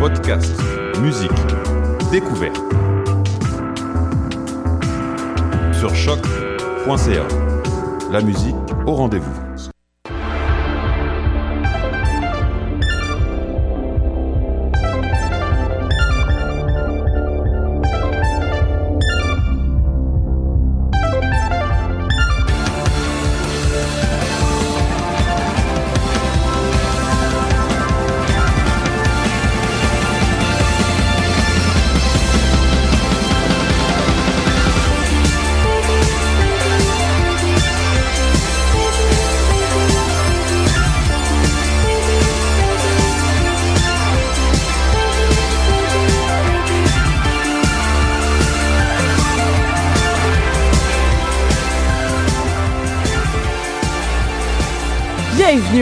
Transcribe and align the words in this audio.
Podcast, 0.00 0.58
musique, 1.02 1.30
découverte. 2.10 2.56
Sur 5.78 5.94
choc.ca. 5.94 7.28
La 8.10 8.22
musique 8.22 8.56
au 8.86 8.94
rendez-vous. 8.94 9.49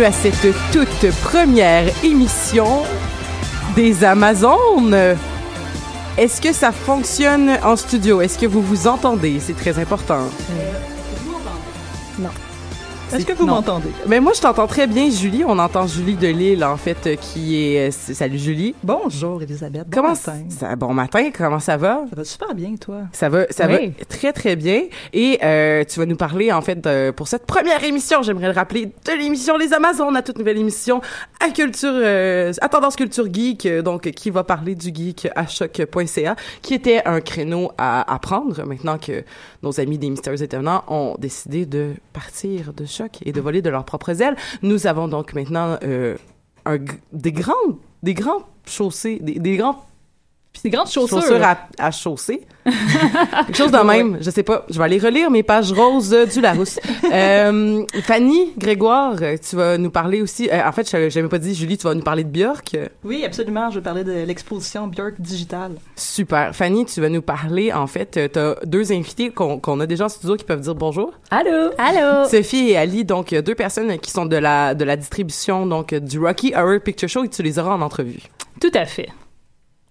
À 0.09 0.13
cette 0.13 0.55
toute 0.73 1.11
première 1.23 1.85
émission 2.03 2.83
des 3.77 4.05
Amazones. 4.05 4.97
Est-ce 6.17 6.41
que 6.41 6.55
ça 6.55 6.73
fonctionne 6.73 7.59
en 7.63 7.77
studio? 7.77 8.23
Est-ce 8.23 8.39
que 8.39 8.47
vous 8.47 8.63
vous 8.63 8.87
entendez? 8.87 9.39
C'est 9.39 9.53
très 9.55 9.79
important. 9.79 10.31
Est-ce 13.11 13.25
que 13.25 13.33
vous 13.33 13.47
m'entendez? 13.47 13.89
Mais 14.07 14.21
moi, 14.21 14.33
je 14.37 14.41
t'entends 14.43 14.67
très 14.67 14.87
bien, 14.87 15.09
Julie. 15.11 15.43
On 15.47 15.59
entend 15.59 15.87
Julie 15.87 16.15
de 16.15 16.29
Lille, 16.29 16.63
en 16.63 16.77
fait, 16.77 16.99
euh, 17.07 17.17
qui 17.17 17.57
est... 17.75 17.89
euh, 17.89 17.91
Salut, 17.91 18.37
Julie. 18.39 18.75
Bonjour, 18.85 19.43
Elisabeth. 19.43 19.85
Bon 19.89 19.91
Comment 19.97 20.09
matin. 20.11 20.37
ça... 20.51 20.77
Bon 20.77 20.93
matin, 20.93 21.31
comment 21.37 21.59
ça 21.59 21.79
va? 21.79 22.03
Ça 22.11 22.17
va 22.17 22.25
super 22.25 22.55
bien, 22.55 22.75
toi? 22.77 23.03
Ça 23.13 23.31
va, 23.31 23.47
ça 23.49 23.67
Oui. 23.67 23.95
va 23.99 24.05
très 24.05 24.33
très 24.35 24.57
bien. 24.57 24.83
Et 25.15 25.39
euh, 25.43 25.85
tu 25.89 25.99
vas 26.01 26.05
nous 26.07 26.17
parler 26.17 26.53
en 26.53 26.61
fait 26.61 26.77
de- 26.83 27.11
pour 27.11 27.29
cette 27.29 27.47
première 27.47 27.83
émission, 27.83 28.23
j'aimerais 28.23 28.49
le 28.49 28.53
rappeler, 28.53 28.87
de 28.87 29.13
l'émission 29.19 29.57
Les 29.57 29.73
Amazones, 29.73 30.13
la 30.13 30.23
toute 30.23 30.37
nouvelle 30.39 30.59
émission 30.59 31.01
à 31.41 31.49
culture, 31.49 31.89
euh, 31.93 32.53
à 32.61 32.69
tendance 32.69 32.95
culture 32.95 33.33
geek, 33.33 33.65
euh, 33.65 33.81
donc 33.81 34.03
qui 34.11 34.29
va 34.29 34.45
parler 34.45 34.75
du 34.75 34.89
geek 34.95 35.29
à 35.35 35.47
choc.ca, 35.47 36.37
qui 36.61 36.75
était 36.75 37.01
un 37.07 37.23
créneau 37.23 37.73
à, 37.79 38.13
à 38.13 38.19
prendre 38.19 38.63
maintenant 38.67 38.99
que 38.99 39.25
nos 39.63 39.81
amis 39.81 39.97
des 39.97 40.11
Mystérieux 40.11 40.43
Étonnants 40.43 40.85
ont 40.89 41.15
décidé 41.19 41.65
de 41.65 41.93
partir 42.13 42.75
de 42.75 42.85
et 43.25 43.33
de 43.33 43.41
voler 43.41 43.63
de 43.63 43.71
leurs 43.71 43.85
propres 43.85 44.23
ailes. 44.23 44.37
Nous 44.63 44.87
avons 44.87 45.09
donc 45.09 45.35
maintenant 45.35 45.79
euh, 45.83 46.17
des 47.13 47.33
grandes, 47.33 47.77
des 48.03 48.15
grands 48.15 48.43
chaussées, 48.67 49.19
des, 49.21 49.39
des 49.39 49.57
grands 49.57 49.85
des 50.63 50.71
grandes 50.71 50.91
chaussures. 50.91 51.43
à, 51.43 51.59
à 51.79 51.91
chausser. 51.91 52.43
Quelque 53.47 53.57
chose 53.57 53.71
de 53.73 53.79
même. 53.79 54.19
Je 54.21 54.31
sais 54.31 54.43
pas. 54.43 54.65
Je 54.69 54.79
vais 54.79 54.85
aller 54.85 54.99
relire 54.99 55.31
mes 55.31 55.43
pages 55.43 55.73
roses 55.73 56.13
euh, 56.13 56.27
du 56.27 56.41
Larousse. 56.41 56.79
Euh, 57.11 57.85
Fanny 58.03 58.53
Grégoire, 58.59 59.15
euh, 59.23 59.37
tu 59.39 59.57
vas 59.57 59.79
nous 59.79 59.91
parler 59.91 60.21
aussi. 60.21 60.49
euh, 60.53 60.61
en 60.69 60.73
fait, 60.73 60.89
je 60.91 60.97
n'avais 61.19 61.29
pas 61.29 61.39
dit, 61.39 61.55
Julie, 61.55 61.79
tu 61.79 61.85
vas 61.85 61.95
nous 61.95 62.03
parler 62.03 62.23
de 62.23 62.29
Björk. 62.29 62.75
Euh, 62.75 62.89
Oui, 63.03 63.25
absolument. 63.25 63.71
Je 63.71 63.77
vais 63.77 63.83
parler 63.83 64.05
de 64.05 64.13
l'exposition 64.27 64.87
Björk 64.89 65.15
Digital. 65.19 65.73
Super. 65.97 66.55
Fanny, 66.55 66.85
tu 66.85 67.01
vas 67.01 67.09
nous 67.09 67.23
parler, 67.23 67.73
en 67.73 67.87
fait, 67.87 68.31
tu 68.33 68.39
as 68.39 68.57
deux 68.67 68.93
invités 68.93 69.31
qu'on 69.31 69.81
a 69.81 69.87
déjà 69.87 70.05
en 70.05 70.09
studio 70.11 70.37
qui 70.37 70.45
peuvent 70.45 70.61
dire 70.61 70.75
bonjour. 70.75 71.13
Allô? 71.31 71.71
Allô? 71.79 72.29
Sophie 72.29 72.71
et 72.71 72.77
Ali, 72.77 73.05
donc 73.07 73.33
euh, 73.33 73.41
deux 73.41 73.55
personnes 73.55 73.99
qui 73.99 74.11
sont 74.11 74.27
de 74.27 74.37
la, 74.37 74.75
de 74.75 74.85
la 74.85 74.97
distribution 74.97 75.67
donc 75.67 75.93
euh, 75.95 76.01
du 76.01 76.19
Rocky 76.19 76.53
Horror 76.55 76.81
Picture 76.81 77.09
Show 77.09 77.25
et 77.25 77.29
tu 77.29 77.43
les 77.43 77.59
auras 77.59 77.75
en 77.75 77.81
entrevue. 77.81 78.21
Tout 78.61 78.71
à 78.75 78.85
fait. 78.85 79.09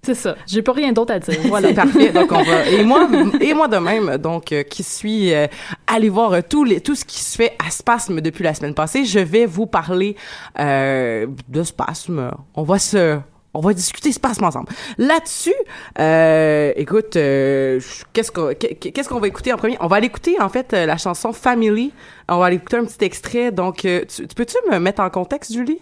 C'est 0.08 0.14
ça. 0.14 0.36
J'ai 0.48 0.62
pas 0.62 0.72
rien 0.72 0.94
d'autre 0.94 1.14
à 1.14 1.20
dire. 1.20 1.38
Voilà. 1.48 1.74
Parfait. 1.74 2.14
Donc 2.14 2.32
on 2.32 2.42
va 2.42 2.66
et 2.66 2.82
moi 2.86 3.10
et 3.42 3.54
moi 3.54 3.68
de 3.68 3.76
même 3.78 4.18
donc 4.18 4.54
euh, 4.54 4.64
qui 4.64 4.84
suis 4.84 5.34
euh, 5.34 5.48
allé 5.86 6.08
voir 6.08 6.32
euh, 6.32 6.40
tout 6.48 6.64
les 6.64 6.80
tout 6.80 6.96
ce 6.96 7.04
qui 7.04 7.20
se 7.20 7.36
fait 7.36 7.58
à 7.60 7.70
Spasme 7.70 8.22
depuis 8.22 8.46
la 8.46 8.54
semaine 8.54 8.74
passée, 8.74 9.04
je 9.04 9.20
vais 9.20 9.46
vous 9.46 9.66
parler 9.66 10.16
euh, 10.60 11.28
de 11.50 11.64
Spasme. 11.64 12.32
On 12.56 12.64
va 12.64 12.80
se 12.80 13.20
on 13.54 13.60
va 13.60 13.74
discuter 13.74 14.12
Spasme 14.14 14.46
ensemble. 14.46 14.68
Là-dessus, 14.98 15.54
euh, 16.00 16.72
écoute, 16.76 17.16
euh, 17.18 17.82
qu'est-ce 18.14 18.32
qu'on 18.32 18.54
qu'est-ce 18.54 19.10
qu'on 19.10 19.20
va 19.20 19.28
écouter 19.28 19.52
en 19.52 19.58
premier? 19.58 19.78
On 19.82 19.88
va 19.88 19.98
aller 19.98 20.08
écouter 20.08 20.40
en 20.40 20.48
fait 20.48 20.72
la 20.72 20.96
chanson 20.98 21.34
Family. 21.34 21.92
On 22.30 22.38
va 22.38 22.46
aller 22.46 22.58
écouter 22.58 22.78
un 22.78 22.86
petit 22.86 23.04
extrait. 23.04 23.52
Donc, 23.52 23.84
euh, 23.84 24.04
tu 24.08 24.28
peux-tu 24.28 24.56
me 24.72 24.80
mettre 24.80 25.02
en 25.02 25.10
contexte, 25.10 25.52
Julie? 25.54 25.82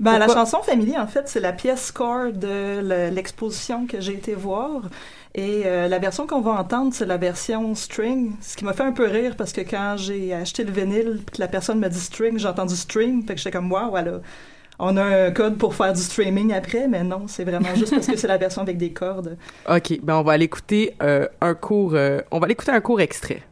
Ben, 0.00 0.18
la 0.18 0.26
chanson 0.34 0.58
Family, 0.62 0.96
en 0.98 1.06
fait, 1.06 1.28
c'est 1.28 1.40
la 1.40 1.52
pièce 1.52 1.84
score 1.86 2.32
de 2.32 2.80
le- 2.80 3.14
l'exposition 3.14 3.86
que 3.86 4.00
j'ai 4.00 4.14
été 4.14 4.34
voir. 4.34 4.82
Et 5.34 5.62
euh, 5.66 5.86
la 5.88 5.98
version 5.98 6.26
qu'on 6.26 6.40
va 6.40 6.52
entendre, 6.52 6.92
c'est 6.92 7.06
la 7.06 7.16
version 7.18 7.74
string, 7.74 8.32
ce 8.40 8.56
qui 8.56 8.64
m'a 8.64 8.72
fait 8.72 8.82
un 8.82 8.92
peu 8.92 9.06
rire 9.06 9.36
parce 9.36 9.52
que 9.52 9.60
quand 9.60 9.94
j'ai 9.96 10.34
acheté 10.34 10.64
le 10.64 10.72
vinyle 10.72 11.20
que 11.32 11.38
la 11.40 11.46
personne 11.48 11.78
m'a 11.78 11.88
dit 11.88 12.00
string, 12.00 12.38
j'ai 12.38 12.48
entendu 12.48 12.74
string, 12.74 13.24
fait 13.26 13.34
que 13.34 13.38
j'étais 13.40 13.52
comme 13.52 13.70
wow, 13.70 13.96
elle 13.96 14.08
a, 14.08 14.20
on 14.80 14.96
a 14.96 15.04
un 15.26 15.30
code 15.30 15.56
pour 15.58 15.74
faire 15.74 15.92
du 15.92 16.00
streaming 16.00 16.52
après, 16.52 16.88
mais 16.88 17.04
non, 17.04 17.26
c'est 17.28 17.44
vraiment 17.44 17.72
juste 17.76 17.94
parce 17.94 18.06
que 18.08 18.16
c'est 18.16 18.26
la 18.26 18.38
version 18.38 18.62
avec 18.62 18.76
des 18.78 18.92
cordes. 18.92 19.36
Ok, 19.68 20.00
ben 20.02 20.16
on 20.16 20.22
va 20.22 20.32
aller 20.32 20.46
écouter 20.46 20.94
euh, 21.02 21.28
un 21.40 21.54
court, 21.54 21.92
euh, 21.94 22.20
on 22.32 22.38
va 22.40 22.46
aller 22.46 22.52
écouter 22.54 22.72
un 22.72 22.80
court 22.80 23.00
extrait. 23.00 23.42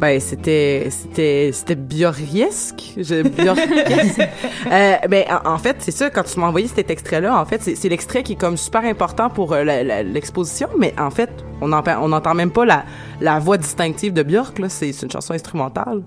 Ben 0.00 0.18
c'était 0.18 0.88
c'était 0.88 1.50
c'était 1.52 1.76
je 1.76 3.14
euh, 4.72 4.96
ben 5.08 5.24
en, 5.28 5.50
en 5.50 5.58
fait 5.58 5.76
c'est 5.80 5.90
ça 5.90 6.08
quand 6.08 6.22
tu 6.22 6.40
m'as 6.40 6.46
envoyé 6.46 6.68
cet 6.68 6.90
extrait 6.90 7.20
là, 7.20 7.38
en 7.38 7.44
fait 7.44 7.60
c'est 7.62 7.88
l'extrait 7.90 8.22
qui 8.22 8.32
est 8.32 8.40
comme 8.40 8.56
super 8.56 8.82
important 8.84 9.28
pour 9.28 9.52
euh, 9.52 9.62
l'exposition, 9.62 10.68
mais 10.78 10.94
en 10.98 11.10
fait 11.10 11.28
on 11.60 11.70
en 11.74 11.82
on 12.00 12.08
n'entend 12.08 12.32
même 12.32 12.50
pas 12.50 12.64
la 12.64 12.84
la 13.20 13.38
voix 13.40 13.58
distinctive 13.58 14.14
de 14.14 14.22
Björk 14.22 14.58
là, 14.58 14.70
c'est 14.70 14.88
une 15.02 15.10
chanson 15.10 15.34
instrumentale. 15.34 16.02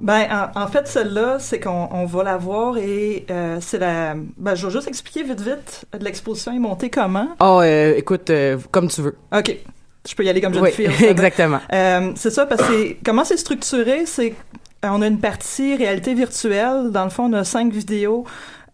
Ben, 0.00 0.26
en, 0.56 0.62
en 0.62 0.66
fait, 0.66 0.88
celle-là, 0.88 1.38
c'est 1.38 1.60
qu'on 1.60 1.88
on 1.92 2.06
va 2.06 2.24
la 2.24 2.36
voir 2.36 2.76
et 2.76 3.24
euh, 3.30 3.58
c'est 3.60 3.78
la... 3.78 4.16
Ben, 4.36 4.56
je 4.56 4.66
vais 4.66 4.72
juste 4.72 4.88
expliquer 4.88 5.22
vite, 5.22 5.40
vite, 5.40 5.84
l'exposition 6.00 6.52
est 6.52 6.58
montée 6.58 6.90
comment. 6.90 7.28
Oh 7.38 7.60
euh, 7.62 7.94
écoute 7.96 8.32
comme 8.72 8.88
tu 8.88 9.00
veux. 9.00 9.16
OK. 9.32 9.60
Je 10.08 10.14
peux 10.14 10.24
y 10.24 10.28
aller 10.28 10.40
comme 10.40 10.54
je 10.54 10.60
Oui, 10.60 10.70
exactement. 11.04 11.60
Euh, 11.72 12.12
c'est 12.16 12.30
ça, 12.30 12.46
parce 12.46 12.62
que 12.62 12.72
c'est- 12.72 12.96
comment 13.04 13.24
c'est 13.24 13.36
structuré, 13.36 14.04
c'est 14.06 14.34
qu'on 14.82 15.00
a 15.02 15.06
une 15.06 15.20
partie 15.20 15.76
réalité 15.76 16.14
virtuelle. 16.14 16.90
Dans 16.90 17.04
le 17.04 17.10
fond, 17.10 17.24
on 17.30 17.32
a 17.34 17.44
cinq 17.44 17.72
vidéos 17.72 18.24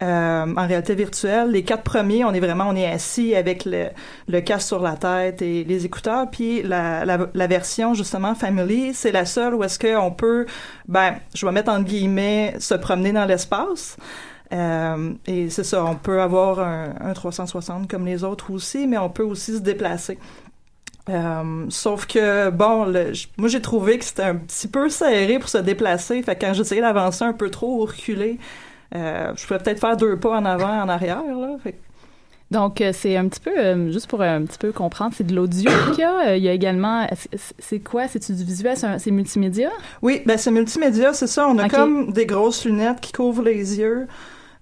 euh, 0.02 0.46
en 0.56 0.66
réalité 0.66 0.94
virtuelle. 0.94 1.50
Les 1.50 1.64
quatre 1.64 1.82
premiers, 1.82 2.24
on 2.24 2.32
est 2.32 2.40
vraiment, 2.40 2.64
on 2.68 2.76
est 2.76 2.86
assis 2.90 3.34
avec 3.34 3.66
le, 3.66 3.88
le 4.26 4.40
casque 4.40 4.68
sur 4.68 4.80
la 4.80 4.92
tête 4.96 5.42
et 5.42 5.64
les 5.64 5.84
écouteurs. 5.84 6.30
Puis 6.30 6.62
la, 6.62 7.04
la, 7.04 7.18
la 7.34 7.46
version, 7.46 7.92
justement, 7.92 8.34
Family, 8.34 8.94
c'est 8.94 9.12
la 9.12 9.26
seule 9.26 9.54
où 9.54 9.62
est-ce 9.64 9.78
qu'on 9.78 10.10
peut, 10.12 10.46
ben, 10.86 11.16
je 11.34 11.44
vais 11.44 11.52
mettre 11.52 11.70
en 11.72 11.82
guillemets, 11.82 12.54
se 12.58 12.74
promener 12.74 13.12
dans 13.12 13.26
l'espace. 13.26 13.96
Euh, 14.50 15.10
et 15.26 15.50
c'est 15.50 15.64
ça, 15.64 15.84
on 15.84 15.96
peut 15.96 16.22
avoir 16.22 16.60
un, 16.60 16.94
un 17.02 17.12
360 17.12 17.86
comme 17.90 18.06
les 18.06 18.24
autres 18.24 18.50
aussi, 18.50 18.86
mais 18.86 18.96
on 18.96 19.10
peut 19.10 19.22
aussi 19.24 19.56
se 19.56 19.60
déplacer. 19.60 20.18
Euh, 21.08 21.66
sauf 21.70 22.06
que, 22.06 22.50
bon, 22.50 22.84
le- 22.84 23.12
moi 23.38 23.48
j'ai 23.48 23.60
trouvé 23.62 23.98
que 23.98 24.04
c'était 24.04 24.24
un 24.24 24.36
petit 24.36 24.68
peu 24.68 24.88
serré 24.88 25.38
pour 25.38 25.48
se 25.48 25.58
déplacer. 25.58 26.22
Fait 26.22 26.36
que 26.36 26.44
quand 26.44 26.52
j'essayais 26.54 26.80
d'avancer 26.82 27.24
un 27.24 27.32
peu 27.32 27.50
trop 27.50 27.80
ou 27.82 27.84
reculer, 27.86 28.38
euh, 28.94 29.32
je 29.36 29.46
pouvais 29.46 29.58
peut-être 29.58 29.80
faire 29.80 29.96
deux 29.96 30.16
pas 30.18 30.36
en 30.38 30.44
avant, 30.44 30.82
en 30.82 30.88
arrière. 30.88 31.22
Là. 31.22 31.56
Fait 31.62 31.72
que- 31.72 31.78
Donc, 32.50 32.80
euh, 32.80 32.92
c'est 32.94 33.16
un 33.16 33.28
petit 33.28 33.40
peu, 33.40 33.50
euh, 33.58 33.92
juste 33.92 34.06
pour 34.06 34.22
un 34.22 34.42
petit 34.44 34.56
peu 34.58 34.72
comprendre, 34.72 35.12
c'est 35.16 35.26
de 35.26 35.34
l'audio 35.34 35.70
qu'il 35.94 36.00
y 36.00 36.04
a. 36.04 36.36
Il 36.36 36.42
y 36.42 36.48
a 36.48 36.52
également, 36.52 37.06
c'est 37.58 37.80
quoi? 37.80 38.08
C'est-tu 38.08 38.32
du 38.32 38.44
visuel? 38.44 38.76
C'est 38.76 38.98
C'est 38.98 39.10
multimédia? 39.10 39.70
Oui, 40.02 40.22
ben 40.24 40.38
c'est 40.38 40.50
multimédia, 40.50 41.12
c'est 41.12 41.26
ça. 41.26 41.46
On 41.48 41.58
a 41.58 41.68
comme 41.78 42.12
des 42.12 42.24
grosses 42.26 42.64
lunettes 42.64 43.00
qui 43.00 43.12
couvrent 43.12 43.42
les 43.42 43.78
yeux. 43.78 44.06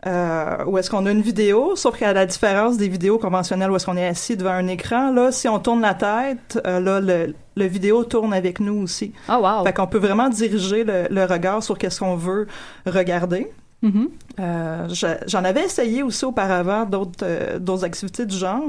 Euh, 0.06 0.64
où 0.66 0.78
est-ce 0.78 0.88
qu'on 0.88 1.04
a 1.06 1.10
une 1.10 1.20
vidéo, 1.22 1.74
sauf 1.74 1.98
qu'à 1.98 2.12
la 2.12 2.26
différence 2.26 2.76
des 2.76 2.86
vidéos 2.88 3.18
conventionnelles 3.18 3.70
où 3.72 3.76
est-ce 3.76 3.86
qu'on 3.86 3.96
est 3.96 4.06
assis 4.06 4.36
devant 4.36 4.50
un 4.52 4.68
écran, 4.68 5.10
là, 5.12 5.32
si 5.32 5.48
on 5.48 5.58
tourne 5.58 5.80
la 5.80 5.94
tête, 5.94 6.60
euh, 6.64 6.78
là, 6.78 7.00
le, 7.00 7.34
le 7.56 7.64
vidéo 7.66 8.04
tourne 8.04 8.32
avec 8.32 8.60
nous 8.60 8.82
aussi. 8.82 9.12
Ah, 9.26 9.40
wow! 9.40 9.64
Fait 9.64 9.72
qu'on 9.72 9.88
peut 9.88 9.98
vraiment 9.98 10.28
diriger 10.28 10.84
le, 10.84 11.06
le 11.10 11.24
regard 11.24 11.62
sur 11.62 11.76
qu'est-ce 11.76 11.98
qu'on 12.00 12.14
veut 12.14 12.46
regarder. 12.86 13.50
Mhm. 13.82 14.08
Euh, 14.38 14.88
je- 14.90 15.18
J'en 15.26 15.42
avais 15.44 15.64
essayé 15.64 16.02
aussi 16.02 16.24
auparavant 16.24 16.84
d'autres 16.84 17.58
d'autres 17.58 17.84
activités 17.84 18.26
du 18.26 18.36
genre, 18.36 18.62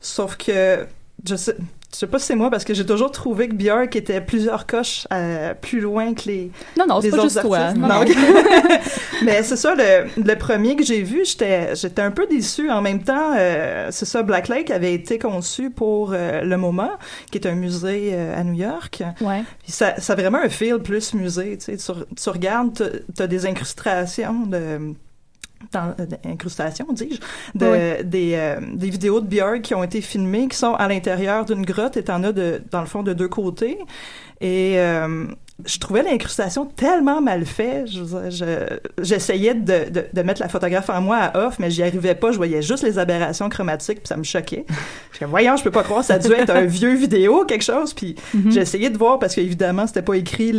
sauf 0.00 0.36
que 0.36 0.86
je 1.28 1.36
sais, 1.36 1.56
je 1.92 1.96
sais 2.00 2.06
pas 2.06 2.18
si 2.18 2.26
c'est 2.26 2.34
moi 2.34 2.50
parce 2.50 2.64
que 2.64 2.74
j'ai 2.74 2.84
toujours 2.84 3.10
trouvé 3.10 3.48
que 3.48 3.54
Björk 3.54 3.96
était 3.96 4.20
plusieurs 4.20 4.66
coches 4.66 5.06
euh, 5.12 5.54
plus 5.54 5.80
loin 5.80 6.12
que 6.14 6.26
les 6.28 6.50
Non, 6.78 6.84
non, 6.86 7.00
c'est 7.00 7.10
pas 7.10 7.22
juste 7.22 7.40
toi. 7.40 7.72
Non. 7.72 8.04
Mais 9.24 9.42
c'est 9.42 9.56
ça, 9.56 9.74
le, 9.74 10.06
le 10.22 10.34
premier 10.36 10.76
que 10.76 10.84
j'ai 10.84 11.02
vu, 11.02 11.24
j'étais 11.24 11.74
j'étais 11.74 12.02
un 12.02 12.10
peu 12.10 12.26
déçue. 12.26 12.70
En 12.70 12.82
même 12.82 13.02
temps, 13.02 13.32
euh, 13.36 13.88
c'est 13.90 14.04
ça, 14.04 14.22
Black 14.22 14.48
Lake 14.48 14.70
avait 14.70 14.92
été 14.94 15.18
conçu 15.18 15.70
pour 15.70 16.12
euh, 16.12 16.42
le 16.42 16.56
MoMA, 16.56 16.98
qui 17.30 17.38
est 17.38 17.46
un 17.46 17.54
musée 17.54 18.14
à 18.14 18.44
New 18.44 18.54
York. 18.54 19.02
Ouais. 19.20 19.42
Puis 19.62 19.72
ça, 19.72 19.98
ça 19.98 20.12
a 20.12 20.16
vraiment 20.16 20.38
un 20.38 20.48
feel 20.48 20.78
plus 20.78 21.14
musée. 21.14 21.56
Tu, 21.58 21.76
sais. 21.76 21.76
tu, 21.76 21.92
tu 22.14 22.28
regardes, 22.30 22.74
t'as- 22.74 22.98
t'as 23.14 23.26
des 23.26 23.46
incrustations 23.46 24.46
de 24.46 24.94
dans, 25.72 25.94
euh, 25.98 26.06
dis-je, 26.92 27.20
de, 27.54 27.98
Oui. 28.00 28.04
des, 28.04 28.34
euh, 28.34 28.60
des 28.74 28.90
vidéos 28.90 29.20
de 29.20 29.26
Björk 29.26 29.62
qui 29.62 29.74
ont 29.74 29.84
été 29.84 30.00
filmées, 30.00 30.48
qui 30.48 30.56
sont 30.56 30.74
à 30.74 30.88
l'intérieur 30.88 31.44
d'une 31.44 31.64
grotte 31.64 31.96
et 31.96 32.04
t'en 32.04 32.22
as 32.24 32.32
de, 32.32 32.62
dans 32.70 32.80
le 32.80 32.86
fond 32.86 33.02
de 33.02 33.12
deux 33.12 33.28
côtés. 33.28 33.78
Et 34.40 34.74
euh, 34.78 35.26
je 35.66 35.78
trouvais 35.78 36.02
l'incrustation 36.04 36.66
tellement 36.66 37.20
mal 37.20 37.44
faite. 37.44 37.88
Je 37.88 38.00
veux 38.02 38.20
dire, 38.20 38.30
je- 38.30 39.02
J'essayais 39.02 39.54
de, 39.54 39.90
de, 39.90 40.04
de 40.12 40.22
mettre 40.22 40.40
la 40.40 40.48
photographe 40.48 40.88
en 40.90 41.00
moi 41.00 41.16
à 41.16 41.46
off, 41.46 41.58
mais 41.58 41.70
j'y 41.70 41.82
arrivais 41.82 42.14
pas. 42.14 42.30
Je 42.30 42.36
voyais 42.36 42.62
juste 42.62 42.84
les 42.84 42.98
aberrations 42.98 43.48
chromatiques, 43.48 43.98
puis 43.98 44.06
ça 44.08 44.16
me 44.16 44.22
choquait. 44.22 44.64
Je 45.18 45.24
me 45.24 45.30
voyons, 45.30 45.56
je 45.56 45.64
peux 45.64 45.72
pas 45.72 45.82
croire, 45.82 46.04
ça 46.04 46.14
a 46.14 46.18
dû 46.20 46.30
être 46.32 46.50
un 46.50 46.64
vieux 46.64 46.94
vidéo, 46.94 47.44
quelque 47.44 47.64
chose. 47.64 47.92
Puis 47.92 48.14
j'ai 48.50 48.60
essayé 48.60 48.88
de 48.88 48.96
voir 48.96 49.18
parce 49.18 49.34
qu'évidemment, 49.34 49.86
c'était 49.88 50.02
pas 50.02 50.14
écrit 50.14 50.52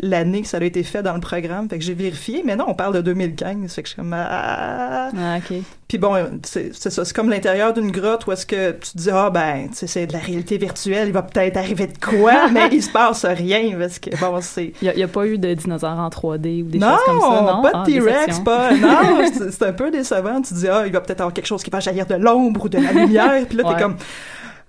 l'année 0.00 0.42
que 0.42 0.48
ça 0.48 0.56
a 0.56 0.64
été 0.64 0.82
fait 0.82 1.02
dans 1.04 1.14
le 1.14 1.20
programme. 1.20 1.68
Fait 1.68 1.78
que 1.78 1.84
j'ai 1.84 1.94
vérifié, 1.94 2.42
mais 2.44 2.56
non, 2.56 2.64
on 2.66 2.74
parle 2.74 2.94
de 2.96 3.02
2015. 3.02 3.72
Fait 3.72 3.82
que 3.82 3.88
je 3.88 3.92
suis 3.94 4.02
comme 4.02 4.12
ah. 4.16 5.10
Ah, 5.16 5.36
OK. 5.38 5.58
Puis 5.90 5.98
bon, 5.98 6.14
c'est 6.44 6.72
ça, 6.72 7.04
c'est 7.04 7.12
comme 7.16 7.30
l'intérieur 7.30 7.72
d'une 7.72 7.90
grotte 7.90 8.24
où 8.28 8.30
est-ce 8.30 8.46
que 8.46 8.70
tu 8.70 8.92
te 8.92 8.96
dis 8.96 9.10
ah 9.12 9.28
ben, 9.28 9.66
tu 9.70 9.74
sais, 9.76 9.86
c'est 9.88 10.06
de 10.06 10.12
la 10.12 10.20
réalité 10.20 10.56
virtuelle, 10.56 11.08
il 11.08 11.12
va 11.12 11.22
peut-être 11.22 11.56
arriver 11.56 11.88
de 11.88 11.98
quoi, 11.98 12.48
mais 12.52 12.68
il 12.70 12.80
se 12.80 12.92
passe 12.92 13.24
rien 13.24 13.76
parce 13.76 13.98
que 13.98 14.10
bon, 14.20 14.38
c'est 14.40 14.72
Il 14.82 14.92
n'y 14.94 15.02
a, 15.02 15.08
pas 15.08 15.26
eu 15.26 15.36
de 15.36 15.52
dinosaures 15.52 15.98
en 15.98 16.08
3D 16.08 16.62
ou 16.62 16.66
des 16.68 16.78
non, 16.78 16.90
choses 16.90 17.00
comme 17.06 17.20
ça, 17.22 17.42
non? 17.42 17.62
pas 17.62 17.70
Ah, 17.74 17.82
de 17.84 17.90
T-Rex, 17.92 18.26
déception. 18.26 18.44
pas. 18.44 18.70
Non, 18.80 19.24
c'est 19.50 19.62
un 19.64 19.72
peu 19.72 19.90
décevant. 19.90 20.40
Tu 20.42 20.54
te 20.54 20.58
dis, 20.60 20.68
ah, 20.68 20.84
il 20.86 20.92
va 20.92 21.00
peut-être 21.00 21.22
avoir 21.22 21.34
quelque 21.34 21.46
chose 21.48 21.64
qui 21.64 21.70
va 21.70 21.80
jaillir 21.80 22.06
de 22.06 22.14
l'ombre 22.14 22.66
ou 22.66 22.68
de 22.68 22.78
la 22.78 22.92
lumière. 22.92 23.44
Puis 23.48 23.58
là, 23.58 23.66
Ouais. 23.66 23.74
t'es 23.74 23.82
comme, 23.82 23.96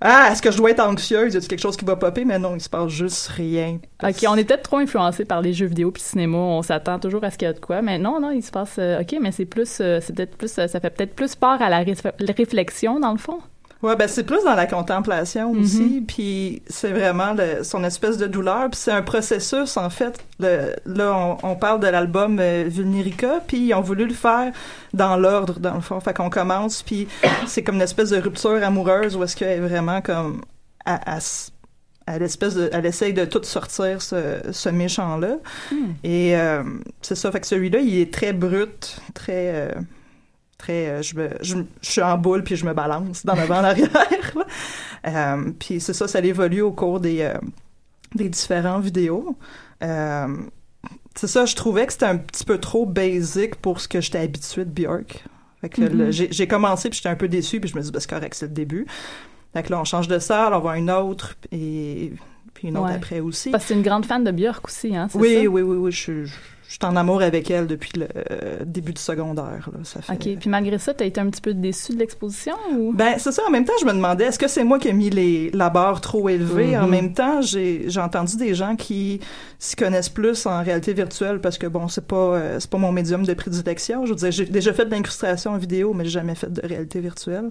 ah, 0.02 0.30
est-ce 0.32 0.42
que 0.42 0.50
je 0.52 0.58
dois 0.58 0.72
être 0.72 0.80
anxieuse? 0.80 1.36
Y 1.36 1.38
a 1.38 1.42
quelque 1.42 1.60
chose 1.60 1.78
qui 1.78 1.86
va 1.86 1.96
popper? 1.96 2.26
Mais 2.26 2.40
non, 2.40 2.56
il 2.56 2.62
se 2.62 2.70
passe 2.70 2.90
juste 2.90 3.28
rien. 3.28 3.80
OK, 4.04 4.26
on 4.28 4.36
est 4.36 4.44
peut-être 4.44 4.64
trop 4.64 4.78
influencé 4.78 5.26
par 5.26 5.42
les 5.42 5.54
jeux 5.54 5.68
vidéo 5.68 5.92
puis 5.92 6.02
cinéma. 6.02 6.38
On 6.38 6.64
s'attend 6.64 6.98
toujours 7.00 7.24
à 7.24 7.30
ce 7.30 7.38
qu'il 7.38 7.46
y 7.48 7.50
a 7.50 7.54
de 7.54 7.60
quoi. 7.60 7.82
Mais 7.84 8.00
non, 8.00 8.20
non, 8.20 8.32
il 8.32 8.42
se 8.42 8.52
passe... 8.52 8.78
euh, 8.80 9.02
OK, 9.02 9.16
mais 9.22 9.32
c'est 9.32 9.46
plus... 9.46 9.80
euh, 9.80 10.00
c'est 10.02 10.16
peut-être 10.16 10.36
plus... 10.38 10.58
euh, 10.58 10.68
ça 10.68 10.80
fait 10.80 10.90
peut-être 10.90 11.16
plus 11.16 11.36
part 11.36 11.62
à 11.62 11.70
la 11.70 11.84
la 11.84 12.34
réflexion, 12.36 13.00
dans 13.00 13.12
le 13.12 13.18
fond. 13.20 13.40
Ouais, 13.84 13.96
ben 13.96 14.08
c'est 14.08 14.24
plus 14.24 14.44
dans 14.44 14.54
la 14.56 14.68
contemplation 14.68 15.54
Mhm. 15.54 15.62
aussi, 15.62 16.04
puis 16.08 16.62
c'est 16.68 16.92
vraiment 16.92 17.34
le- 17.34 17.64
son 17.64 17.84
espèce 17.84 18.18
de 18.18 18.28
douleur, 18.28 18.70
puis 18.70 18.80
c'est 18.80 18.92
un 18.92 19.02
processus 19.02 19.76
en 19.78 19.90
fait. 19.90 20.20
Le- 20.40 20.76
là, 20.86 21.14
on, 21.16 21.38
on 21.52 21.56
parle 21.56 21.80
de 21.80 21.88
l'album 21.88 22.38
euh, 22.40 22.66
Vulnerica, 22.68 23.42
puis 23.48 23.58
ils 23.68 23.74
ont 23.74 23.82
voulu 23.82 24.06
le 24.06 24.14
faire 24.14 24.52
dans 24.94 25.18
l'ordre 25.18 25.60
dans 25.60 25.74
le 25.76 25.82
fond. 25.82 26.00
Fait 26.00 26.14
qu'on 26.14 26.30
commence, 26.30 26.84
puis 26.84 27.08
c'est 27.48 27.64
comme 27.64 27.76
une 27.76 27.82
espèce 27.82 28.12
de 28.12 28.18
rupture 28.18 28.64
amoureuse 28.64 29.16
où 29.16 29.24
est-ce 29.24 29.36
qu'elle 29.36 29.58
est 29.64 29.68
vraiment 29.68 30.02
comme 30.02 30.42
à, 30.86 31.18
à 32.08 32.20
l'espèce 32.20 32.56
de, 32.56 32.70
elle 32.74 32.86
essaye 32.86 33.14
de 33.14 33.26
tout 33.26 33.44
sortir 33.44 34.02
ce, 34.02 34.38
ce 34.52 34.70
méchant 34.70 35.18
là. 35.18 35.38
Et 36.04 36.36
euh, 36.36 36.64
c'est 37.02 37.16
ça, 37.16 37.32
fait 37.32 37.40
que 37.40 37.48
celui-là, 37.48 37.80
il 37.80 37.98
est 38.00 38.14
très 38.14 38.34
brut, 38.34 38.98
très 39.14 39.52
euh, 39.54 39.72
très 40.62 40.88
euh, 40.88 41.02
je, 41.02 41.16
me, 41.16 41.30
je, 41.42 41.56
je 41.82 41.90
suis 41.90 42.02
en 42.02 42.18
boule 42.18 42.44
puis 42.44 42.56
je 42.56 42.66
me 42.66 42.74
balance 42.74 43.26
dans 43.26 43.36
l'avant 43.36 43.60
en 43.60 43.64
arrière. 43.64 43.90
Euh, 45.08 45.52
puis 45.60 45.80
c'est 45.82 45.94
ça, 45.94 46.08
ça 46.08 46.20
évolue 46.20 46.62
au 46.62 46.72
cours 46.72 47.00
des 47.00 47.22
euh, 47.22 47.34
des 48.16 48.30
différentes 48.30 48.84
vidéos. 48.84 49.36
C'est 51.16 51.28
ça, 51.28 51.46
je 51.46 51.56
trouvais 51.56 51.86
que 51.86 51.92
c'était 51.94 52.06
un 52.06 52.18
petit 52.18 52.46
peu 52.46 52.58
trop 52.58 52.86
basic 52.86 53.56
pour 53.56 53.82
ce 53.82 53.88
que 53.88 54.00
j'étais 54.00 54.20
habituée 54.20 54.64
de 54.66 54.70
Björk. 54.72 55.26
Fait 55.60 55.70
que 55.70 55.82
le- 55.82 56.06
Mhm. 56.08 56.12
j'ai 56.32 56.48
commencé 56.48 56.90
puis 56.90 56.98
j'étais 56.98 57.10
un 57.10 57.16
peu 57.16 57.28
déçue 57.28 57.60
puis 57.60 57.70
je 57.70 57.76
me 57.78 57.82
dis 57.82 57.92
ben, 57.92 58.00
c'est 58.00 58.10
correct, 58.10 58.34
c'est 58.34 58.48
le 58.48 58.54
début. 58.54 58.86
Fait 59.54 59.64
que 59.64 59.72
là 59.72 59.80
on 59.82 59.84
change 59.84 60.08
de 60.08 60.18
salle, 60.20 60.54
on 60.54 60.60
voit 60.60 60.78
une 60.78 60.90
autre 60.90 61.36
et 61.52 62.14
puis 62.54 62.70
une 62.70 62.78
autre 62.78 62.88
Ouais. 62.88 62.96
après 62.96 63.20
aussi. 63.20 63.52
Parce 63.52 63.64
que 63.66 63.68
c'est 63.70 63.74
une 63.76 63.82
grande 63.84 64.06
fan 64.06 64.24
de 64.24 64.32
Björk 64.32 64.66
aussi, 64.68 64.96
hein, 64.96 65.08
c'est 65.12 65.18
Oui, 65.20 65.34
ça? 65.34 65.40
oui, 65.42 65.62
oui, 65.62 65.78
oui, 65.78 65.92
je 65.92 65.98
suis, 66.00 66.32
je 66.72 66.78
suis 66.78 66.86
en 66.86 66.96
amour 66.96 67.22
avec 67.22 67.52
elle 67.52 67.68
depuis 67.68 67.92
le 68.00 68.08
euh, 68.32 68.60
début 68.66 68.94
du 68.94 69.02
secondaire. 69.02 69.70
Là, 69.74 69.80
ça 69.84 70.02
fait... 70.02 70.14
OK. 70.14 70.40
Puis 70.40 70.50
malgré 70.50 70.78
ça, 70.78 70.94
t'as 70.94 71.04
été 71.04 71.20
un 71.20 71.30
petit 71.30 71.42
peu 71.42 71.54
déçu 71.54 71.92
de 71.94 72.00
l'exposition 72.00 72.54
ou? 72.78 72.94
Ben, 72.94 73.16
c'est 73.18 73.34
ça. 73.34 73.42
En 73.46 73.52
même 73.52 73.66
temps, 73.66 73.74
je 73.82 73.86
me 73.86 73.92
demandais, 73.92 74.24
est-ce 74.24 74.40
que 74.40 74.48
c'est 74.48 74.64
moi 74.64 74.80
qui 74.80 74.88
ai 74.88 74.94
mis 74.94 75.10
les, 75.10 75.50
la 75.52 75.70
barre 75.70 76.00
trop 76.00 76.30
élevée? 76.30 76.78
En 76.78 76.84
Mhm. 76.86 76.90
même 76.90 77.14
temps, 77.14 77.42
j'ai, 77.42 77.90
j'ai 77.90 78.00
entendu 78.00 78.38
des 78.38 78.56
gens 78.56 78.78
qui 78.78 79.20
s'y 79.60 79.76
connaissent 79.76 80.08
plus 80.08 80.46
en 80.46 80.64
réalité 80.64 80.94
virtuelle 80.94 81.42
parce 81.42 81.58
que, 81.58 81.68
bon, 81.68 81.90
c'est 81.90 82.08
pas, 82.08 82.16
euh, 82.16 82.58
c'est 82.62 82.70
pas 82.70 82.78
mon 82.78 82.94
médium 82.94 83.26
de 83.26 83.34
prédilection. 83.34 84.06
Je 84.06 84.12
veux 84.12 84.16
dire, 84.16 84.32
j'ai 84.32 84.46
déjà 84.46 84.72
fait 84.72 84.86
de 84.86 84.92
l'incrustation 84.92 85.52
en 85.52 85.58
vidéo, 85.58 85.94
mais 85.94 86.06
j'ai 86.06 86.12
jamais 86.12 86.36
fait 86.36 86.54
de 86.54 86.66
réalité 86.66 87.02
virtuelle. 87.02 87.50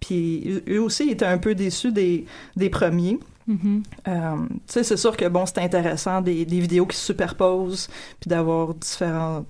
Puis, 0.00 0.62
eux 0.68 0.80
aussi 0.80 1.10
étaient 1.10 1.26
un 1.26 1.38
peu 1.38 1.54
déçus 1.54 1.92
des, 1.92 2.24
des 2.56 2.70
premiers. 2.70 3.18
Euh, 3.48 4.36
c'est 4.66 4.96
sûr 4.96 5.16
que 5.16 5.28
bon, 5.28 5.46
c'est 5.46 5.58
intéressant 5.58 6.20
des, 6.20 6.44
vidéos 6.44 6.86
qui 6.86 6.96
se 6.96 7.06
superposent, 7.06 7.88
puis 8.20 8.28
d'avoir 8.28 8.74
différents, 8.74 9.44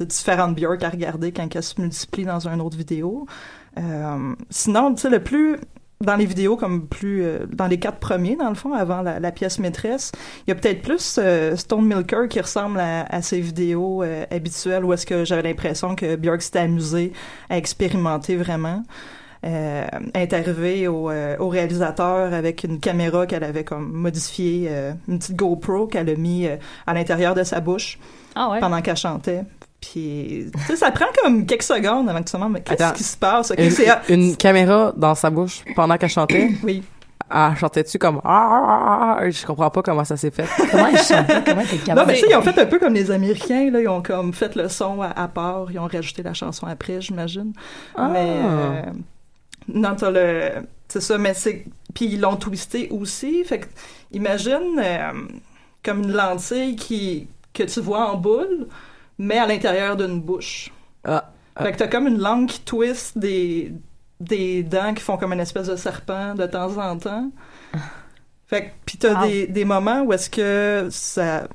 différentes 0.00 0.54
Björk 0.54 0.82
à 0.82 0.90
regarder 0.90 1.32
quand 1.32 1.54
elles 1.54 1.62
se 1.62 1.80
multiplient 1.80 2.24
dans 2.24 2.46
une 2.46 2.60
autre 2.60 2.76
vidéo. 2.76 3.26
Euh, 3.78 4.34
sinon, 4.50 4.94
le 5.04 5.18
plus 5.18 5.56
dans 6.02 6.16
les 6.16 6.26
vidéos 6.26 6.56
comme 6.56 6.88
plus 6.88 7.22
euh, 7.22 7.46
dans 7.46 7.68
les 7.68 7.78
quatre 7.78 8.00
premiers 8.00 8.34
dans 8.34 8.48
le 8.48 8.56
fond 8.56 8.72
avant 8.72 9.02
la, 9.02 9.30
pièce 9.30 9.60
maîtresse 9.60 10.10
il 10.44 10.50
y 10.50 10.52
a 10.52 10.56
peut-être 10.56 10.82
plus 10.82 11.20
Stone 11.54 11.86
Milker 11.86 12.26
qui 12.28 12.40
ressemble 12.40 12.80
à, 12.80 13.04
à 13.04 13.22
ses 13.22 13.40
vidéos 13.40 14.02
habituelles 14.32 14.84
où 14.84 14.92
est-ce 14.92 15.06
que 15.06 15.24
j'avais 15.24 15.42
l'impression 15.44 15.94
que 15.94 16.16
Björk 16.16 16.42
s'était 16.42 16.58
amusé 16.58 17.12
à 17.48 17.56
expérimenter 17.56 18.34
vraiment 18.34 18.82
euh, 19.44 19.86
au, 20.88 21.10
euh, 21.10 21.36
au 21.38 21.48
réalisateur 21.48 22.32
avec 22.32 22.64
une 22.64 22.80
caméra 22.80 23.26
qu'elle 23.26 23.44
avait 23.44 23.64
comme 23.64 23.90
modifiée, 23.92 24.66
euh, 24.70 24.92
une 25.08 25.18
petite 25.18 25.36
GoPro 25.36 25.86
qu'elle 25.86 26.08
a 26.10 26.14
mis 26.14 26.46
euh, 26.46 26.56
à 26.86 26.94
l'intérieur 26.94 27.34
de 27.34 27.42
sa 27.42 27.60
bouche 27.60 27.98
Ah 28.34 28.50
ouais? 28.50 28.60
pendant 28.60 28.80
qu'elle 28.80 28.96
chantait. 28.96 29.42
Puis, 29.80 30.46
tu 30.54 30.62
sais, 30.66 30.76
ça 30.76 30.92
prend 30.92 31.06
comme 31.22 31.44
quelques 31.44 31.64
secondes 31.64 32.08
avant 32.08 32.20
que 32.20 32.24
tu 32.26 32.32
te 32.32 32.36
demandes, 32.36 32.52
mais 32.52 32.60
qu'est-ce 32.62 32.92
qui 32.94 33.02
se 33.02 33.16
passe? 33.16 33.50
Ok, 33.50 33.58
Une, 33.58 33.72
ah, 33.88 34.00
une 34.08 34.36
caméra 34.36 34.92
dans 34.96 35.16
sa 35.16 35.28
bouche 35.28 35.64
pendant 35.74 35.96
qu'elle 35.96 36.08
chantait? 36.10 36.50
Oui. 36.62 36.82
Elle 37.34 37.56
chantait-tu 37.56 37.98
comme 37.98 38.20
ah, 38.24 38.48
ah, 38.52 38.66
ah, 38.66 39.16
ah, 39.20 39.30
je 39.30 39.46
comprends 39.46 39.70
pas 39.70 39.80
comment 39.82 40.04
ça 40.04 40.18
s'est 40.18 40.30
fait. 40.30 40.44
Comment 40.70 40.88
elle 40.88 40.98
chantait? 40.98 41.42
Comment 41.46 41.62
elle 41.62 41.74
était 41.78 41.94
Non, 41.94 42.04
mais 42.06 42.14
tu 42.14 42.20
sais, 42.20 42.26
ils 42.28 42.36
ont 42.36 42.42
fait 42.42 42.58
un 42.60 42.66
peu 42.66 42.78
comme 42.78 42.92
les 42.92 43.10
Américains, 43.10 43.70
là. 43.72 43.80
Ils 43.80 43.88
ont 43.88 44.02
comme 44.02 44.34
fait 44.34 44.54
le 44.54 44.68
son 44.68 45.00
à, 45.00 45.08
à 45.08 45.28
part. 45.28 45.68
Ils 45.72 45.78
ont 45.78 45.86
rajouté 45.86 46.22
la 46.22 46.34
chanson 46.34 46.66
après, 46.66 47.00
j'imagine. 47.00 47.54
Ah. 47.96 48.10
Mais, 48.12 48.26
euh, 48.28 48.82
non, 49.72 49.94
t'as 49.96 50.10
le, 50.10 50.66
c'est 50.88 51.00
ça, 51.00 51.18
mais 51.18 51.34
c'est, 51.34 51.64
puis 51.94 52.06
ils 52.06 52.20
l'ont 52.20 52.36
twisté 52.36 52.88
aussi. 52.90 53.42
Fait 53.44 53.60
que, 53.60 53.66
imagine, 54.12 54.78
euh, 54.78 55.12
comme 55.82 56.02
une 56.02 56.12
lentille 56.12 56.76
qui, 56.76 57.28
que 57.52 57.62
tu 57.62 57.80
vois 57.80 58.10
en 58.12 58.16
boule, 58.16 58.66
mais 59.18 59.38
à 59.38 59.46
l'intérieur 59.46 59.96
d'une 59.96 60.20
bouche. 60.20 60.70
Ah. 61.04 61.32
Fait 61.58 61.72
que 61.72 61.78
t'as 61.78 61.88
comme 61.88 62.06
une 62.06 62.18
langue 62.18 62.48
qui 62.48 62.60
twist 62.60 63.18
des, 63.18 63.72
des 64.20 64.62
dents 64.62 64.94
qui 64.94 65.02
font 65.02 65.16
comme 65.16 65.32
une 65.32 65.40
espèce 65.40 65.68
de 65.68 65.76
serpent 65.76 66.34
de 66.34 66.46
temps 66.46 66.76
en 66.78 66.98
temps. 66.98 67.30
Fait 68.46 68.66
que, 68.66 68.70
puis 68.84 68.98
t'as 68.98 69.26
des, 69.26 69.46
des 69.46 69.64
moments 69.64 70.02
où 70.02 70.12
est-ce 70.12 70.28
que 70.28 70.88
ça, 70.90 71.48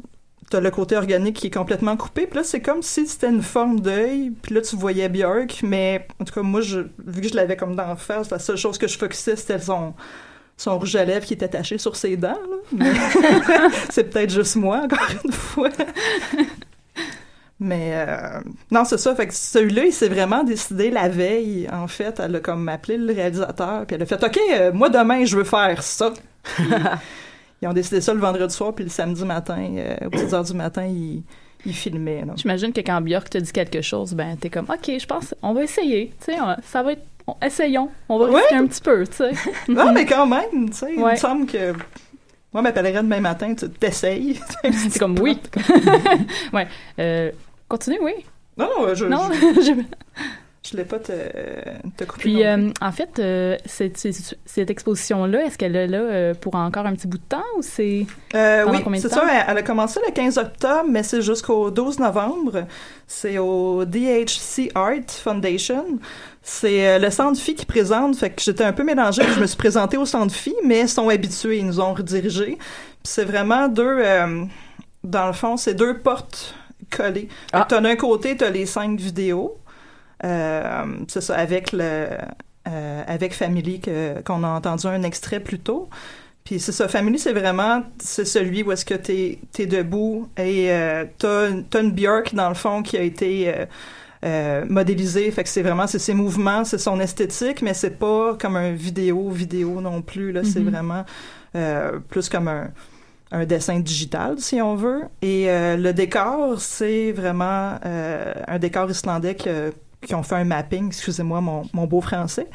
t'as 0.49 0.59
le 0.59 0.71
côté 0.71 0.95
organique 0.95 1.35
qui 1.35 1.47
est 1.47 1.53
complètement 1.53 1.97
coupé, 1.97 2.25
puis 2.27 2.37
là 2.37 2.43
c'est 2.43 2.61
comme 2.61 2.81
si 2.81 3.07
c'était 3.07 3.29
une 3.29 3.41
forme 3.41 3.79
d'œil, 3.79 4.31
puis 4.41 4.55
là 4.55 4.61
tu 4.61 4.75
voyais 4.75 5.09
Björk, 5.09 5.61
mais 5.63 6.07
en 6.19 6.25
tout 6.25 6.33
cas 6.33 6.41
moi, 6.41 6.61
je, 6.61 6.81
vu 7.05 7.21
que 7.21 7.27
je 7.27 7.35
l'avais 7.35 7.57
comme 7.57 7.75
d'en 7.75 7.95
face, 7.95 8.29
la 8.29 8.39
seule 8.39 8.57
chose 8.57 8.77
que 8.77 8.87
je 8.87 8.97
focusais 8.97 9.35
c'était 9.35 9.59
son 9.59 9.93
son 10.57 10.79
rouge 10.79 10.95
à 10.95 11.05
lèvres 11.05 11.25
qui 11.25 11.35
était 11.35 11.45
attaché 11.45 11.77
sur 11.77 11.95
ses 11.95 12.17
dents. 12.17 12.39
C'est 13.91 14.05
peut-être 14.05 14.31
juste 14.31 14.55
moi, 14.55 14.81
encore 14.85 15.07
une 15.23 15.31
fois. 15.31 15.69
Mais 17.59 17.91
euh, 17.93 18.39
non, 18.69 18.85
c'est 18.85 18.99
ça. 18.99 19.15
Fait 19.15 19.27
que 19.27 19.33
celui-là, 19.33 19.85
il 19.85 19.93
s'est 19.93 20.09
vraiment 20.09 20.43
décidé 20.43 20.91
la 20.91 21.09
veille. 21.09 21.67
En 21.71 21.87
fait, 21.87 22.19
elle 22.19 22.35
a 22.35 22.39
comme 22.39 22.69
appelé 22.69 22.97
le 22.97 23.11
réalisateur, 23.11 23.85
puis 23.87 23.95
elle 23.95 24.03
a 24.03 24.05
fait 24.05 24.23
OK, 24.23 24.39
euh, 24.53 24.71
moi 24.73 24.89
demain, 24.89 25.25
je 25.25 25.37
veux 25.37 25.43
faire 25.43 25.81
ça. 25.81 26.13
Ils 27.61 27.67
ont 27.67 27.73
décidé 27.73 28.01
ça 28.01 28.13
le 28.13 28.19
vendredi 28.19 28.53
soir, 28.53 28.73
puis 28.73 28.83
le 28.83 28.89
samedi 28.89 29.23
matin, 29.25 29.57
euh, 29.77 29.95
aux 30.05 30.09
petites 30.09 30.33
heures 30.33 30.43
du 30.43 30.53
matin, 30.53 30.85
ils, 30.85 31.23
ils 31.65 31.73
filmaient. 31.73 32.23
J'imagine 32.35 32.71
que 32.71 32.81
quand 32.81 33.01
Björk 33.01 33.29
te 33.29 33.37
dit 33.39 33.51
quelque 33.51 33.81
chose, 33.81 34.13
ben 34.13 34.37
t'es 34.37 34.49
comme 34.49 34.65
OK, 34.69 34.91
je 34.99 35.05
pense, 35.07 35.33
on 35.41 35.53
va 35.53 35.63
essayer. 35.63 36.13
Tu 36.23 36.33
sais, 36.33 36.37
ça 36.63 36.83
va 36.83 36.91
être. 36.93 37.03
on- 37.25 37.35
essayons. 37.43 37.89
On 38.09 38.19
va 38.19 38.25
Ouais. 38.25 38.41
risquer 38.41 38.55
un 38.55 38.67
petit 38.67 38.81
peu, 38.81 39.05
tu 39.07 39.15
sais. 39.15 39.31
Non, 39.67 39.91
mais 39.91 40.05
quand 40.05 40.27
même, 40.27 40.69
tu 40.69 40.77
sais, 40.77 40.93
il 40.95 41.03
me 41.03 41.15
semble 41.15 41.45
que 41.47 41.73
moi, 42.53 42.61
m'appellerait 42.61 43.01
demain 43.03 43.19
matin, 43.19 43.53
tu 43.55 43.67
t'essayes. 43.69 44.39
C'est 44.71 44.99
comme 44.99 45.17
oui. 45.19 45.39
ouais. 46.53 46.67
Euh, 46.99 47.31
continue, 47.67 47.99
oui. 48.01 48.13
Non, 48.57 48.69
non, 48.77 48.93
je, 48.95 49.05
Non, 49.05 49.29
je, 49.31 49.81
je- 50.67 50.71
voulais 50.71 50.85
pas 50.85 50.99
te, 50.99 51.11
te 51.97 52.03
couper. 52.03 52.21
Puis, 52.21 52.43
euh, 52.45 52.69
en 52.81 52.91
fait, 52.91 53.19
euh, 53.19 53.57
cette, 53.65 54.69
exposition-là, 54.69 55.45
est-ce 55.45 55.57
qu'elle 55.57 55.75
est 55.75 55.87
là 55.87 55.99
euh, 55.99 56.33
pour 56.33 56.55
encore 56.55 56.85
un 56.85 56.93
petit 56.93 57.07
bout 57.07 57.17
de 57.17 57.23
temps 57.23 57.43
ou 57.57 57.61
c'est. 57.61 58.05
Euh, 58.35 58.65
oui, 58.67 58.99
c'est 58.99 59.09
ça. 59.09 59.23
Elle, 59.29 59.45
elle 59.49 59.57
a 59.57 59.63
commencé 59.63 59.99
le 60.05 60.11
15 60.11 60.37
octobre, 60.37 60.85
mais 60.89 61.03
c'est 61.03 61.21
jusqu'au 61.21 61.71
12 61.71 61.99
novembre. 61.99 62.65
C'est 63.07 63.37
au 63.37 63.85
DHC 63.85 64.71
Art 64.75 65.09
Foundation. 65.09 65.85
C'est 66.41 66.87
euh, 66.87 66.99
le 66.99 67.09
centre 67.09 67.39
Phi 67.39 67.55
qui 67.55 67.65
présente. 67.65 68.15
Fait 68.15 68.29
que 68.29 68.41
j'étais 68.41 68.63
un 68.63 68.73
peu 68.73 68.83
mélangée. 68.83 69.23
Je 69.35 69.39
me 69.39 69.45
suis 69.47 69.57
présentée 69.57 69.97
au 69.97 70.05
centre 70.05 70.33
Phi, 70.33 70.55
mais 70.65 70.81
ils 70.81 70.89
sont 70.89 71.09
habitués. 71.09 71.57
Ils 71.59 71.65
nous 71.65 71.79
ont 71.79 71.93
redirigés. 71.93 72.57
C'est 73.03 73.25
vraiment 73.25 73.67
deux... 73.67 73.83
euh, 73.99 74.43
dans 75.03 75.27
le 75.27 75.33
fond, 75.33 75.57
c'est 75.57 75.73
deux 75.73 75.97
portes 75.99 76.55
collées. 76.89 77.27
Ah. 77.53 77.65
T'as 77.67 77.79
d'un 77.81 77.95
côté, 77.95 78.35
t'as 78.35 78.49
les 78.49 78.65
cinq 78.65 78.99
vidéos. 78.99 79.57
Euh, 80.23 80.85
c'est 81.07 81.21
ça, 81.21 81.35
avec 81.35 81.71
le... 81.71 82.07
euh, 82.67 83.03
avec 83.07 83.33
Family 83.33 83.81
qu'on 84.25 84.43
a 84.43 84.47
entendu 84.49 84.87
un 84.87 85.03
extrait 85.03 85.39
plus 85.39 85.59
tôt. 85.59 85.89
Puis 86.43 86.59
c'est 86.59 86.71
ça, 86.71 86.87
Family, 86.87 87.19
c'est 87.19 87.33
vraiment, 87.33 87.83
c'est 87.99 88.23
celui 88.25 88.63
où 88.63 88.71
est-ce 88.71 88.85
que 88.85 88.93
t'es 88.93 89.39
es 89.59 89.65
debout 89.65 90.29
et 90.37 90.71
euh, 90.71 91.03
t'as 91.17 91.49
une 91.81 91.91
Björk, 91.91 92.33
dans 92.33 92.47
le 92.49 92.55
fond, 92.55 92.81
qui 92.83 92.97
a 92.97 93.01
été 93.01 93.53
euh, 93.53 93.65
euh, 94.23 94.65
modélisée. 94.69 95.29
Fait 95.31 95.43
que 95.43 95.49
c'est 95.49 95.61
vraiment, 95.61 95.87
c'est 95.87 95.99
ses 95.99 96.13
mouvements, 96.13 96.63
c'est 96.63 96.77
son 96.77 96.99
esthétique, 97.01 97.61
mais 97.61 97.73
c'est 97.73 97.99
pas 97.99 98.35
comme 98.39 98.55
un 98.55 98.71
vidéo, 98.71 99.29
vidéo 99.29 99.81
non 99.81 100.01
plus. 100.01 100.31
Là, 100.31 100.43
c'est 100.45 100.59
Mhm. 100.61 100.69
vraiment 100.69 101.05
plus 102.09 102.29
comme 102.29 102.47
un, 102.47 102.69
un 103.31 103.45
dessin 103.45 103.79
digital, 103.79 104.35
si 104.39 104.61
on 104.61 104.75
veut. 104.75 105.01
Et 105.21 105.47
le 105.49 105.91
décor, 105.91 106.61
c'est 106.61 107.11
vraiment 107.11 107.77
un 107.83 108.59
décor 108.59 108.89
islandais 108.89 109.35
que- 109.35 109.73
qui 110.07 110.15
ont 110.15 110.23
fait 110.23 110.35
un 110.35 110.45
mapping, 110.45 110.87
excusez-moi 110.87 111.41
mon, 111.41 111.63
mon 111.73 111.85
beau 111.85 112.01
français. 112.01 112.47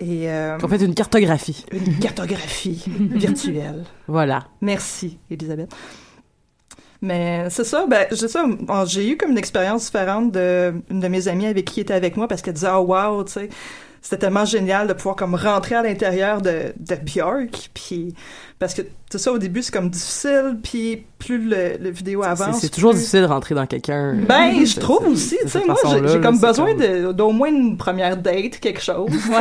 Et 0.00 0.30
euh, 0.30 0.56
On 0.62 0.68
fait 0.68 0.82
une 0.82 0.94
cartographie. 0.94 1.64
une 1.72 1.98
cartographie 1.98 2.82
virtuelle. 2.98 3.84
Voilà. 4.08 4.46
Merci, 4.62 5.18
Elisabeth. 5.30 5.70
Mais 7.02 7.48
c'est 7.48 7.64
ça, 7.64 7.86
ben, 7.88 8.06
j'ai 8.10 8.28
ça, 8.28 8.44
bon, 8.46 8.84
j'ai 8.84 9.10
eu 9.10 9.16
comme 9.16 9.30
une 9.30 9.38
expérience 9.38 9.86
différente 9.86 10.32
de 10.32 10.74
une 10.90 11.00
de 11.00 11.08
mes 11.08 11.28
amies 11.28 11.46
avec 11.46 11.64
qui 11.64 11.80
était 11.80 11.94
avec 11.94 12.16
moi 12.16 12.28
parce 12.28 12.42
qu'elle 12.42 12.54
disait, 12.54 12.68
oh 12.74 12.80
wow, 12.80 13.24
tu 13.24 13.32
sais, 13.32 13.48
c'était 14.02 14.18
tellement 14.18 14.44
génial 14.44 14.86
de 14.86 14.92
pouvoir 14.92 15.16
comme 15.16 15.34
rentrer 15.34 15.76
à 15.76 15.82
l'intérieur 15.82 16.42
de, 16.42 16.74
de 16.78 16.94
Björk, 16.96 17.70
puis 17.72 18.14
parce 18.60 18.74
que 18.74 18.82
c'est 19.10 19.18
ça 19.18 19.32
au 19.32 19.38
début 19.38 19.60
c'est 19.62 19.72
comme 19.72 19.90
difficile, 19.90 20.58
puis 20.62 21.04
plus 21.18 21.38
le, 21.38 21.76
le 21.80 21.90
vidéo 21.90 22.22
avance, 22.22 22.60
c'est 22.60 22.68
toujours 22.68 22.90
plus- 22.92 22.98
difficile 23.00 23.22
de 23.22 23.26
rentrer 23.26 23.54
dans 23.54 23.66
quelqu'un. 23.66 24.14
ben, 24.26 24.64
je 24.64 24.78
trouve 24.78 25.06
aussi, 25.08 25.36
tu 25.42 25.48
sais, 25.48 25.62
moi, 25.66 25.74
j'ai- 26.06 26.20
comme 26.20 26.38
besoin 26.38 26.74
comme- 26.74 27.12
d'au 27.12 27.30
moins 27.32 27.48
une 27.48 27.76
première 27.76 28.16
date, 28.16 28.58
quelque 28.60 28.80
chose. 28.80 29.08
tu 29.10 29.18
sais, 29.18 29.32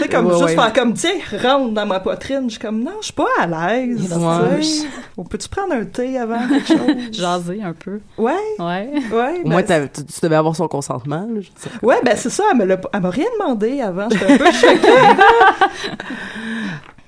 c'est 0.00 0.08
comme, 0.10 0.24
comme 0.24 0.26
Ouais, 0.26 0.32
juste 0.32 0.44
ouais. 0.44 0.54
faire 0.62 0.72
comme, 0.72 0.92
tiens, 0.94 1.12
rentre 1.42 1.72
dans 1.72 1.86
ma 1.86 2.00
poitrine. 2.00 2.44
Je 2.46 2.50
suis 2.50 2.60
comme, 2.60 2.82
non, 2.82 2.92
je 3.00 3.06
suis 3.06 3.14
pas 3.14 3.26
à 3.40 3.46
l'aise. 3.46 4.08
Sais. 4.08 4.86
On 5.16 5.24
peut-tu 5.24 5.48
prendre 5.48 5.72
un 5.72 5.84
thé 5.84 6.18
avant 6.18 6.46
quelque 6.48 6.66
chose? 6.68 7.12
Jaser 7.12 7.62
un 7.62 7.72
peu. 7.72 8.00
Ouais, 8.18 8.32
Ouais. 8.58 8.90
ouais. 9.12 9.40
Au 9.44 9.48
moins, 9.48 9.62
ben, 9.62 9.88
tu, 9.92 10.04
tu 10.04 10.20
devais 10.22 10.36
avoir 10.36 10.54
son 10.54 10.68
consentement. 10.68 11.26
là, 11.32 11.40
je 11.40 11.48
sais 11.56 11.70
pas. 11.70 11.86
Ouais, 11.86 11.96
ben 12.04 12.14
c'est 12.16 12.30
ça, 12.30 12.44
elle 12.52 13.00
m'a 13.02 13.10
rien 13.10 13.26
demandé 13.40 13.80
avant, 13.80 14.08
j'étais 14.10 14.32
un 14.32 14.36
peu 14.38 14.44
choquée. 14.52 15.22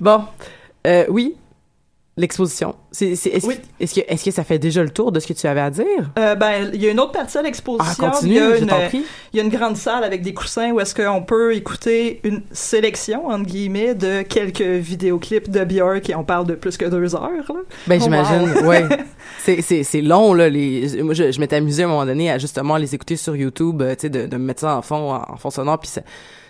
Bon, 0.00 0.24
euh, 0.86 1.04
oui, 1.08 1.34
l'exposition. 2.18 2.74
C'est, 2.92 3.14
c'est- 3.14 3.28
est-ce, 3.28 3.46
Oui. 3.46 3.56
est-ce 3.78 3.94
que, 3.94 4.00
est-ce 4.08 4.24
que 4.24 4.30
ça 4.30 4.42
fait 4.42 4.58
déjà 4.58 4.82
le 4.82 4.88
tour 4.88 5.12
de 5.12 5.20
ce 5.20 5.26
que 5.26 5.34
tu 5.34 5.46
avais 5.46 5.60
à 5.60 5.68
dire? 5.68 5.84
Euh, 6.18 6.34
ben, 6.34 6.70
il 6.72 6.82
y 6.82 6.86
a 6.88 6.90
une 6.90 6.98
autre 6.98 7.12
partie 7.12 7.36
à 7.36 7.40
Ah, 7.40 7.42
l'exposition. 7.42 8.10
continue, 8.10 8.30
il 8.36 8.36
y 8.36 8.40
a 8.40 8.56
une, 8.56 8.66
prie. 8.88 9.04
Il 9.34 9.36
y 9.36 9.40
a 9.40 9.42
une 9.42 9.50
grande 9.50 9.76
salle 9.76 10.02
avec 10.02 10.22
des 10.22 10.32
coussins 10.32 10.70
où 10.70 10.80
est-ce 10.80 10.94
qu'on 10.94 11.20
peut 11.22 11.54
écouter 11.54 12.20
une 12.24 12.40
sélection, 12.52 13.26
entre 13.26 13.44
guillemets, 13.44 13.94
de 13.94 14.22
quelques 14.22 14.62
vidéoclips 14.62 15.50
de 15.50 15.62
Björk 15.62 16.08
et 16.08 16.14
on 16.14 16.24
parle 16.24 16.46
de 16.46 16.54
plus 16.54 16.78
que 16.78 16.86
deux 16.86 17.14
heures, 17.14 17.30
là. 17.50 17.54
Ben, 17.86 17.98
Oh, 18.00 18.04
j'imagine, 18.04 18.54
wow. 18.62 18.66
ouais. 18.66 18.88
c'est 19.40 19.60
c'est 19.60 19.82
c'est 19.82 20.00
long 20.00 20.32
là 20.32 20.48
les 20.48 21.02
moi 21.02 21.12
je, 21.12 21.30
je 21.32 21.38
m'étais 21.40 21.56
amusée 21.56 21.82
à 21.82 21.86
un 21.86 21.90
moment 21.90 22.06
donné 22.06 22.30
à 22.30 22.38
justement 22.38 22.76
les 22.78 22.94
écouter 22.94 23.16
sur 23.16 23.36
YouTube 23.36 23.82
euh, 23.82 23.94
tu 23.94 24.02
sais 24.02 24.08
de, 24.08 24.26
de 24.26 24.36
me 24.36 24.44
mettre 24.44 24.60
ça 24.60 24.76
en 24.76 24.82
fond 24.82 25.12
en 25.14 25.36
fond 25.36 25.50
sonore 25.50 25.78
puis 25.80 25.90
c'est 25.92 26.04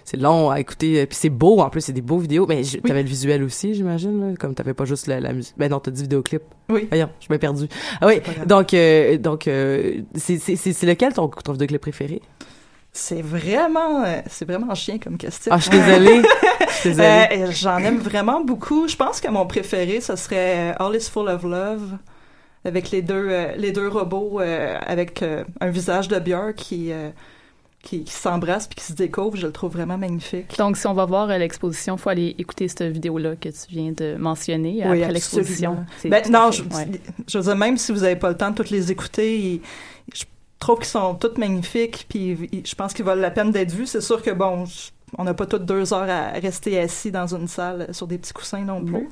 c'est 0.07 0.17
long 0.17 0.51
à 0.51 0.61
écouter 0.61 1.01
euh, 1.03 1.07
puis 1.07 1.19
c'est 1.21 1.29
beau 1.29 1.61
en 1.61 1.69
plus 1.69 1.81
c'est 1.83 1.93
des 1.93 2.01
beaux 2.01 2.17
vidéos 2.19 2.47
mais 2.49 2.63
je- 2.65 2.79
t'avais 2.79 3.03
le 3.03 3.09
visuel 3.09 3.43
aussi 3.43 3.75
j'imagine 3.75 4.31
là, 4.31 4.37
comme 4.39 4.55
t'avais 4.55 4.73
pas 4.73 4.85
juste 4.87 5.07
la, 5.09 5.21
la 5.21 5.33
musique. 5.35 5.55
Ben 5.59 5.69
non 5.71 5.81
t'as 5.81 5.91
dit 5.91 6.03
vidéoclip. 6.03 6.43
Oui. 6.71 6.87
voyons 6.89 7.11
je 7.21 7.27
m'ai 7.29 7.39
perdu. 7.39 7.67
Ah 8.01 8.07
oui 8.07 8.23
donc 8.47 8.73
euh, 8.73 9.19
donc 9.19 9.47
euh, 9.49 10.01
c'est 10.15 10.39
c'est 10.39 10.57
c'est 10.57 10.73
c'est 10.73 10.87
lequel 10.87 11.13
ton 11.13 11.29
ton 11.29 11.53
vidéoclip 11.53 11.83
préféré? 11.83 12.23
C'est 12.99 13.21
vraiment, 13.21 14.05
euh, 14.07 14.21
c'est 14.27 14.49
vraiment 14.49 14.75
chien 14.75 14.97
comme 14.99 15.19
question. 15.19 15.53
ah 15.53 15.59
je 15.59 15.63
suis 15.65 15.71
désolée. 15.73 16.23
Je 16.83 16.89
désolée. 16.89 17.27
Euh, 17.33 17.51
J'en 17.53 17.77
aime 17.79 17.99
vraiment 17.99 18.41
beaucoup. 18.43 18.89
Je 18.89 18.97
pense 18.97 19.21
que 19.21 19.29
mon 19.29 19.45
préféré, 19.47 20.01
ce 20.01 20.17
serait 20.17 20.75
All 20.79 20.97
is 20.97 21.11
Full 21.11 21.29
of 21.29 21.43
Love, 21.43 21.99
avec 22.65 22.91
les 22.93 23.03
deux, 23.03 23.29
les 23.59 23.71
deux 23.73 23.89
robots 23.89 24.39
avec 24.41 25.23
un 25.23 25.69
visage 25.69 26.09
de 26.09 26.19
Björk 26.19 26.55
qui, 26.55 26.91
qui, 27.87 28.03
qui 28.05 28.13
s'embrasse 28.13 28.67
puis 28.67 28.75
qui 28.77 28.85
se 28.85 28.93
découvre. 28.95 29.37
Je 29.37 29.47
le 29.47 29.53
trouve 29.53 29.73
vraiment 29.73 29.97
magnifique. 29.97 30.57
Donc, 30.59 30.77
si 30.77 30.87
on 30.89 30.95
va 30.95 31.05
voir 31.05 31.31
euh, 31.31 31.39
l'exposition, 31.39 31.95
il 31.95 32.01
faut 32.01 32.11
aller 32.11 32.35
écouter 32.39 32.67
cette 32.67 32.83
vidéo-là 32.83 33.37
que 33.37 33.49
tu 33.49 33.67
viens 33.71 33.93
de 33.93 34.17
mentionner 34.17 34.83
Oui, 34.87 35.03
après 35.03 35.13
l'exposition. 35.13 35.87
Ben, 36.05 36.23
non, 36.31 36.51
fait- 36.51 36.59
je, 36.59 36.77
ouais. 36.77 36.89
je 37.29 37.39
veux 37.39 37.45
dire, 37.45 37.57
même 37.57 37.77
si 37.79 37.93
vous 37.93 38.01
n'avez 38.01 38.17
pas 38.17 38.29
le 38.31 38.37
temps 38.37 38.51
de 38.51 38.57
toutes 38.57 38.71
les 38.71 38.91
écouter, 38.91 39.61
je 40.13 40.25
trouve 40.59 40.79
qu'ils 40.79 40.87
sont 40.89 41.15
toutes 41.15 41.39
magnifiques, 41.39 42.07
puis 42.09 42.37
je 42.65 42.75
pense 42.75 42.93
qu'ils 42.93 43.05
valent 43.05 43.21
la 43.23 43.31
peine 43.31 43.53
d'être 43.53 43.71
vus. 43.73 43.87
C'est 43.87 44.01
sûr 44.01 44.21
que, 44.23 44.31
bon, 44.33 44.65
je- 44.65 44.91
on 45.19 45.25
n'a 45.25 45.35
pas 45.35 45.47
toutes 45.47 45.65
deux 45.65 45.93
heures 45.95 46.11
à 46.11 46.31
rester 46.41 46.79
assis 46.81 47.11
dans 47.13 47.33
une 47.35 47.47
salle 47.49 47.89
sur 47.93 48.07
des 48.09 48.19
petits 48.19 48.33
coussins 48.33 48.65
non 48.65 48.85
plus. 48.85 49.07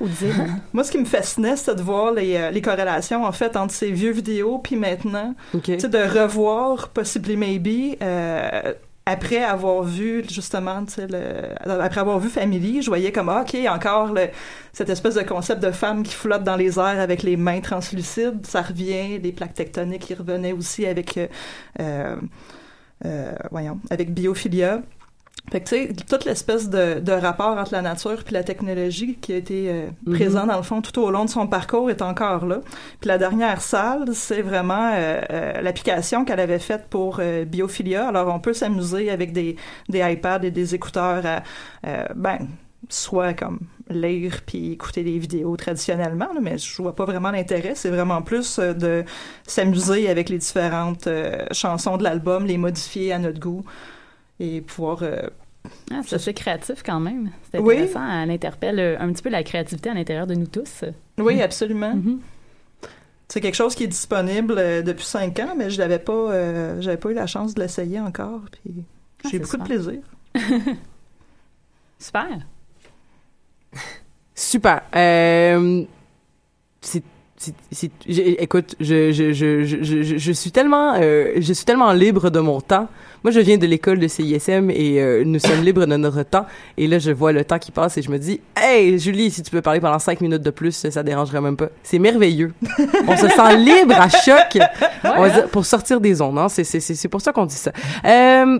Moi, 0.73 0.83
ce 0.83 0.91
qui 0.91 0.97
me 0.97 1.05
fascinait, 1.05 1.55
c'était 1.55 1.75
de 1.75 1.81
voir 1.81 2.11
les, 2.13 2.35
euh, 2.35 2.51
les 2.51 2.61
corrélations, 2.61 3.23
en 3.25 3.31
fait, 3.31 3.55
entre 3.55 3.73
ces 3.73 3.91
vieux 3.91 4.11
vidéos 4.11 4.59
puis 4.59 4.75
maintenant. 4.75 5.33
Tu 5.73 5.79
sais, 5.79 5.87
de 5.89 5.97
revoir 6.21 6.89
Possibly 6.89 7.37
Maybe 7.37 7.95
euh, 8.01 8.73
après 9.07 9.43
avoir 9.43 9.83
vu, 9.83 10.23
justement, 10.29 10.83
tu 10.83 10.93
sais, 10.95 11.07
le- 11.07 11.79
après 11.81 12.01
avoir 12.01 12.19
vu 12.19 12.27
Family, 12.27 12.81
je 12.81 12.87
voyais 12.89 13.11
comme, 13.11 13.29
ah, 13.29 13.43
OK, 13.47 13.55
encore 13.69 14.11
le, 14.11 14.29
cette 14.73 14.89
espèce 14.89 15.13
de 15.15 15.21
concept 15.21 15.61
de 15.63 15.69
femme 15.71 16.01
qui 16.03 16.13
flotte 16.15 16.43
dans 16.43 16.55
les 16.55 16.77
airs 16.79 16.99
avec 16.99 17.21
les 17.23 17.37
mains 17.37 17.61
translucides, 17.61 18.45
ça 18.47 18.63
revient, 18.63 19.19
les 19.19 19.31
plaques 19.31 19.53
tectoniques 19.53 20.01
qui 20.07 20.13
revenaient 20.15 20.53
aussi 20.53 20.85
avec, 20.87 21.19
euh, 21.79 22.15
voyons, 23.51 23.79
avec 23.89 24.13
Biophilia. 24.13 24.81
Fait 25.51 25.61
que, 25.61 25.69
tu 25.69 25.75
sais, 25.75 25.93
toute 26.09 26.25
l'espèce 26.25 26.69
de, 26.69 26.99
de 26.99 27.11
rapport 27.11 27.57
entre 27.57 27.71
la 27.73 27.81
nature 27.83 28.23
puis 28.23 28.33
la 28.33 28.43
technologie 28.43 29.15
qui 29.21 29.31
a 29.33 29.37
été 29.37 29.69
euh, 29.69 29.87
Mhm. 30.05 30.13
présent, 30.15 30.47
dans 30.47 30.57
le 30.57 30.63
fond, 30.63 30.81
tout 30.81 30.99
au 30.99 31.11
long 31.11 31.25
de 31.25 31.29
son 31.29 31.47
parcours 31.47 31.89
est 31.91 32.01
encore 32.01 32.45
là. 32.45 32.61
Puis 32.99 33.07
la 33.07 33.17
dernière 33.17 33.61
salle, 33.61 34.05
c'est 34.13 34.41
vraiment 34.41 34.91
euh, 34.95 35.21
euh, 35.31 35.61
l'application 35.61 36.25
qu'elle 36.25 36.39
avait 36.39 36.59
faite 36.59 36.85
pour 36.89 37.17
euh, 37.19 37.45
Biophilia. 37.45 38.07
Alors, 38.07 38.33
on 38.33 38.39
peut 38.39 38.53
s'amuser 38.53 39.09
avec 39.11 39.33
des, 39.33 39.55
des 39.87 39.99
iPads 39.99 40.43
et 40.43 40.51
des 40.51 40.73
écouteurs 40.75 41.23
à, 41.25 41.43
euh, 41.87 42.05
ben, 42.15 42.39
soit 42.89 43.33
comme 43.33 43.59
lire 43.89 44.41
puis 44.47 44.71
écouter 44.71 45.03
des 45.03 45.19
vidéos 45.19 45.55
traditionnellement, 45.57 46.29
là, 46.33 46.39
mais 46.41 46.57
je 46.57 46.81
vois 46.81 46.95
pas 46.95 47.05
vraiment 47.05 47.29
l'intérêt. 47.29 47.73
C'est 47.75 47.89
vraiment 47.91 48.23
plus 48.23 48.57
de 48.59 49.03
s'amuser 49.45 50.09
avec 50.09 50.29
les 50.29 50.39
différentes 50.39 51.05
euh, 51.05 51.45
chansons 51.51 51.97
de 51.97 52.03
l'album, 52.03 52.45
les 52.45 52.57
modifier 52.57 53.13
à 53.13 53.19
notre 53.19 53.39
goût 53.39 53.63
et 54.39 54.61
pouvoir 54.61 55.03
euh, 55.03 55.21
Ah, 55.91 56.01
c'est 56.05 56.15
assez 56.15 56.33
créatif 56.33 56.83
quand 56.85 56.99
même. 56.99 57.31
C'est 57.51 57.59
Oui. 57.59 57.75
intéressant. 57.75 58.07
Elle 58.23 58.31
interpelle 58.31 58.79
euh, 58.79 58.97
un 58.99 59.11
petit 59.11 59.23
peu 59.23 59.29
la 59.29 59.43
créativité 59.43 59.89
à 59.89 59.93
l'intérieur 59.93 60.27
de 60.27 60.35
nous 60.35 60.47
tous. 60.47 60.83
Oui, 61.17 61.41
absolument. 61.41 61.95
Mhm. 61.95 62.19
C'est 63.27 63.41
quelque 63.41 63.55
chose 63.55 63.73
qui 63.73 63.85
est 63.85 63.87
disponible 63.87 64.55
euh, 64.57 64.81
depuis 64.83 65.05
cinq 65.05 65.39
ans, 65.39 65.55
mais 65.57 65.69
je 65.71 65.79
l'avais 65.79 65.97
pas, 65.99 66.13
euh, 66.13 66.79
j'avais 66.81 66.97
pas 66.97 67.09
eu 67.09 67.13
la 67.15 67.25
chance 67.25 67.55
de 67.55 67.61
l'essayer 67.61 67.99
encore. 67.99 68.41
Puis 68.51 68.83
Ah, 69.23 69.29
j'ai 69.31 69.39
beaucoup 69.39 69.57
de 69.57 69.63
plaisir. 69.63 69.99
Super. 71.99 72.27
Super. 74.35 74.81
Euh, 74.95 75.85
c'est 76.81 77.03
écoute, 78.07 78.75
je, 78.79 79.11
je, 79.11 79.33
je, 79.33 80.17
je, 80.17 80.31
suis 80.31 80.51
tellement, 80.51 80.93
euh, 80.99 81.33
je 81.37 81.53
suis 81.53 81.65
tellement 81.65 81.91
libre 81.93 82.29
de 82.29 82.39
mon 82.39 82.61
temps. 82.61 82.87
Moi, 83.23 83.31
je 83.31 83.39
viens 83.39 83.57
de 83.57 83.65
l'école 83.65 83.97
de 83.97 84.07
CISM 84.07 84.69
et 84.69 85.01
euh, 85.01 85.23
nous 85.25 85.39
sommes 85.39 85.63
libres 85.63 85.87
de 85.87 85.95
notre 85.95 86.21
temps. 86.21 86.45
Et 86.77 86.85
là, 86.85 86.99
je 86.99 87.09
vois 87.09 87.31
le 87.31 87.43
temps 87.43 87.57
qui 87.57 87.71
passe 87.71 87.97
et 87.97 88.03
je 88.03 88.11
me 88.11 88.19
dis, 88.19 88.39
hey, 88.55 88.99
Julie, 88.99 89.31
si 89.31 89.41
tu 89.41 89.49
peux 89.49 89.63
parler 89.63 89.79
pendant 89.79 89.97
cinq 89.97 90.21
minutes 90.21 90.43
de 90.43 90.51
plus, 90.51 90.87
ça 90.89 91.01
dérangerait 91.01 91.41
même 91.41 91.57
pas. 91.57 91.69
C'est 91.81 91.97
merveilleux. 91.97 92.53
On 93.07 93.17
se 93.17 93.27
sent 93.27 93.57
libre 93.57 93.99
à 93.99 94.09
choc. 94.09 94.51
Dire, 94.51 95.47
pour 95.51 95.65
sortir 95.65 95.99
des 95.99 96.21
ondes, 96.21 96.37
hein. 96.37 96.49
C'est 96.49 97.07
pour 97.07 97.21
ça 97.21 97.31
qu'on 97.33 97.47
dit 97.47 97.55
ça. 97.55 97.71
Euh, 98.05 98.59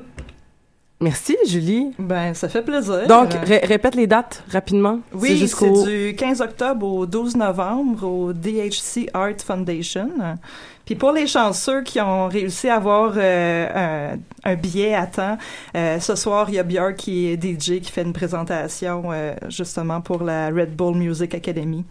merci, 1.01 1.35
Julie. 1.47 1.91
Ben, 1.99 2.33
ça 2.33 2.49
fait 2.49 2.61
plaisir. 2.61 3.07
Donc, 3.07 3.33
ré- 3.33 3.61
répète 3.63 3.95
les 3.95 4.07
dates 4.07 4.43
rapidement. 4.51 4.99
Oui, 5.13 5.47
c'est 5.47 5.83
du 5.85 6.15
15 6.15 6.41
octobre 6.41 6.85
au 6.87 7.05
12 7.05 7.35
novembre 7.35 8.03
au 8.07 8.33
DHC 8.33 9.09
Art 9.13 9.39
Foundation. 9.45 10.09
Puis 10.85 10.93
pour 10.95 11.11
les 11.11 11.25
chanceux 11.25 11.81
qui 11.81 11.99
ont 11.99 12.27
réussi 12.27 12.69
à 12.69 12.75
avoir 12.75 13.13
euh, 13.17 14.13
un, 14.13 14.49
un 14.51 14.55
billet 14.55 14.93
à 14.93 15.07
temps, 15.07 15.37
euh, 15.75 15.99
ce 15.99 16.15
soir, 16.15 16.45
il 16.49 16.55
y 16.55 16.59
a 16.59 16.63
Björk 16.63 16.95
qui 16.95 17.27
est 17.27 17.41
DJ 17.43 17.81
qui 17.81 17.91
fait 17.91 18.03
une 18.03 18.13
présentation 18.13 19.05
euh, 19.11 19.33
justement 19.49 19.99
pour 20.01 20.23
la 20.23 20.49
Red 20.49 20.75
Bull 20.75 20.95
Music 20.95 21.33
Academy. 21.33 21.83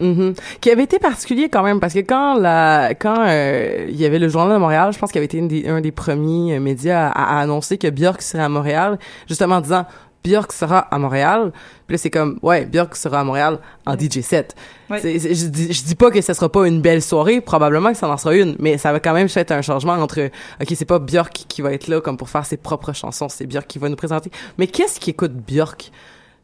Mhm. 0.00 0.34
Qui 0.60 0.70
avait 0.70 0.84
été 0.84 0.98
particulier 0.98 1.48
quand 1.48 1.62
même 1.62 1.80
parce 1.80 1.94
que 1.94 1.98
quand 2.00 2.34
la 2.38 2.94
quand 2.94 3.16
euh, 3.26 3.86
il 3.88 3.96
y 3.96 4.04
avait 4.06 4.18
le 4.18 4.28
journal 4.28 4.52
de 4.54 4.60
Montréal, 4.60 4.92
je 4.92 4.98
pense 4.98 5.10
qu'il 5.10 5.18
avait 5.18 5.26
été 5.26 5.40
des- 5.40 5.68
un 5.68 5.80
des 5.80 5.92
premiers 5.92 6.56
euh, 6.56 6.60
médias 6.60 7.08
à, 7.08 7.38
à 7.38 7.40
annoncer 7.40 7.78
que 7.78 7.88
Björk 7.88 8.22
serait 8.22 8.42
à 8.44 8.48
Montréal, 8.48 8.98
justement 9.28 9.56
en 9.56 9.60
disant 9.60 9.86
Björk 10.24 10.52
sera 10.52 10.78
à 10.78 10.98
Montréal. 10.98 11.52
Puis 11.86 11.94
là 11.94 11.98
c'est 11.98 12.10
comme 12.10 12.38
ouais 12.42 12.64
Björk 12.66 12.94
sera 12.96 13.20
à 13.20 13.24
Montréal 13.24 13.58
en 13.86 13.94
DJ 13.96 14.20
set. 14.20 14.54
Ouais. 14.90 15.00
Je 15.00 15.46
dis 15.46 15.72
je 15.72 15.84
dis 15.84 15.94
pas 15.94 16.10
que 16.10 16.20
ce 16.20 16.32
sera 16.32 16.48
pas 16.48 16.66
une 16.68 16.80
belle 16.80 17.02
soirée, 17.02 17.40
probablement 17.40 17.90
que 17.92 17.96
ça 17.98 18.08
en 18.08 18.16
sera 18.16 18.34
une, 18.36 18.54
mais 18.58 18.78
ça 18.78 18.92
va 18.92 19.00
quand 19.00 19.14
même 19.14 19.28
être 19.34 19.52
un 19.52 19.62
changement 19.62 19.94
entre 19.94 20.30
ok 20.60 20.66
c'est 20.76 20.84
pas 20.84 20.98
Björk 20.98 21.32
qui 21.48 21.60
va 21.62 21.72
être 21.72 21.88
là 21.88 22.00
comme 22.00 22.16
pour 22.16 22.28
faire 22.28 22.46
ses 22.46 22.56
propres 22.56 22.92
chansons, 22.92 23.28
c'est 23.28 23.46
Björk 23.46 23.66
qui 23.66 23.78
va 23.78 23.88
nous 23.88 23.96
présenter. 23.96 24.30
Mais 24.58 24.66
qu'est-ce 24.68 25.00
qui 25.00 25.10
écoute 25.10 25.32
Björk? 25.32 25.90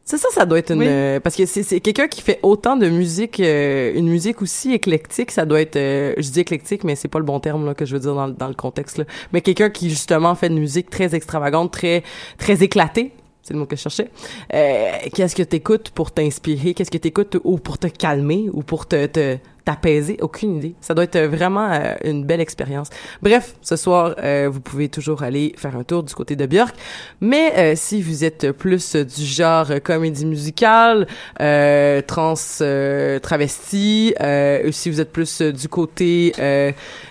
C'est 0.07 0.17
ça, 0.19 0.27
ça 0.31 0.45
doit 0.45 0.59
être 0.59 0.69
une 0.71 0.79
Oui. 0.81 0.85
euh, 0.87 1.19
parce 1.19 1.35
que 1.35 1.47
c'est 1.47 1.63
c'est 1.63 1.79
quelqu'un 1.79 2.07
qui 2.07 2.21
fait 2.21 2.39
autant 2.43 2.77
de 2.77 2.87
musique, 2.87 3.39
euh, 3.39 3.91
une 3.95 4.07
musique 4.07 4.39
aussi 4.43 4.71
éclectique. 4.71 5.31
Ça 5.31 5.45
doit 5.45 5.59
être, 5.61 5.77
euh, 5.77 6.13
je 6.17 6.29
dis 6.29 6.39
éclectique, 6.41 6.83
mais 6.83 6.95
c'est 6.95 7.07
pas 7.07 7.17
le 7.17 7.25
bon 7.25 7.39
terme 7.39 7.65
là 7.65 7.73
que 7.73 7.85
je 7.85 7.93
veux 7.95 7.99
dire 7.99 8.13
dans, 8.13 8.27
le- 8.27 8.33
dans 8.33 8.47
le 8.47 8.53
contexte 8.53 8.99
là. 8.99 9.05
Mais 9.33 9.41
quelqu'un 9.41 9.71
qui 9.71 9.89
justement 9.89 10.35
fait 10.35 10.45
une 10.47 10.59
musique 10.59 10.91
très 10.91 11.15
extravagante, 11.15 11.71
très 11.73 12.03
très 12.37 12.61
éclatée. 12.63 13.13
C'est 13.41 13.53
le 13.55 13.59
mot 13.59 13.65
que 13.65 13.75
je 13.75 13.81
cherchais. 13.81 14.09
Euh, 14.53 14.91
Qu'est-ce 15.13 15.35
que 15.35 15.43
t'écoutes 15.43 15.89
pour 15.89 16.11
t'inspirer? 16.11 16.75
Qu'est-ce 16.75 16.91
que 16.91 16.97
t'écoutes 16.99 17.37
ou 17.43 17.57
pour 17.57 17.79
te 17.79 17.87
calmer 17.87 18.45
ou 18.53 18.61
pour 18.61 18.87
te 18.87 19.07
te- 19.07 19.37
t'apaiser 19.65 20.17
Aucune 20.21 20.57
idée. 20.57 20.75
Ça 20.79 20.93
doit 20.93 21.03
être 21.05 21.19
vraiment 21.19 21.69
euh, 21.71 21.95
une 22.03 22.23
belle 22.23 22.39
expérience. 22.39 22.89
Bref, 23.21 23.55
ce 23.61 23.75
soir, 23.75 24.15
euh, 24.23 24.47
vous 24.51 24.61
pouvez 24.61 24.87
toujours 24.89 25.23
aller 25.23 25.53
faire 25.57 25.75
un 25.75 25.83
tour 25.83 26.03
du 26.03 26.13
côté 26.13 26.35
de 26.35 26.45
Björk. 26.45 26.75
Mais 27.19 27.53
euh, 27.57 27.73
si 27.75 28.01
vous 28.01 28.23
êtes 28.23 28.51
plus 28.51 28.95
du 28.95 29.25
genre 29.25 29.67
comédie 29.83 30.25
musicale, 30.25 31.07
euh, 31.41 32.01
trans 32.05 32.35
euh, 32.61 33.19
travesti, 33.19 34.13
si 34.71 34.89
vous 34.89 35.01
êtes 35.01 35.11
plus 35.11 35.41
du 35.41 35.67
côté 35.67 36.31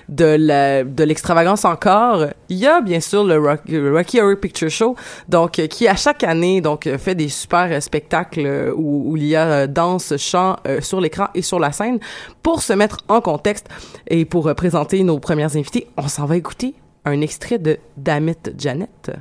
de 0.08 0.24
la 0.38 0.84
de 0.84 1.02
l'extravagance 1.04 1.64
encore, 1.64 2.26
il 2.48 2.58
y 2.58 2.66
a 2.66 2.80
bien 2.80 3.00
sûr 3.00 3.24
le, 3.24 3.38
Rock- 3.38 3.68
le 3.68 3.92
Rocky 3.92 4.20
Horror 4.20 4.36
Picture 4.38 4.70
Show, 4.70 4.96
donc 5.28 5.52
qui 5.52 5.88
à 5.88 5.96
chaque 5.96 6.22
année 6.24 6.60
donc 6.60 6.88
fait 6.98 7.14
des 7.14 7.28
super 7.28 7.82
spectacles 7.82 8.72
où, 8.76 9.10
où 9.10 9.16
il 9.16 9.24
y 9.26 9.34
a 9.36 9.66
danse, 9.66 10.16
chant 10.18 10.56
sur 10.80 11.00
l'écran 11.00 11.28
et 11.34 11.42
sur 11.42 11.58
la 11.58 11.72
scène. 11.72 11.98
Pour 12.44 12.62
se 12.62 12.74
mettre 12.74 12.98
en 13.08 13.20
contexte 13.22 13.68
et 14.06 14.26
pour 14.26 14.46
euh, 14.46 14.54
présenter 14.54 15.02
nos 15.02 15.18
premières 15.18 15.56
invités, 15.56 15.88
on 15.96 16.08
s'en 16.08 16.26
va 16.26 16.36
écouter 16.36 16.74
un 17.06 17.20
extrait 17.22 17.58
de 17.58 17.80
Damit 17.96 18.36
Janet. 18.56 19.10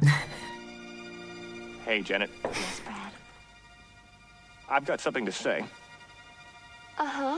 Hey, 1.86 2.02
Janet. 2.02 2.30
I've 4.70 4.86
got 4.86 5.02
something 5.02 5.26
to 5.26 5.32
say. 5.32 5.64
Uh 6.98 7.06
huh. 7.06 7.38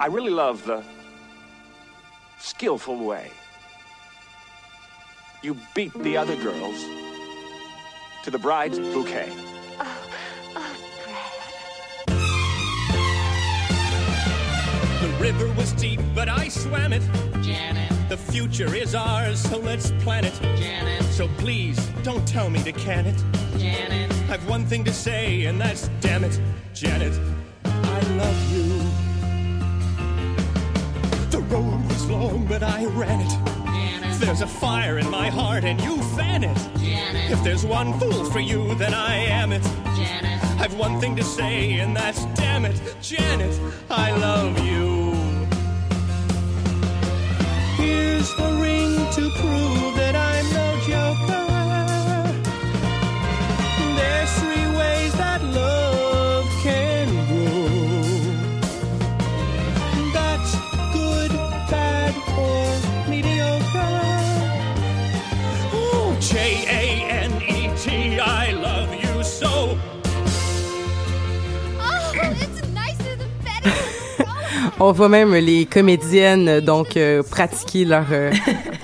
I 0.00 0.06
really 0.06 0.30
love 0.30 0.64
the 0.64 0.82
skillful 2.40 2.96
way 2.96 3.30
you 5.42 5.56
beat 5.74 5.92
the 6.02 6.16
other 6.16 6.36
girls 6.36 6.82
to 8.24 8.30
the 8.30 8.38
bride's 8.38 8.78
bouquet. 8.78 9.30
River 15.24 15.48
was 15.54 15.72
deep, 15.72 16.00
but 16.14 16.28
I 16.28 16.48
swam 16.48 16.92
it. 16.92 17.02
Janet. 17.40 17.90
The 18.10 18.16
future 18.16 18.74
is 18.74 18.94
ours, 18.94 19.40
so 19.40 19.56
let's 19.58 19.90
plan 20.02 20.26
it. 20.26 20.34
Janet. 20.54 21.02
So 21.04 21.28
please, 21.38 21.78
don't 22.02 22.28
tell 22.28 22.50
me 22.50 22.62
to 22.62 22.72
can 22.72 23.06
it. 23.06 23.24
Janet. 23.56 24.12
I've 24.28 24.46
one 24.46 24.66
thing 24.66 24.84
to 24.84 24.92
say, 24.92 25.46
and 25.46 25.58
that's 25.58 25.88
damn 26.00 26.24
it, 26.24 26.38
Janet. 26.74 27.18
I 27.64 28.00
love 28.20 28.38
you. 28.52 28.64
home, 32.04 32.44
but 32.46 32.62
I 32.62 32.84
ran 32.84 33.20
it. 33.20 33.32
If 34.10 34.20
there's 34.20 34.42
a 34.42 34.46
fire 34.46 34.98
in 34.98 35.08
my 35.10 35.28
heart 35.28 35.64
and 35.64 35.80
you 35.80 36.02
fan 36.16 36.44
it. 36.44 36.58
Janet. 36.78 37.30
If 37.30 37.42
there's 37.42 37.64
one 37.64 37.98
fool 37.98 38.24
for 38.26 38.40
you, 38.40 38.74
then 38.74 38.92
I 38.92 39.14
am 39.14 39.52
it. 39.52 39.64
Janet. 39.96 40.60
I've 40.60 40.74
one 40.74 41.00
thing 41.00 41.16
to 41.16 41.24
say, 41.24 41.80
and 41.80 41.96
that's 41.96 42.26
damn 42.36 42.66
it, 42.66 42.78
Janet, 43.00 43.58
I 43.90 44.12
love 44.16 44.58
you. 44.64 45.03
Here's 47.84 48.34
the 48.34 48.50
ring 48.66 48.96
to 49.16 49.28
prove 49.40 49.96
that 49.96 50.16
I'm 50.16 50.33
On 74.80 74.90
voit 74.92 75.08
même 75.08 75.34
les 75.34 75.66
comédiennes 75.66 76.60
donc 76.60 76.96
euh, 76.96 77.22
pratiquer 77.22 77.84
leur 77.84 78.06
euh, 78.10 78.32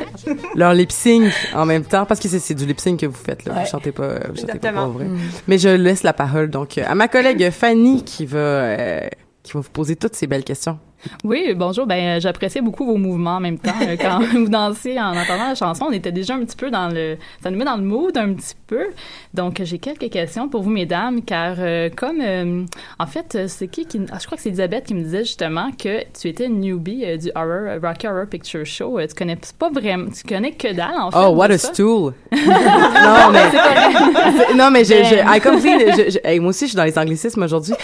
leur 0.55 0.73
lip 0.73 0.93
sync 0.93 1.33
en 1.55 1.67
même 1.67 1.85
temps 1.85 2.07
parce 2.07 2.21
que 2.21 2.29
c'est 2.29 2.55
du 2.55 2.65
lip 2.65 2.79
sync 2.79 3.01
que 3.01 3.07
vous 3.07 3.13
faites 3.13 3.45
là, 3.45 3.55
Ouais. 3.55 3.61
vous 3.65 3.71
chantez 3.71 3.91
pas, 3.93 4.21
vous 4.29 4.37
chantez 4.37 4.59
pas 4.59 4.73
pour 4.73 4.93
vrai. 4.93 5.05
Mm. 5.07 5.19
Mais 5.49 5.59
je 5.59 5.69
laisse 5.69 6.03
la 6.05 6.13
parole 6.13 6.49
donc 6.49 6.79
à 6.79 6.95
ma 6.95 7.09
collègue 7.09 7.51
Fanny 7.51 8.05
qui 8.05 8.25
va 8.25 8.39
euh, 8.39 9.09
qui 9.43 9.53
va 9.53 9.61
vous 9.61 9.71
poser 9.71 9.97
toutes 9.97 10.15
ces 10.15 10.27
belles 10.29 10.45
questions. 10.45 10.79
Oui, 11.25 11.55
bonjour. 11.57 11.87
Ben, 11.87 12.17
euh, 12.17 12.21
j'appréciais 12.21 12.61
beaucoup 12.61 12.85
vos 12.85 12.97
mouvements 12.97 13.37
en 13.37 13.41
même 13.41 13.59
temps. 13.59 13.71
Euh, 13.83 13.97
Quand 14.01 14.21
vous 14.33 14.49
dansez 14.49 14.99
en 15.01 15.17
entendant 15.17 15.49
la 15.49 15.55
chanson, 15.55 15.87
on 15.89 15.93
était 15.93 16.13
déjà 16.13 16.35
un 16.35 16.41
petit 16.45 16.57
peu 16.57 16.71
dans 16.71 16.89
le, 16.93 17.17
ça 17.43 17.51
nous 17.51 17.59
met 17.59 17.65
dans 17.65 17.77
le 17.77 17.83
mood 17.83 18.17
un 18.19 18.35
petit 18.35 18.55
peu. 18.67 18.87
Donc, 19.35 19.61
j'ai 19.65 19.79
quelques 19.79 20.11
questions 20.11 20.49
pour 20.49 20.63
vous, 20.63 20.71
mesdames, 20.71 21.23
car 21.23 21.57
euh, 21.59 21.89
comme, 21.95 22.21
euh, 22.21 22.65
en 22.99 23.07
fait, 23.07 23.47
c'est 23.49 23.69
qui 23.69 23.87
qui, 23.87 24.01
ah, 24.13 24.17
je 24.21 24.27
crois 24.27 24.37
que 24.37 24.43
c'est 24.43 24.51
Elisabeth 24.51 24.85
qui 24.87 24.95
me 24.95 25.03
disait 25.03 25.21
justement 25.25 25.71
que 25.73 26.03
tu 26.21 26.29
étais 26.29 26.47
une 26.47 26.61
newbie 26.61 27.05
euh, 27.05 27.17
du 27.17 27.31
horror, 27.35 27.81
Rocky 27.83 28.07
Horror 28.07 28.27
Picture 28.27 28.67
Show. 28.67 28.99
Tu 29.09 29.15
connais 29.15 29.39
pas 29.59 29.71
vraiment, 29.71 30.11
tu 30.11 30.23
connais 30.29 30.53
que 30.53 30.73
dalle 30.73 30.99
en 31.01 31.11
fait. 31.11 31.17
Oh, 31.19 31.31
what 31.35 31.51
a 31.51 31.59
ça. 31.59 31.73
stool! 31.73 32.13
non, 32.33 33.31
mais, 33.33 34.55
non, 34.55 34.71
mais 34.71 34.85
je, 34.85 34.95
je, 35.05 35.15
Ben. 35.17 35.35
I 35.37 35.41
complete- 35.41 35.97
je- 35.97 36.11
je- 36.13 36.19
hey, 36.25 36.41
moi 36.41 36.51
aussi, 36.51 36.65
je 36.67 36.71
suis 36.71 36.77
dans 36.77 36.85
les 36.85 36.99
anglicismes 36.99 37.43
aujourd'hui. 37.43 37.75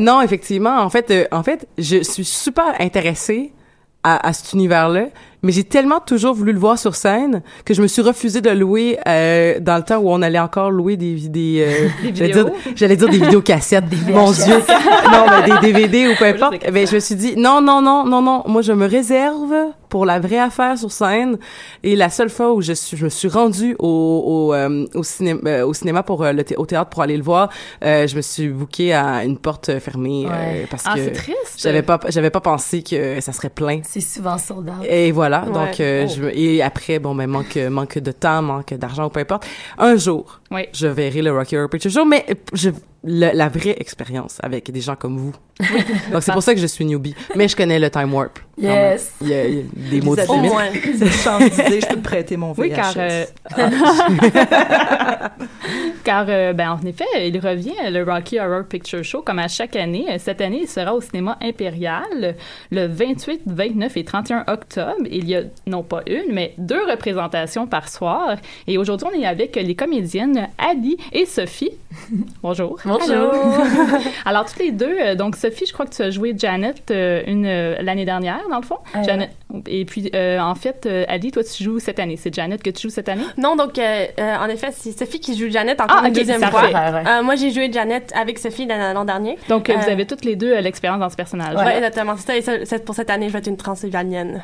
Non, 0.00 0.20
effectivement, 0.22 0.78
en 0.80 0.90
fait, 0.90 1.28
en 1.30 1.42
fait, 1.42 1.66
je 1.78 2.02
suis 2.02 2.24
super 2.42 2.74
intéressée 2.80 3.52
à, 4.02 4.26
à 4.26 4.32
cet 4.32 4.54
univers-là, 4.54 5.06
mais 5.42 5.52
j'ai 5.52 5.64
tellement 5.64 6.00
toujours 6.00 6.34
voulu 6.34 6.52
le 6.52 6.58
voir 6.58 6.78
sur 6.78 6.94
scène 6.94 7.42
que 7.66 7.74
je 7.74 7.82
me 7.82 7.86
suis 7.86 8.00
refusée 8.02 8.40
de 8.40 8.48
louer 8.50 8.98
euh, 9.06 9.60
dans 9.60 9.76
le 9.76 9.82
temps 9.82 9.98
où 9.98 10.10
on 10.10 10.22
allait 10.22 10.38
encore 10.38 10.70
louer 10.70 10.96
des 10.96 11.28
des, 11.28 11.66
euh, 11.66 11.88
Des 12.10 12.14
j'allais 12.14 12.28
vidéos? 12.32 12.44
dire 12.44 12.54
j'allais 12.76 12.96
dire 12.96 13.08
des 13.08 13.18
vidéocassettes. 13.18 13.84
Mon 14.08 14.30
VHS. 14.30 14.44
Dieu, 14.44 14.54
non, 15.12 15.26
mais 15.28 15.50
des 15.52 15.58
DVD 15.72 16.08
ou 16.08 16.16
peu 16.16 16.24
importe. 16.26 16.60
des 16.64 16.70
Ben 16.70 16.86
je 16.86 16.94
me 16.94 17.00
suis 17.00 17.14
dit 17.14 17.34
non 17.36 17.60
non 17.60 17.82
non 17.82 18.04
non 18.06 18.22
non, 18.22 18.42
moi 18.46 18.62
je 18.62 18.72
me 18.72 18.86
réserve 18.86 19.52
pour 19.90 20.06
la 20.06 20.18
vraie 20.20 20.38
affaire 20.38 20.78
sur 20.78 20.90
scène. 20.90 21.38
Et 21.82 21.96
la 21.96 22.08
seule 22.08 22.30
fois 22.30 22.54
où 22.54 22.62
je 22.62 22.72
suis 22.72 22.96
je 22.96 23.04
me 23.04 23.10
suis 23.10 23.28
rendue 23.28 23.76
au 23.78 23.88
au, 24.48 24.54
euh, 24.54 24.86
au 24.94 25.02
cinéma 25.02 25.40
euh, 25.46 25.66
au 25.66 25.74
cinéma 25.74 26.02
pour 26.02 26.22
euh, 26.24 26.32
le 26.32 26.42
thé- 26.44 26.56
au 26.56 26.64
théâtre 26.64 26.88
pour 26.90 27.02
aller 27.02 27.16
le 27.18 27.22
voir, 27.22 27.50
euh, 27.84 28.06
je 28.06 28.16
me 28.16 28.22
suis 28.22 28.48
booké 28.48 28.94
à 28.94 29.24
une 29.24 29.36
porte 29.36 29.78
fermée 29.80 30.24
euh, 30.26 30.30
Ouais. 30.30 30.66
parce 30.70 30.84
Ah, 30.86 30.94
que 30.94 31.04
c'est 31.04 31.10
triste. 31.12 31.56
j'avais 31.58 31.82
pas 31.82 32.00
j'avais 32.08 32.30
pas 32.30 32.40
pensé 32.40 32.82
que 32.82 33.20
ça 33.20 33.32
serait 33.32 33.50
plein. 33.50 33.80
C'est 33.84 34.00
souvent 34.00 34.38
sold 34.38 34.68
out. 34.70 34.86
Et 34.88 35.12
voilà, 35.12 35.44
Ouais. 35.44 35.52
donc 35.52 35.80
euh, 35.80 36.06
Oh. 36.08 36.12
je 36.16 36.24
et 36.32 36.62
après 36.62 36.98
bon 36.98 37.14
ben 37.14 37.26
manque 37.26 37.56
manque 37.56 37.98
de 37.98 38.12
temps, 38.12 38.40
manque 38.42 38.72
d'argent 38.74 39.06
ou 39.06 39.10
peu 39.10 39.20
importe. 39.20 39.44
Un 39.78 39.96
jour, 39.96 40.40
Oui. 40.50 40.62
je 40.72 40.86
verrai 40.86 41.20
le 41.22 41.32
Rocky 41.32 41.56
Horror 41.56 41.68
Picture 41.68 41.90
Show, 41.90 42.04
mais 42.04 42.24
je 42.52 42.70
le- 43.04 43.30
la 43.34 43.48
vraie 43.48 43.76
expérience 43.78 44.38
avec 44.42 44.70
des 44.70 44.80
gens 44.80 44.96
comme 44.96 45.16
vous. 45.18 45.32
donc 46.12 46.22
c'est 46.22 46.32
pour 46.32 46.42
ça 46.42 46.54
que 46.54 46.60
je 46.60 46.66
suis 46.66 46.84
newbie, 46.86 47.14
mais 47.36 47.46
je 47.48 47.54
connais 47.56 47.78
le 47.78 47.90
time 47.90 48.12
warp. 48.14 48.38
Yes. 48.56 49.12
Il 49.20 49.28
y 49.28 49.34
a, 49.34 49.46
il 49.46 49.54
y 49.56 49.60
a 49.60 49.62
des 49.90 50.00
mots 50.00 50.16
une 50.16 51.10
chance 51.10 51.42
d'idée, 51.50 51.80
je 51.80 51.86
peux 51.88 51.96
te 51.96 52.00
prêter 52.00 52.36
mon 52.38 52.52
VHS. 52.52 52.60
Oui, 52.60 52.70
car, 52.70 52.94
euh, 52.96 53.24
car 56.04 56.26
euh, 56.28 56.52
ben, 56.52 56.72
en 56.72 56.86
effet, 56.86 57.04
il 57.28 57.38
revient, 57.38 57.74
le 57.90 58.02
Rocky 58.04 58.38
Horror 58.38 58.64
Picture 58.64 59.02
Show, 59.04 59.22
comme 59.22 59.38
à 59.38 59.48
chaque 59.48 59.76
année. 59.76 60.06
Euh, 60.10 60.16
Cette 60.18 60.40
année, 60.40 60.60
il 60.62 60.68
sera 60.68 60.94
au 60.94 61.00
cinéma 61.00 61.36
impérial 61.42 62.36
le 62.70 62.86
28, 62.86 63.42
29 63.46 63.96
et 63.96 64.04
31 64.04 64.44
octobre. 64.48 64.94
Il 65.10 65.28
y 65.28 65.36
a 65.36 65.42
non 65.66 65.82
pas 65.82 66.02
une, 66.06 66.32
mais 66.32 66.54
deux 66.58 66.84
représentations 66.90 67.66
par 67.66 67.88
soir. 67.88 68.36
Et 68.66 68.78
aujourd'hui, 68.78 69.08
on 69.14 69.20
est 69.20 69.26
avec 69.26 69.56
les 69.56 69.74
comédiennes 69.74 70.48
Ali 70.58 70.96
et 71.12 71.26
Sophie. 71.26 71.72
Bonjour. 72.42 72.78
Bonjour. 72.98 73.32
Alors, 74.24 74.44
toutes 74.44 74.58
les 74.58 74.72
deux, 74.72 74.96
euh, 75.00 75.14
donc 75.14 75.36
Sophie, 75.36 75.66
je 75.66 75.72
crois 75.72 75.86
que 75.86 75.94
tu 75.94 76.02
as 76.02 76.10
joué 76.10 76.34
Janet 76.36 76.90
euh, 76.90 77.22
une 77.26 77.46
euh, 77.46 77.76
l'année 77.80 78.04
dernière, 78.04 78.40
dans 78.50 78.58
le 78.58 78.64
fond. 78.64 78.78
Euh, 78.96 79.02
Janet. 79.02 79.30
Et 79.66 79.84
puis, 79.84 80.10
euh, 80.14 80.38
en 80.38 80.54
fait, 80.54 80.88
Ali, 81.08 81.30
toi, 81.32 81.42
tu 81.44 81.62
joues 81.64 81.78
cette 81.78 81.98
année. 81.98 82.16
C'est 82.16 82.34
Janet 82.34 82.62
que 82.62 82.70
tu 82.70 82.82
joues 82.82 82.94
cette 82.94 83.08
année? 83.08 83.24
Non, 83.36 83.56
donc, 83.56 83.78
en 83.78 84.48
effet, 84.48 84.68
c'est 84.72 84.96
Sophie 84.96 85.20
qui 85.20 85.36
joue 85.36 85.50
Janet 85.50 85.80
encore 85.80 85.98
Ah, 86.02 86.06
une 86.06 86.12
ok, 86.12 86.18
deuxième 86.18 86.40
ça 86.40 86.50
fois. 86.50 86.62
Ouais, 86.64 87.22
moi, 87.22 87.34
j'ai 87.36 87.50
joué 87.50 87.70
Janet 87.72 88.12
avec 88.14 88.38
Sophie 88.38 88.66
l'an 88.66 89.04
dernier. 89.04 89.38
Donc, 89.48 89.70
vous 89.70 89.90
avez 89.90 90.06
toutes 90.06 90.24
les 90.24 90.36
deux 90.36 90.58
l'expérience 90.60 91.00
dans 91.00 91.10
ce 91.10 91.16
personnage. 91.16 91.56
Ouais, 91.56 91.76
exactement. 91.76 92.16
C'est 92.16 92.26
ça, 92.26 92.36
et 92.36 92.42
ça, 92.42 92.52
c'est 92.64 92.84
pour 92.84 92.94
cette 92.94 93.10
année, 93.10 93.28
je 93.28 93.32
vais 93.32 93.38
être 93.38 93.46
une 93.48 93.56
transylvanienne. 93.56 94.42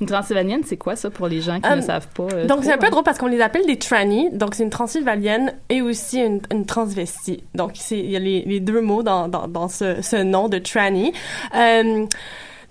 Une 0.00 0.06
transylvanienne, 0.06 0.62
c'est 0.64 0.76
quoi 0.76 0.96
ça 0.96 1.10
pour 1.10 1.28
les 1.28 1.40
gens 1.40 1.60
qui 1.60 1.68
Euh, 1.68 1.76
ne 1.76 1.80
savent 1.80 2.08
pas? 2.14 2.26
euh, 2.34 2.46
donc, 2.46 2.64
c'est 2.64 2.72
un 2.72 2.78
peu 2.78 2.86
hein? 2.86 2.90
drôle 2.90 3.04
parce 3.04 3.18
qu'on 3.18 3.26
les 3.26 3.40
appelle 3.40 3.66
des 3.66 3.78
trannies. 3.78 4.28
Donc, 4.32 4.54
c'est 4.54 4.62
une 4.64 4.70
transylvanienne 4.70 5.54
et 5.68 5.80
aussi 5.82 6.20
une, 6.20 6.40
une 6.52 6.66
transvestie. 6.66 7.42
Donc, 7.54 7.72
il 7.90 8.10
y 8.10 8.16
a 8.16 8.18
les, 8.18 8.42
les 8.46 8.60
deux 8.60 8.80
mots 8.80 9.02
dans, 9.02 9.28
dans, 9.28 9.48
dans 9.48 9.68
ce, 9.68 10.02
ce 10.02 10.16
nom 10.16 10.48
de 10.48 10.58
tranny. 10.58 11.12
Euh, 11.56 12.06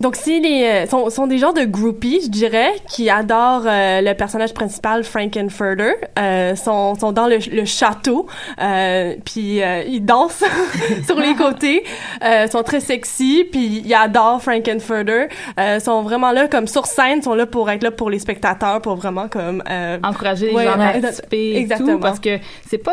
donc, 0.02 0.16
c'est 0.16 0.38
les, 0.40 0.64
euh, 0.64 0.86
sont, 0.86 1.08
sont 1.10 1.26
des 1.26 1.38
genres 1.38 1.54
de 1.54 1.64
groupies, 1.64 2.20
je 2.24 2.28
dirais, 2.28 2.72
qui 2.88 3.08
adorent 3.08 3.62
euh, 3.66 4.00
le 4.00 4.12
personnage 4.14 4.52
principal, 4.52 5.04
Frankenfurter. 5.04 5.94
Euh, 6.18 6.54
sont, 6.56 6.94
sont 6.96 7.12
dans 7.12 7.26
le, 7.26 7.38
le 7.50 7.64
château, 7.64 8.26
euh, 8.60 9.14
puis 9.24 9.62
euh, 9.62 9.82
ils 9.86 10.04
dansent 10.04 10.44
sur 11.06 11.18
les 11.18 11.34
côtés, 11.34 11.84
euh, 12.24 12.46
sont 12.48 12.62
très 12.62 12.80
sexy, 12.80 13.46
puis 13.50 13.82
ils 13.84 13.94
adorent 13.94 14.42
Frankenfurter. 14.42 15.28
Euh, 15.58 15.80
sont 15.80 16.02
vraiment 16.02 16.32
là 16.32 16.48
comme 16.48 16.66
sur 16.66 16.86
scène, 16.86 17.22
sont 17.22 17.34
là 17.34 17.46
pour 17.46 17.70
être 17.70 17.82
là 17.82 17.90
pour 17.90 18.10
les 18.10 18.18
spectateurs, 18.18 18.80
pour 18.82 18.96
vraiment 18.96 19.28
comme 19.28 19.62
euh, 19.70 19.98
encourager 20.02 20.48
les 20.48 20.54
ouais, 20.56 20.64
gens 20.64 20.72
à 20.80 20.88
participer 21.00 21.56
exactement. 21.56 21.92
tout 21.94 21.98
parce 22.00 22.18
que 22.20 22.38
c'est 22.68 22.78
pas 22.78 22.92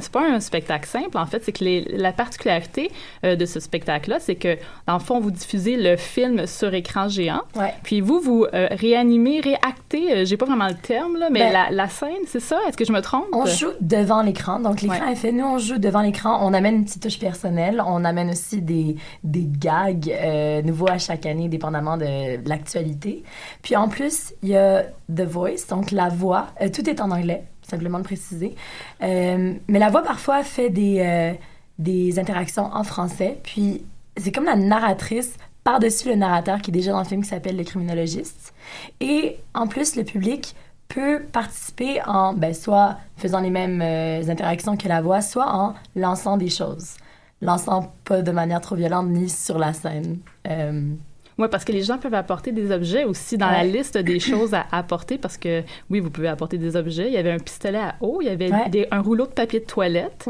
c'est 0.00 0.12
pas 0.12 0.22
un 0.22 0.40
spectacle 0.40 0.86
simple 0.88 1.16
en 1.16 1.26
fait 1.26 1.42
c'est 1.44 1.52
que 1.52 1.64
les- 1.64 1.86
la 1.90 2.12
particularité 2.12 2.90
euh, 3.24 3.36
de 3.36 3.46
ce 3.46 3.60
spectacle 3.60 4.10
là 4.10 4.16
c'est 4.20 4.34
que 4.34 4.56
dans 4.86 4.94
le 4.94 5.00
fond 5.00 5.20
vous 5.20 5.30
diffusez 5.30 5.76
le 5.76 5.96
film 5.96 6.46
sur 6.50 6.74
écran 6.74 7.08
géant 7.08 7.42
puis 7.82 8.00
vous 8.00 8.20
vous 8.20 8.46
euh, 8.52 8.68
réanimez 8.70 9.40
réactez 9.40 10.12
euh, 10.12 10.24
j'ai 10.24 10.36
pas 10.36 10.46
vraiment 10.46 10.68
le 10.68 10.74
terme 10.74 11.16
là 11.16 11.28
mais 11.30 11.40
Ben, 11.40 11.52
la, 11.52 11.70
la 11.70 11.88
scène 11.88 12.24
c'est 12.26 12.40
ça? 12.40 12.58
Est-ce 12.68 12.76
que 12.76 12.84
je 12.84 12.92
me 12.92 13.00
trompe? 13.00 13.24
On 13.32 13.46
joue 13.46 13.72
devant 13.80 14.22
l'écran. 14.22 14.60
Donc, 14.60 14.82
l'écran 14.82 15.08
est 15.08 15.16
fait. 15.16 15.32
Nous, 15.32 15.44
on 15.44 15.58
joue 15.58 15.78
devant 15.78 16.00
l'écran. 16.00 16.38
On 16.42 16.52
amène 16.52 16.76
une 16.76 16.84
petite 16.84 17.02
touche 17.02 17.18
personnelle. 17.18 17.82
On 17.84 18.04
amène 18.04 18.30
aussi 18.30 18.60
des, 18.62 18.96
des 19.24 19.46
gags 19.46 20.10
euh, 20.10 20.62
nouveaux 20.62 20.88
à 20.88 20.98
chaque 20.98 21.26
année, 21.26 21.48
dépendamment 21.48 21.96
de 21.96 22.46
l'actualité. 22.48 23.24
Puis, 23.62 23.76
en 23.76 23.88
plus, 23.88 24.32
il 24.42 24.50
y 24.50 24.56
a 24.56 24.82
The 25.14 25.22
Voice, 25.22 25.66
donc 25.68 25.90
la 25.90 26.08
voix. 26.08 26.48
Euh, 26.60 26.68
tout 26.68 26.88
est 26.88 27.00
en 27.00 27.10
anglais, 27.10 27.44
simplement 27.62 27.98
le 27.98 28.04
préciser. 28.04 28.54
Euh, 29.02 29.54
mais 29.68 29.78
la 29.78 29.90
voix, 29.90 30.02
parfois, 30.02 30.42
fait 30.42 30.70
des, 30.70 31.34
des 31.78 32.18
interactions 32.18 32.70
en 32.72 32.84
français. 32.84 33.38
Puis, 33.42 33.82
c'est 34.16 34.32
comme 34.32 34.44
la 34.44 34.56
narratrice 34.56 35.34
par-dessus 35.64 36.08
le 36.08 36.16
narrateur 36.16 36.60
qui 36.60 36.70
est 36.70 36.72
déjà 36.72 36.92
dans 36.92 37.00
le 37.00 37.04
film 37.04 37.22
qui 37.22 37.28
s'appelle 37.28 37.56
Le 37.56 37.64
criminologiste. 37.64 38.54
Et 39.00 39.38
en 39.54 39.66
plus, 39.66 39.96
le 39.96 40.04
public 40.04 40.54
peut 40.88 41.22
participer 41.32 42.02
en 42.06 42.34
ben, 42.34 42.52
soit 42.52 42.96
faisant 43.16 43.40
les 43.40 43.50
mêmes 43.50 43.80
euh, 43.80 44.28
interactions 44.28 44.76
que 44.76 44.88
la 44.88 45.00
voix, 45.00 45.20
soit 45.20 45.54
en 45.54 45.74
lançant 45.94 46.36
des 46.36 46.50
choses. 46.50 46.96
Lançant 47.40 47.92
pas 48.04 48.22
de 48.22 48.30
manière 48.32 48.60
trop 48.60 48.74
violente 48.74 49.08
ni 49.08 49.28
sur 49.28 49.58
la 49.58 49.72
scène. 49.72 50.18
Euh, 50.48 50.92
Oui, 51.40 51.48
parce 51.50 51.64
que 51.64 51.72
les 51.72 51.82
gens 51.82 51.98
peuvent 51.98 52.14
apporter 52.14 52.52
des 52.52 52.70
objets 52.70 53.04
aussi 53.04 53.36
dans 53.38 53.50
la 53.50 53.60
Ouais. 53.62 53.66
liste 53.68 53.96
des 53.98 54.20
choses 54.30 54.54
à 54.54 54.66
apporter, 54.70 55.18
parce 55.18 55.36
que 55.38 55.62
oui, 55.90 56.00
vous 56.00 56.10
pouvez 56.10 56.28
apporter 56.28 56.58
des 56.58 56.76
objets. 56.76 57.06
Il 57.08 57.12
y 57.14 57.16
avait 57.16 57.32
un 57.32 57.38
pistolet 57.38 57.78
à 57.78 57.94
eau, 58.00 58.18
il 58.20 58.26
y 58.26 58.30
avait 58.30 58.50
Ouais. 58.52 58.68
des- 58.68 58.86
un 58.90 59.00
rouleau 59.00 59.26
de 59.26 59.32
papier 59.32 59.60
de 59.60 59.64
toilette. 59.64 60.28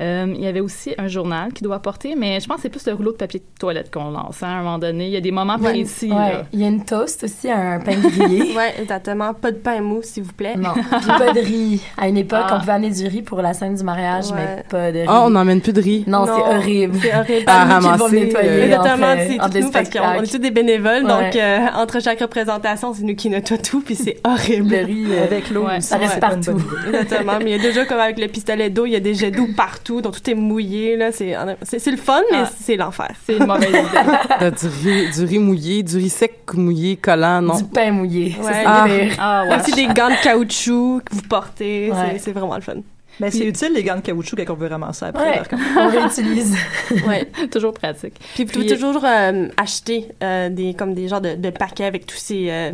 Euh, 0.00 0.32
il 0.34 0.40
y 0.42 0.46
avait 0.46 0.60
aussi 0.60 0.94
un 0.98 1.06
journal 1.08 1.52
qui 1.52 1.62
doit 1.62 1.78
porter, 1.80 2.14
mais 2.16 2.40
je 2.40 2.46
pense 2.46 2.56
que 2.56 2.62
c'est 2.62 2.68
plus 2.70 2.86
le 2.86 2.94
rouleau 2.94 3.12
de 3.12 3.16
papier 3.18 3.40
de 3.40 3.44
toilette 3.58 3.90
qu'on 3.92 4.10
lance 4.10 4.42
hein, 4.42 4.48
à 4.48 4.50
un 4.60 4.62
moment 4.62 4.78
donné. 4.78 5.06
Il 5.06 5.12
y 5.12 5.16
a 5.16 5.20
des 5.20 5.30
moments 5.30 5.56
Ouais. 5.58 5.70
précis. 5.72 6.10
Ouais. 6.10 6.16
là. 6.32 6.42
Il 6.52 6.60
y 6.60 6.64
a 6.64 6.68
une 6.68 6.84
toast 6.84 7.24
aussi, 7.24 7.50
un 7.50 7.78
pain 7.80 7.96
grillé. 8.00 8.52
ouais, 8.56 8.74
exactement. 8.80 9.34
Pas 9.34 9.50
de 9.52 9.56
pain 9.58 9.80
mou, 9.80 10.00
s'il 10.02 10.22
vous 10.22 10.32
plaît. 10.32 10.54
Non, 10.56 10.72
puis 10.74 11.06
pas 11.06 11.32
de 11.32 11.40
riz. 11.40 11.82
À 11.98 12.08
une 12.08 12.16
époque, 12.16 12.40
Ah. 12.44 12.54
on 12.56 12.60
pouvait 12.60 12.72
amener 12.72 12.90
du 12.90 13.06
riz 13.06 13.22
pour 13.22 13.42
la 13.42 13.52
scène 13.52 13.74
du 13.74 13.82
mariage, 13.84 14.30
Ouais. 14.30 14.38
mais 14.56 14.64
pas 14.68 14.92
de 14.92 14.98
riz. 15.00 15.06
Ah, 15.08 15.22
on 15.24 15.30
n'emmène 15.30 15.60
plus 15.60 15.72
de 15.72 15.80
riz. 15.82 16.04
Non, 16.06 16.24
Non, 16.26 16.34
c'est 16.36 16.56
horrible. 16.56 16.98
c'est 17.02 17.14
horrible. 17.14 17.44
Pas 17.46 17.52
À 17.52 17.64
ramasser, 17.64 18.20
nettoyer 18.24 18.48
euh, 18.48 18.64
Exactement, 18.64 19.06
entre- 19.06 19.22
c'est 19.28 19.40
entre 19.40 19.48
tout 19.48 19.54
les 19.54 19.60
nous 19.62 19.70
parce 19.70 19.88
qu'on 19.90 19.98
on 19.98 20.02
spectacles. 20.02 20.24
est 20.24 20.30
tous 20.32 20.38
des 20.38 20.50
bénévoles, 20.52 21.02
Ouais. 21.04 21.08
donc 21.08 21.36
euh, 21.36 21.58
entre 21.74 22.00
chaque 22.00 22.20
représentation, 22.20 22.94
c'est 22.94 23.02
nous 23.02 23.14
qui 23.16 23.28
nettoie 23.28 23.58
tout, 23.58 23.80
puis 23.80 23.94
c'est 23.96 24.18
horrible. 24.24 24.70
Le 24.74 24.84
riz, 24.84 25.06
euh, 25.10 25.24
Avec 25.24 25.50
l'eau, 25.50 25.66
Ouais. 25.66 25.80
ça 25.80 25.96
reste 25.96 26.14
Ouais. 26.14 26.20
partout. 26.20 26.62
Exactement, 26.86 27.32
mais 27.38 27.50
il 27.52 27.56
y 27.56 27.60
a 27.60 27.62
déjà 27.62 27.84
comme 27.84 27.98
avec 27.98 28.18
le 28.20 28.28
pistolet 28.28 28.70
d'eau, 28.70 28.86
il 28.86 28.92
y 28.92 28.96
a 28.96 29.00
des 29.00 29.14
jets 29.14 29.30
d'eau 29.30 29.48
partout, 29.56 30.00
donc 30.00 30.14
tout 30.22 30.30
est 30.30 30.34
mouillé 30.34 30.96
là, 30.96 31.10
c'est 31.12 31.34
c'est 31.62 31.78
c'est 31.78 31.90
le 31.90 31.96
fun, 31.96 32.20
mais 32.30 32.38
Ah. 32.44 32.50
c'est 32.60 32.76
l'enfer. 32.76 33.10
C'est 33.26 33.36
une 33.36 33.46
mauvaise 33.46 33.68
idée. 33.70 34.50
Du 34.62 34.68
riz, 34.88 35.10
du 35.10 35.24
riz 35.24 35.38
mouillé, 35.38 35.82
du 35.82 35.96
riz 35.96 36.08
sec 36.10 36.34
mouillé, 36.54 36.96
collant, 36.96 37.40
non? 37.42 37.56
Du 37.56 37.64
pain 37.64 37.90
mouillé. 37.90 38.36
Ça, 38.40 38.48
Ouais. 38.48 38.62
Ah. 38.66 38.86
Ah 39.18 39.44
ouais. 39.48 39.56
aussi 39.60 39.72
des 39.72 39.86
gants 39.86 40.10
de 40.10 40.22
caoutchouc 40.22 41.00
que 41.04 41.14
vous 41.14 41.22
portez, 41.22 41.90
Ouais. 41.90 41.96
c'est- 42.12 42.18
c'est 42.18 42.32
vraiment 42.32 42.54
le 42.56 42.60
fun. 42.60 42.74
Mais 43.20 43.30
c'est 43.30 43.44
utile, 43.46 43.72
les 43.74 43.82
gants 43.82 43.96
de 43.96 44.00
caoutchouc, 44.00 44.36
quand 44.36 44.52
on 44.52 44.56
veut 44.56 44.68
ramasser 44.68 45.04
après. 45.06 45.40
Ouais, 45.40 45.42
on 45.78 45.88
réutilise. 45.88 46.56
Ouais. 47.06 47.26
Toujours 47.50 47.72
pratique. 47.72 48.14
Puis 48.34 48.44
vous 48.44 48.52
pouvez 48.52 48.66
toujours 48.66 49.02
euh, 49.04 49.48
acheter 49.56 50.08
euh, 50.22 50.48
des 50.50 50.74
comme 50.74 50.94
des 50.94 51.08
genres 51.08 51.20
de, 51.20 51.34
de 51.34 51.50
paquets 51.50 51.84
avec 51.84 52.06
tous 52.06 52.16
ces 52.16 52.48
euh, 52.50 52.72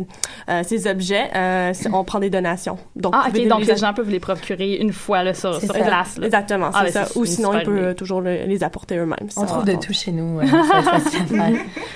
ces 0.63 0.87
objets. 0.87 1.29
Euh, 1.35 1.73
on 1.91 2.03
prend 2.03 2.19
des 2.19 2.29
donations. 2.29 2.77
Donc 2.95 3.13
Ah, 3.15 3.27
ok, 3.29 3.47
donc 3.47 3.65
les 3.65 3.75
gens 3.77 3.93
peuvent 3.93 4.09
les 4.09 4.19
procurer 4.19 4.75
une 4.75 4.93
fois 4.93 5.23
là, 5.23 5.33
sur, 5.33 5.55
C'est 5.59 5.65
sur 5.67 5.75
ça. 5.75 5.81
place. 5.83 6.17
là. 6.17 6.25
Exactement, 6.25 6.69
Ah, 6.73 6.83
c'est 6.87 6.93
ben, 6.93 7.05
ça. 7.05 7.17
Ou 7.19 7.25
sinon, 7.25 7.53
ils 7.57 7.63
peuvent 7.63 7.95
toujours 7.95 8.21
le- 8.21 8.45
les 8.45 8.63
apporter 8.63 8.97
eux-mêmes. 8.97 9.27
On 9.37 9.41
Ça, 9.41 9.47
trouve 9.47 9.65
de 9.65 9.73
tout 9.75 9.93
chez 9.93 10.11
nous. 10.11 10.39
Ça. 10.47 11.47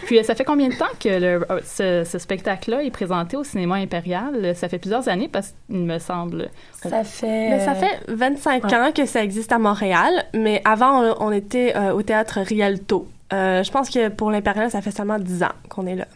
Puis 0.05 0.23
ça 0.23 0.35
fait 0.35 0.43
combien 0.45 0.69
de 0.69 0.75
temps 0.75 0.85
que 0.99 1.09
le- 1.09 1.45
ce, 1.65 2.03
ce 2.03 2.17
spectacle-là 2.19 2.83
est 2.83 2.91
présenté 2.91 3.37
au 3.37 3.43
cinéma 3.43 3.75
impérial? 3.75 4.53
Ça 4.55 4.69
fait 4.69 4.79
plusieurs 4.79 5.07
années 5.09 5.29
parce 5.31 5.53
qu'il 5.69 5.79
me 5.79 5.99
semble. 5.99 6.49
Ça 6.81 7.03
fait. 7.03 7.49
Mais 7.49 7.59
ça 7.65 7.75
fait 7.75 7.99
25 8.07 8.42
Ouais. 8.45 8.75
ans 8.75 8.91
que 8.91 9.05
ça 9.05 9.23
existe 9.23 9.51
à 9.51 9.59
Montréal, 9.59 10.25
mais 10.33 10.61
avant, 10.65 11.01
on, 11.01 11.27
on 11.27 11.31
était 11.31 11.75
euh, 11.75 11.93
au 11.93 12.01
théâtre 12.01 12.39
Rialto. 12.41 13.07
Euh, 13.31 13.63
je 13.63 13.71
pense 13.71 13.89
que 13.89 14.09
pour 14.09 14.31
l'Impérial, 14.31 14.69
ça 14.69 14.81
fait 14.81 14.91
seulement 14.91 15.17
10 15.19 15.43
ans 15.43 15.55
qu'on 15.69 15.87
est 15.87 15.95
là. 15.95 16.07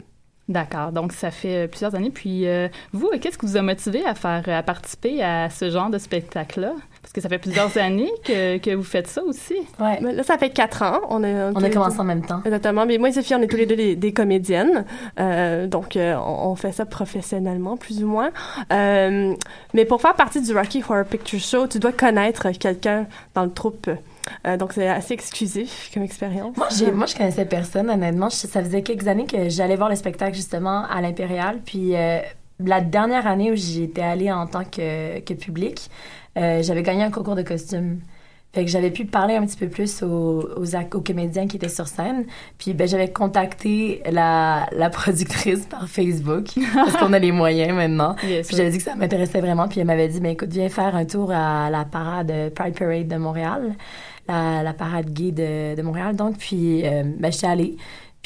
D'accord, 0.49 0.93
donc 0.93 1.11
ça 1.11 1.29
fait 1.29 1.65
euh, 1.65 1.67
plusieurs 1.67 1.93
années. 1.95 2.09
Puis 2.09 2.47
euh, 2.47 2.69
vous, 2.93 3.09
qu'est-ce 3.19 3.37
qui 3.37 3.45
vous 3.45 3.57
a 3.57 3.61
motivé 3.61 4.05
à 4.05 4.15
faire, 4.15 4.43
à 4.47 4.63
participer 4.63 5.21
à 5.21 5.49
ce 5.49 5.69
genre 5.69 5.89
de 5.89 5.97
spectacle-là? 5.97 6.73
Parce 7.07 7.13
que 7.13 7.21
ça 7.21 7.29
fait 7.29 7.37
plusieurs 7.39 7.75
années 7.81 8.11
que, 8.25 8.57
que 8.57 8.75
vous 8.75 8.83
faites 8.83 9.07
ça 9.07 9.23
aussi. 9.23 9.55
Ouais. 9.79 9.97
Mais 10.01 10.11
là, 10.13 10.23
ça 10.23 10.37
fait 10.37 10.49
4 10.49 10.83
ans. 10.83 10.99
On 11.09 11.23
a, 11.23 11.51
On 11.53 11.63
a 11.63 11.69
commencé 11.69 11.99
en 11.99 12.03
même 12.03 12.25
temps. 12.25 12.41
Exactement. 12.43 12.85
Mais 12.85 12.97
moi 12.97 13.07
et 13.09 13.13
Sophie, 13.13 13.33
on 13.33 13.41
est 13.41 13.47
tous 13.47 13.55
les 13.55 13.65
deux 13.65 13.77
des, 13.77 13.95
des 13.95 14.11
comédiennes. 14.11 14.83
Euh, 15.19 15.67
donc, 15.67 15.95
euh, 15.95 16.15
on, 16.17 16.49
on 16.49 16.55
fait 16.55 16.73
ça 16.73 16.85
professionnellement, 16.85 17.77
plus 17.77 18.03
ou 18.03 18.07
moins. 18.07 18.31
Euh, 18.73 19.33
mais 19.73 19.85
pour 19.85 20.01
faire 20.01 20.15
partie 20.15 20.41
du 20.41 20.53
Rocky 20.53 20.83
Horror 20.87 21.05
Picture 21.05 21.39
Show, 21.39 21.67
tu 21.67 21.79
dois 21.79 21.93
connaître 21.93 22.51
quelqu'un 22.51 23.07
dans 23.33 23.45
le 23.45 23.51
troupe. 23.51 23.89
Euh, 24.45 24.57
donc, 24.57 24.73
c'est 24.73 24.89
assez 24.89 25.13
exclusif 25.13 25.89
comme 25.93 26.03
expérience. 26.03 26.57
Moi, 26.57 26.67
j'ai, 26.77 26.91
moi, 26.91 27.05
je 27.05 27.15
connaissais 27.15 27.45
personne, 27.45 27.89
honnêtement. 27.89 28.27
Je- 28.29 28.35
ça 28.47 28.61
faisait 28.61 28.81
quelques 28.81 29.07
années 29.07 29.25
que 29.25 29.47
j'allais 29.47 29.77
voir 29.77 29.87
le 29.87 29.95
spectacle, 29.95 30.35
justement, 30.35 30.83
à 30.91 30.99
l'Impérial. 30.99 31.59
Puis, 31.65 31.95
euh, 31.95 32.19
la 32.59 32.81
dernière 32.81 33.27
année 33.27 33.51
où 33.51 33.55
j'étais 33.55 34.01
allée 34.01 34.31
en 34.31 34.47
tant 34.47 34.63
que, 34.63 35.19
que 35.19 35.33
public, 35.33 35.89
euh, 36.37 36.61
j'avais 36.63 36.83
gagné 36.83 37.03
un 37.03 37.11
concours 37.11 37.35
de 37.35 37.43
costumes. 37.43 37.99
Fait 38.53 38.63
que 38.65 38.71
j'avais 38.71 38.89
pu 38.91 39.05
parler 39.05 39.35
un 39.35 39.45
petit 39.45 39.57
peu 39.57 39.67
plus 39.67 40.01
aux, 40.01 40.41
aux, 40.57 40.75
aux 40.75 41.01
comédiens 41.01 41.47
qui 41.47 41.57
étaient 41.57 41.69
sur 41.69 41.87
scène. 41.87 42.25
Puis 42.57 42.73
ben, 42.73 42.87
j'avais 42.87 43.11
contacté 43.11 44.01
la, 44.09 44.67
la 44.71 44.89
productrice 44.89 45.65
par 45.65 45.87
Facebook 45.87 46.47
parce 46.73 46.95
qu'on 46.97 47.13
a 47.13 47.19
les 47.19 47.31
moyens 47.31 47.75
maintenant. 47.75 48.15
Yes, 48.27 48.47
Puis 48.47 48.57
j'avais 48.57 48.71
dit 48.71 48.77
que 48.77 48.83
ça 48.83 48.95
m'intéressait 48.95 49.41
vraiment. 49.41 49.67
Puis 49.67 49.79
elle 49.79 49.85
m'avait 49.85 50.07
dit, 50.07 50.19
ben 50.19 50.31
écoute, 50.31 50.49
viens 50.49 50.69
faire 50.69 50.95
un 50.95 51.05
tour 51.05 51.31
à 51.31 51.69
la 51.69 51.85
parade 51.85 52.51
Pride 52.55 52.77
Parade 52.77 53.07
de 53.07 53.15
Montréal, 53.17 53.75
la, 54.27 54.63
la 54.63 54.73
parade 54.73 55.11
gay 55.11 55.31
de, 55.31 55.75
de 55.75 55.81
Montréal. 55.81 56.15
Donc, 56.15 56.37
puis 56.37 56.85
euh, 56.85 57.03
ben, 57.19 57.31
j'étais 57.31 57.47
allée. 57.47 57.77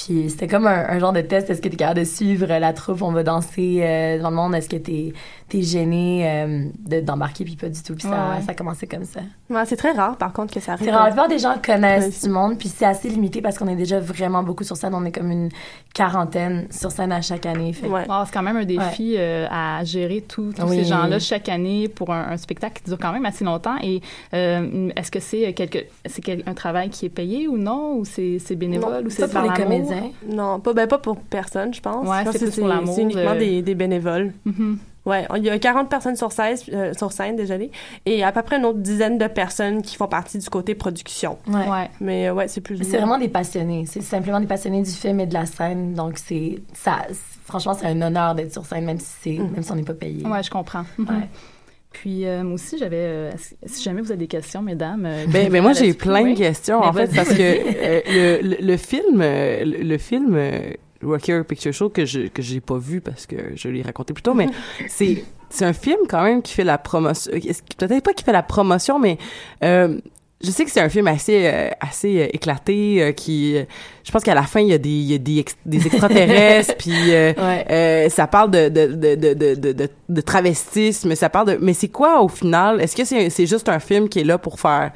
Puis 0.05 0.29
c'était 0.29 0.47
comme 0.47 0.67
un, 0.67 0.89
un 0.89 0.99
genre 0.99 1.13
de 1.13 1.21
test. 1.21 1.49
Est-ce 1.49 1.61
que 1.61 1.67
tu 1.67 1.75
es 1.75 1.77
capable 1.77 1.99
de 1.99 2.05
suivre 2.05 2.47
la 2.47 2.73
troupe? 2.73 3.01
On 3.01 3.11
va 3.11 3.23
danser 3.23 3.79
euh, 3.83 4.19
dans 4.21 4.29
le 4.29 4.35
monde. 4.35 4.55
Est-ce 4.55 4.69
que 4.69 4.77
tu 4.77 5.13
es, 5.53 5.61
gêné 5.61 6.23
euh, 6.27 6.65
de- 6.87 7.01
d'embarquer? 7.01 7.43
Puis 7.43 7.55
pas 7.55 7.69
du 7.69 7.81
tout? 7.83 7.93
Puis 7.93 8.03
ça, 8.03 8.09
Ouais, 8.09 8.41
ça 8.45 8.51
a 8.51 8.53
commencé 8.53 8.87
comme 8.87 9.05
ça. 9.05 9.19
Ouais, 9.49 9.63
c'est 9.65 9.75
très 9.75 9.91
rare, 9.91 10.17
par 10.17 10.33
contre, 10.33 10.53
que 10.53 10.59
ça 10.59 10.73
arrive. 10.73 10.85
C'est 10.85 10.91
rare. 10.91 11.03
La 11.05 11.09
plupart 11.11 11.27
des 11.27 11.39
gens 11.39 11.55
connaissent 11.63 12.23
du 12.23 12.29
monde, 12.29 12.57
puis 12.57 12.69
c'est 12.69 12.85
assez 12.85 13.09
limité 13.09 13.41
parce 13.41 13.57
qu'on 13.57 13.67
est 13.67 13.75
déjà 13.75 13.99
vraiment 13.99 14.43
beaucoup 14.43 14.63
sur 14.63 14.77
scène. 14.77 14.93
On 14.95 15.05
est 15.05 15.11
comme 15.11 15.29
une 15.31 15.49
quarantaine 15.93 16.67
sur 16.71 16.91
scène 16.91 17.11
à 17.11 17.21
chaque 17.21 17.45
année. 17.45 17.73
Fait. 17.73 17.87
que- 17.87 17.91
Ouais. 17.91 18.05
Wow, 18.07 18.23
c'est 18.25 18.33
quand 18.33 18.41
même 18.43 18.57
un 18.57 18.65
défi 18.65 19.15
euh, 19.17 19.45
à 19.51 19.83
gérer 19.83 20.21
tous 20.21 20.53
Oui. 20.65 20.77
ces 20.77 20.83
gens-là 20.85 21.19
chaque 21.19 21.49
année 21.49 21.87
pour 21.89 22.11
un, 22.13 22.29
un 22.31 22.37
spectacle 22.37 22.81
qui 22.81 22.89
dure 22.89 22.97
quand 22.99 23.11
même 23.11 23.25
assez 23.25 23.43
longtemps. 23.43 23.75
Et 23.83 24.01
euh, 24.33 24.89
est-ce 24.95 25.11
que 25.11 25.19
c'est 25.19 25.51
quelque, 25.53 25.79
c'est 26.05 26.21
quel- 26.23 26.43
un 26.45 26.53
travail 26.53 26.89
qui 26.89 27.05
est 27.05 27.09
payé 27.09 27.47
ou 27.47 27.57
non, 27.57 27.95
ou 27.97 28.05
c'est 28.05 28.39
c'est 28.39 28.55
bénévole, 28.55 29.01
Non, 29.01 29.07
ou 29.07 29.09
c'est 29.09 29.27
pas 29.31 29.41
par 29.41 29.43
les? 29.43 29.63
Comédiens. 29.95 30.11
Non, 30.27 30.59
pas, 30.59 30.73
ben, 30.73 30.87
pas 30.87 30.97
pour 30.97 31.17
personne, 31.17 31.73
je 31.73 31.81
pense. 31.81 32.07
Ouais, 32.07 32.23
c'est 32.33 32.55
pour 32.59 32.67
l'amour 32.67 32.93
C'est 32.95 33.01
uniquement 33.01 33.33
de- 33.33 33.39
des, 33.39 33.61
des 33.61 33.75
bénévoles. 33.75 34.33
Mhm. 34.45 34.77
Ouais, 35.03 35.25
il 35.35 35.43
y 35.43 35.49
a 35.49 35.57
40 35.57 35.89
personnes 35.89 36.15
sur 36.15 36.31
scène, 36.31 36.55
euh, 36.73 36.93
sur 36.93 37.11
scène 37.11 37.35
désolé, 37.35 37.71
et 38.05 38.23
à 38.23 38.31
peu 38.31 38.43
près 38.43 38.57
une 38.59 38.65
autre 38.65 38.77
dizaine 38.77 39.17
de 39.17 39.25
personnes 39.25 39.81
qui 39.81 39.95
font 39.95 40.05
partie 40.07 40.37
du 40.37 40.47
côté 40.47 40.75
production. 40.75 41.39
Ouais. 41.47 41.67
Ouais. 41.67 41.89
Mais 41.99 42.27
euh, 42.27 42.33
ouais, 42.35 42.47
c'est 42.47 42.61
plus. 42.61 42.77
C'est 42.83 42.97
vraiment 42.97 43.17
des 43.17 43.27
passionnés. 43.27 43.85
C'est 43.87 44.01
simplement 44.01 44.39
des 44.39 44.45
passionnés 44.45 44.83
du 44.83 44.91
film 44.91 45.19
et 45.19 45.25
de 45.25 45.33
la 45.33 45.47
scène. 45.47 45.95
Donc, 45.95 46.19
c'est 46.19 46.61
ça. 46.73 46.99
Franchement, 47.45 47.73
c'est 47.73 47.87
un 47.87 47.99
honneur 47.99 48.35
d'être 48.35 48.51
sur 48.53 48.63
scène, 48.65 48.85
même 48.85 48.99
si, 48.99 49.07
c'est, 49.21 49.39
Mm. 49.39 49.51
même 49.53 49.63
si 49.63 49.71
on 49.71 49.75
n'est 49.75 49.81
pas 49.81 49.95
payé. 49.95 50.23
Ouais, 50.25 50.43
je 50.43 50.51
comprends. 50.51 50.83
Ouais. 50.99 51.05
Puis 51.91 52.25
euh, 52.25 52.43
moi 52.43 52.53
aussi, 52.53 52.77
j'avais. 52.77 52.95
euh, 52.97 53.31
si- 53.65 53.83
jamais 53.83 54.01
vous 54.01 54.11
avez 54.11 54.19
des 54.19 54.27
questions, 54.27 54.61
mesdames. 54.61 55.05
euh, 55.05 55.25
Ben, 55.27 55.49
ben 55.51 55.61
moi, 55.61 55.73
j'ai 55.73 55.93
plein 55.93 56.31
de 56.31 56.37
questions, 56.37 56.79
Mais 56.79 56.87
en 56.87 56.93
fait, 56.93 57.05
vas-y, 57.07 57.15
parce 57.15 57.29
que 57.33 57.41
euh, 57.41 58.39
le, 58.41 58.65
le, 58.65 58.77
film, 58.77 59.21
euh, 59.21 59.63
le, 59.65 59.77
le 59.83 59.97
film 59.97 60.33
euh, 60.35 60.71
Rocky 61.03 61.33
Picture 61.47 61.73
Show 61.73 61.89
que 61.89 62.05
je 62.05 62.27
que 62.27 62.41
j'ai 62.41 62.61
pas 62.61 62.77
vu 62.77 63.01
parce 63.01 63.25
que 63.25 63.35
je 63.55 63.67
l'ai 63.69 63.81
raconté 63.81 64.13
plus 64.13 64.21
tôt, 64.23 64.33
mais 64.33 64.47
c'est 64.87 65.23
c'est 65.49 65.65
un 65.65 65.73
film 65.73 65.97
quand 66.07 66.23
même 66.23 66.41
qui 66.41 66.53
fait 66.53 66.63
la 66.63 66.77
promotion. 66.77 67.31
Peut-être 67.77 68.03
pas 68.03 68.13
qui 68.13 68.23
fait 68.23 68.31
la 68.31 68.43
promotion, 68.43 68.97
mais 68.97 69.17
euh, 69.63 69.99
je 70.43 70.51
sais 70.51 70.65
que 70.65 70.71
c'est 70.71 70.81
un 70.81 70.89
film 70.89 71.07
assez 71.07 71.45
euh, 71.45 71.69
assez 71.79 72.19
euh, 72.21 72.27
éclaté 72.33 73.01
euh, 73.01 73.11
qui 73.11 73.55
euh, 73.57 73.63
je 74.03 74.11
pense 74.11 74.23
qu'à 74.23 74.33
la 74.35 74.43
fin 74.43 74.59
il 74.59 74.67
y 74.67 74.73
a 74.73 74.77
des 74.77 74.89
il 74.89 75.11
y 75.11 75.15
a 75.15 75.17
des, 75.17 75.39
ex- 75.39 75.55
des 75.65 75.85
extraterrestres 75.87 76.75
puis 76.79 76.93
euh, 77.13 77.33
Ouais. 77.37 77.65
euh, 77.69 78.09
ça 78.09 78.27
parle 78.27 78.51
de 78.51 78.69
de, 78.69 78.87
de, 78.87 79.15
de, 79.15 79.33
de, 79.33 79.53
de, 79.55 79.71
de, 79.73 79.89
de 80.09 80.21
travestisme 80.21 81.13
ça 81.15 81.29
parle 81.29 81.47
de 81.47 81.57
mais 81.61 81.73
c'est 81.73 81.89
quoi 81.89 82.21
au 82.21 82.27
final? 82.27 82.81
Est-ce 82.81 82.95
que 82.95 83.05
c'est 83.05 83.29
c'est 83.29 83.45
juste 83.45 83.69
un 83.69 83.79
film 83.79 84.09
qui 84.09 84.19
est 84.19 84.23
là 84.23 84.37
pour 84.37 84.59
faire 84.59 84.91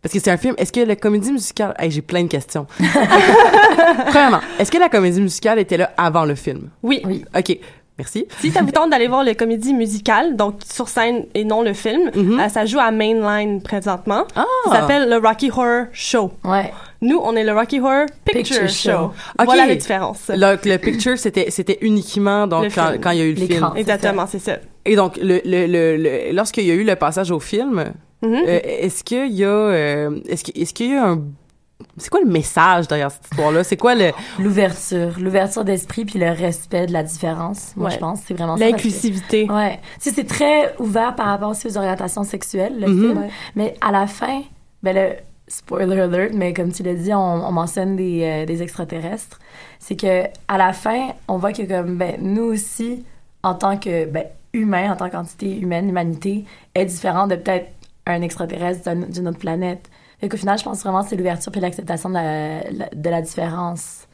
parce 0.00 0.12
que 0.14 0.20
c'est 0.20 0.30
un 0.30 0.36
film 0.36 0.54
est-ce 0.58 0.72
que 0.72 0.80
la 0.80 0.94
comédie 0.96 1.32
musicale 1.32 1.74
hey, 1.78 1.90
j'ai 1.90 2.02
plein 2.02 2.22
de 2.22 2.28
questions 2.28 2.66
premièrement 4.08 4.40
est-ce 4.58 4.70
que 4.70 4.78
la 4.78 4.88
comédie 4.88 5.20
musicale 5.20 5.58
était 5.58 5.76
là 5.76 5.92
avant 5.96 6.24
le 6.24 6.34
film? 6.34 6.70
Oui. 6.82 7.02
Oui. 7.04 7.24
ok 7.36 7.58
merci 7.98 8.26
Si 8.40 8.50
ça 8.50 8.62
vous 8.62 8.70
tente 8.70 8.90
d'aller 8.90 9.08
voir 9.08 9.24
les 9.24 9.34
comédies 9.34 9.74
musicales, 9.74 10.36
donc 10.36 10.54
sur 10.70 10.88
scène 10.88 11.26
et 11.34 11.44
non 11.44 11.62
le 11.62 11.72
film, 11.74 12.10
Mhm. 12.14 12.40
euh, 12.40 12.48
ça 12.48 12.64
joue 12.64 12.78
à 12.78 12.90
Mainline 12.90 13.60
présentement. 13.62 14.24
ah 14.36 14.44
Ça 14.66 14.72
s'appelle 14.80 15.08
le 15.10 15.16
Rocky 15.16 15.50
Horror 15.50 15.86
Show. 15.92 16.30
Ouais. 16.44 16.72
Nous, 17.00 17.18
on 17.22 17.36
est 17.36 17.44
le 17.44 17.52
Rocky 17.52 17.78
Horror 17.80 18.06
Picture, 18.24 18.60
Picture 18.62 18.68
Show. 18.68 18.90
Show. 18.90 19.04
Ok. 19.38 19.44
Voilà 19.44 19.66
la 19.66 19.74
différence. 19.76 20.30
le, 20.30 20.56
le 20.64 20.76
picture 20.78 21.16
c'était 21.18 21.50
c'était 21.50 21.78
uniquement 21.82 22.46
donc 22.46 22.64
Le 22.64 22.70
quand, 22.70 22.88
film. 22.90 23.00
quand 23.00 23.10
il 23.10 23.18
y 23.18 23.22
a 23.22 23.24
eu 23.24 23.30
le 23.34 23.36
film 23.36 23.48
L'écran. 23.50 23.74
Exactement, 23.74 24.26
c'est 24.26 24.38
ça. 24.40 24.56
et 24.84 24.96
donc 24.96 25.16
le 25.18 25.40
le 25.44 25.66
le, 25.66 25.96
le- 25.96 26.32
lorsqu'il 26.32 26.64
y 26.66 26.70
a 26.70 26.74
eu 26.74 26.84
le 26.84 26.96
passage 26.96 27.30
au 27.30 27.40
film 27.40 27.92
Mhm. 28.20 28.34
Euh, 28.34 28.58
est-ce 28.64 29.04
qu'il 29.04 29.30
y 29.32 29.44
a 29.44 29.48
euh, 29.48 30.10
est-ce 30.28 30.42
que- 30.42 30.60
est-ce 30.60 30.74
qu'il 30.74 30.90
y 30.90 30.94
a 30.96 31.04
un 31.10 31.22
c'est 31.96 32.10
quoi 32.10 32.20
le 32.20 32.26
message 32.30 32.88
derrière 32.88 33.10
cette 33.10 33.24
histoire 33.30 33.52
là 33.52 33.62
c'est 33.64 33.76
quoi 33.76 33.94
le 33.94 34.10
L'ouverture. 34.38 35.12
L'ouverture 35.20 35.64
d'esprit 35.64 36.04
puis 36.04 36.18
le 36.18 36.30
respect 36.30 36.86
de 36.86 36.92
la 36.92 37.02
différence. 37.02 37.72
Moi, 37.76 37.88
Ouais. 37.88 37.94
je 37.94 37.98
pense. 37.98 38.20
C'est 38.26 38.34
vraiment 38.34 38.56
ça. 38.56 38.60
parce 38.64 38.70
que- 38.70 38.76
L'inclusivité. 38.88 39.48
Ouais. 39.50 39.78
Tu 40.00 40.10
sais, 40.10 40.14
c'est 40.16 40.24
très 40.26 40.74
ouvert 40.78 41.14
par 41.14 41.26
rapport 41.26 41.50
aussi 41.50 41.66
aux 41.68 41.76
orientations 41.76 42.24
sexuelles, 42.24 42.80
le 42.80 42.88
Mhm. 42.88 43.00
film. 43.00 43.26
Mais 43.54 43.74
à 43.80 43.92
la 43.92 44.06
fin, 44.06 44.42
ben 44.82 44.94
le 44.96 45.16
spoiler 45.46 46.00
alert, 46.00 46.32
mais 46.34 46.52
comme 46.52 46.72
tu 46.72 46.82
l'as 46.82 46.94
dit, 46.94 47.12
on, 47.14 47.18
on 47.46 47.52
mentionne 47.52 47.96
des, 47.96 48.22
euh, 48.22 48.44
des 48.46 48.62
extraterrestres. 48.62 49.38
C'est 49.78 49.96
que 49.96 50.24
à 50.48 50.58
la 50.58 50.72
fin, 50.72 51.08
on 51.28 51.38
voit 51.38 51.52
que 51.52 51.62
comme 51.62 51.96
ben 51.96 52.16
nous 52.20 52.42
aussi, 52.44 53.04
en 53.42 53.54
tant 53.54 53.76
que 53.78 54.04
ben 54.06 54.24
humain, 54.52 54.92
en 54.92 54.96
tant 54.96 55.08
qu'entité 55.10 55.58
humaine, 55.58 55.86
l'humanité 55.86 56.44
est 56.74 56.84
différente 56.86 57.30
de 57.30 57.36
peut-être 57.36 57.68
un 58.06 58.22
extraterrestre 58.22 58.84
d'un- 58.84 59.06
d'une 59.06 59.28
autre 59.28 59.38
planète. 59.38 59.88
Fait 60.20 60.28
qu'au 60.28 60.36
final, 60.36 60.58
je 60.58 60.64
pense 60.64 60.82
vraiment 60.82 61.02
que 61.02 61.08
c'est 61.10 61.16
l'ouverture 61.16 61.52
puis 61.52 61.60
l'acceptation 61.60 62.08
de 62.08 62.14
la, 62.14 62.70
la- 62.70 62.88
de 62.94 63.10
la 63.10 63.22
différence. 63.22 64.06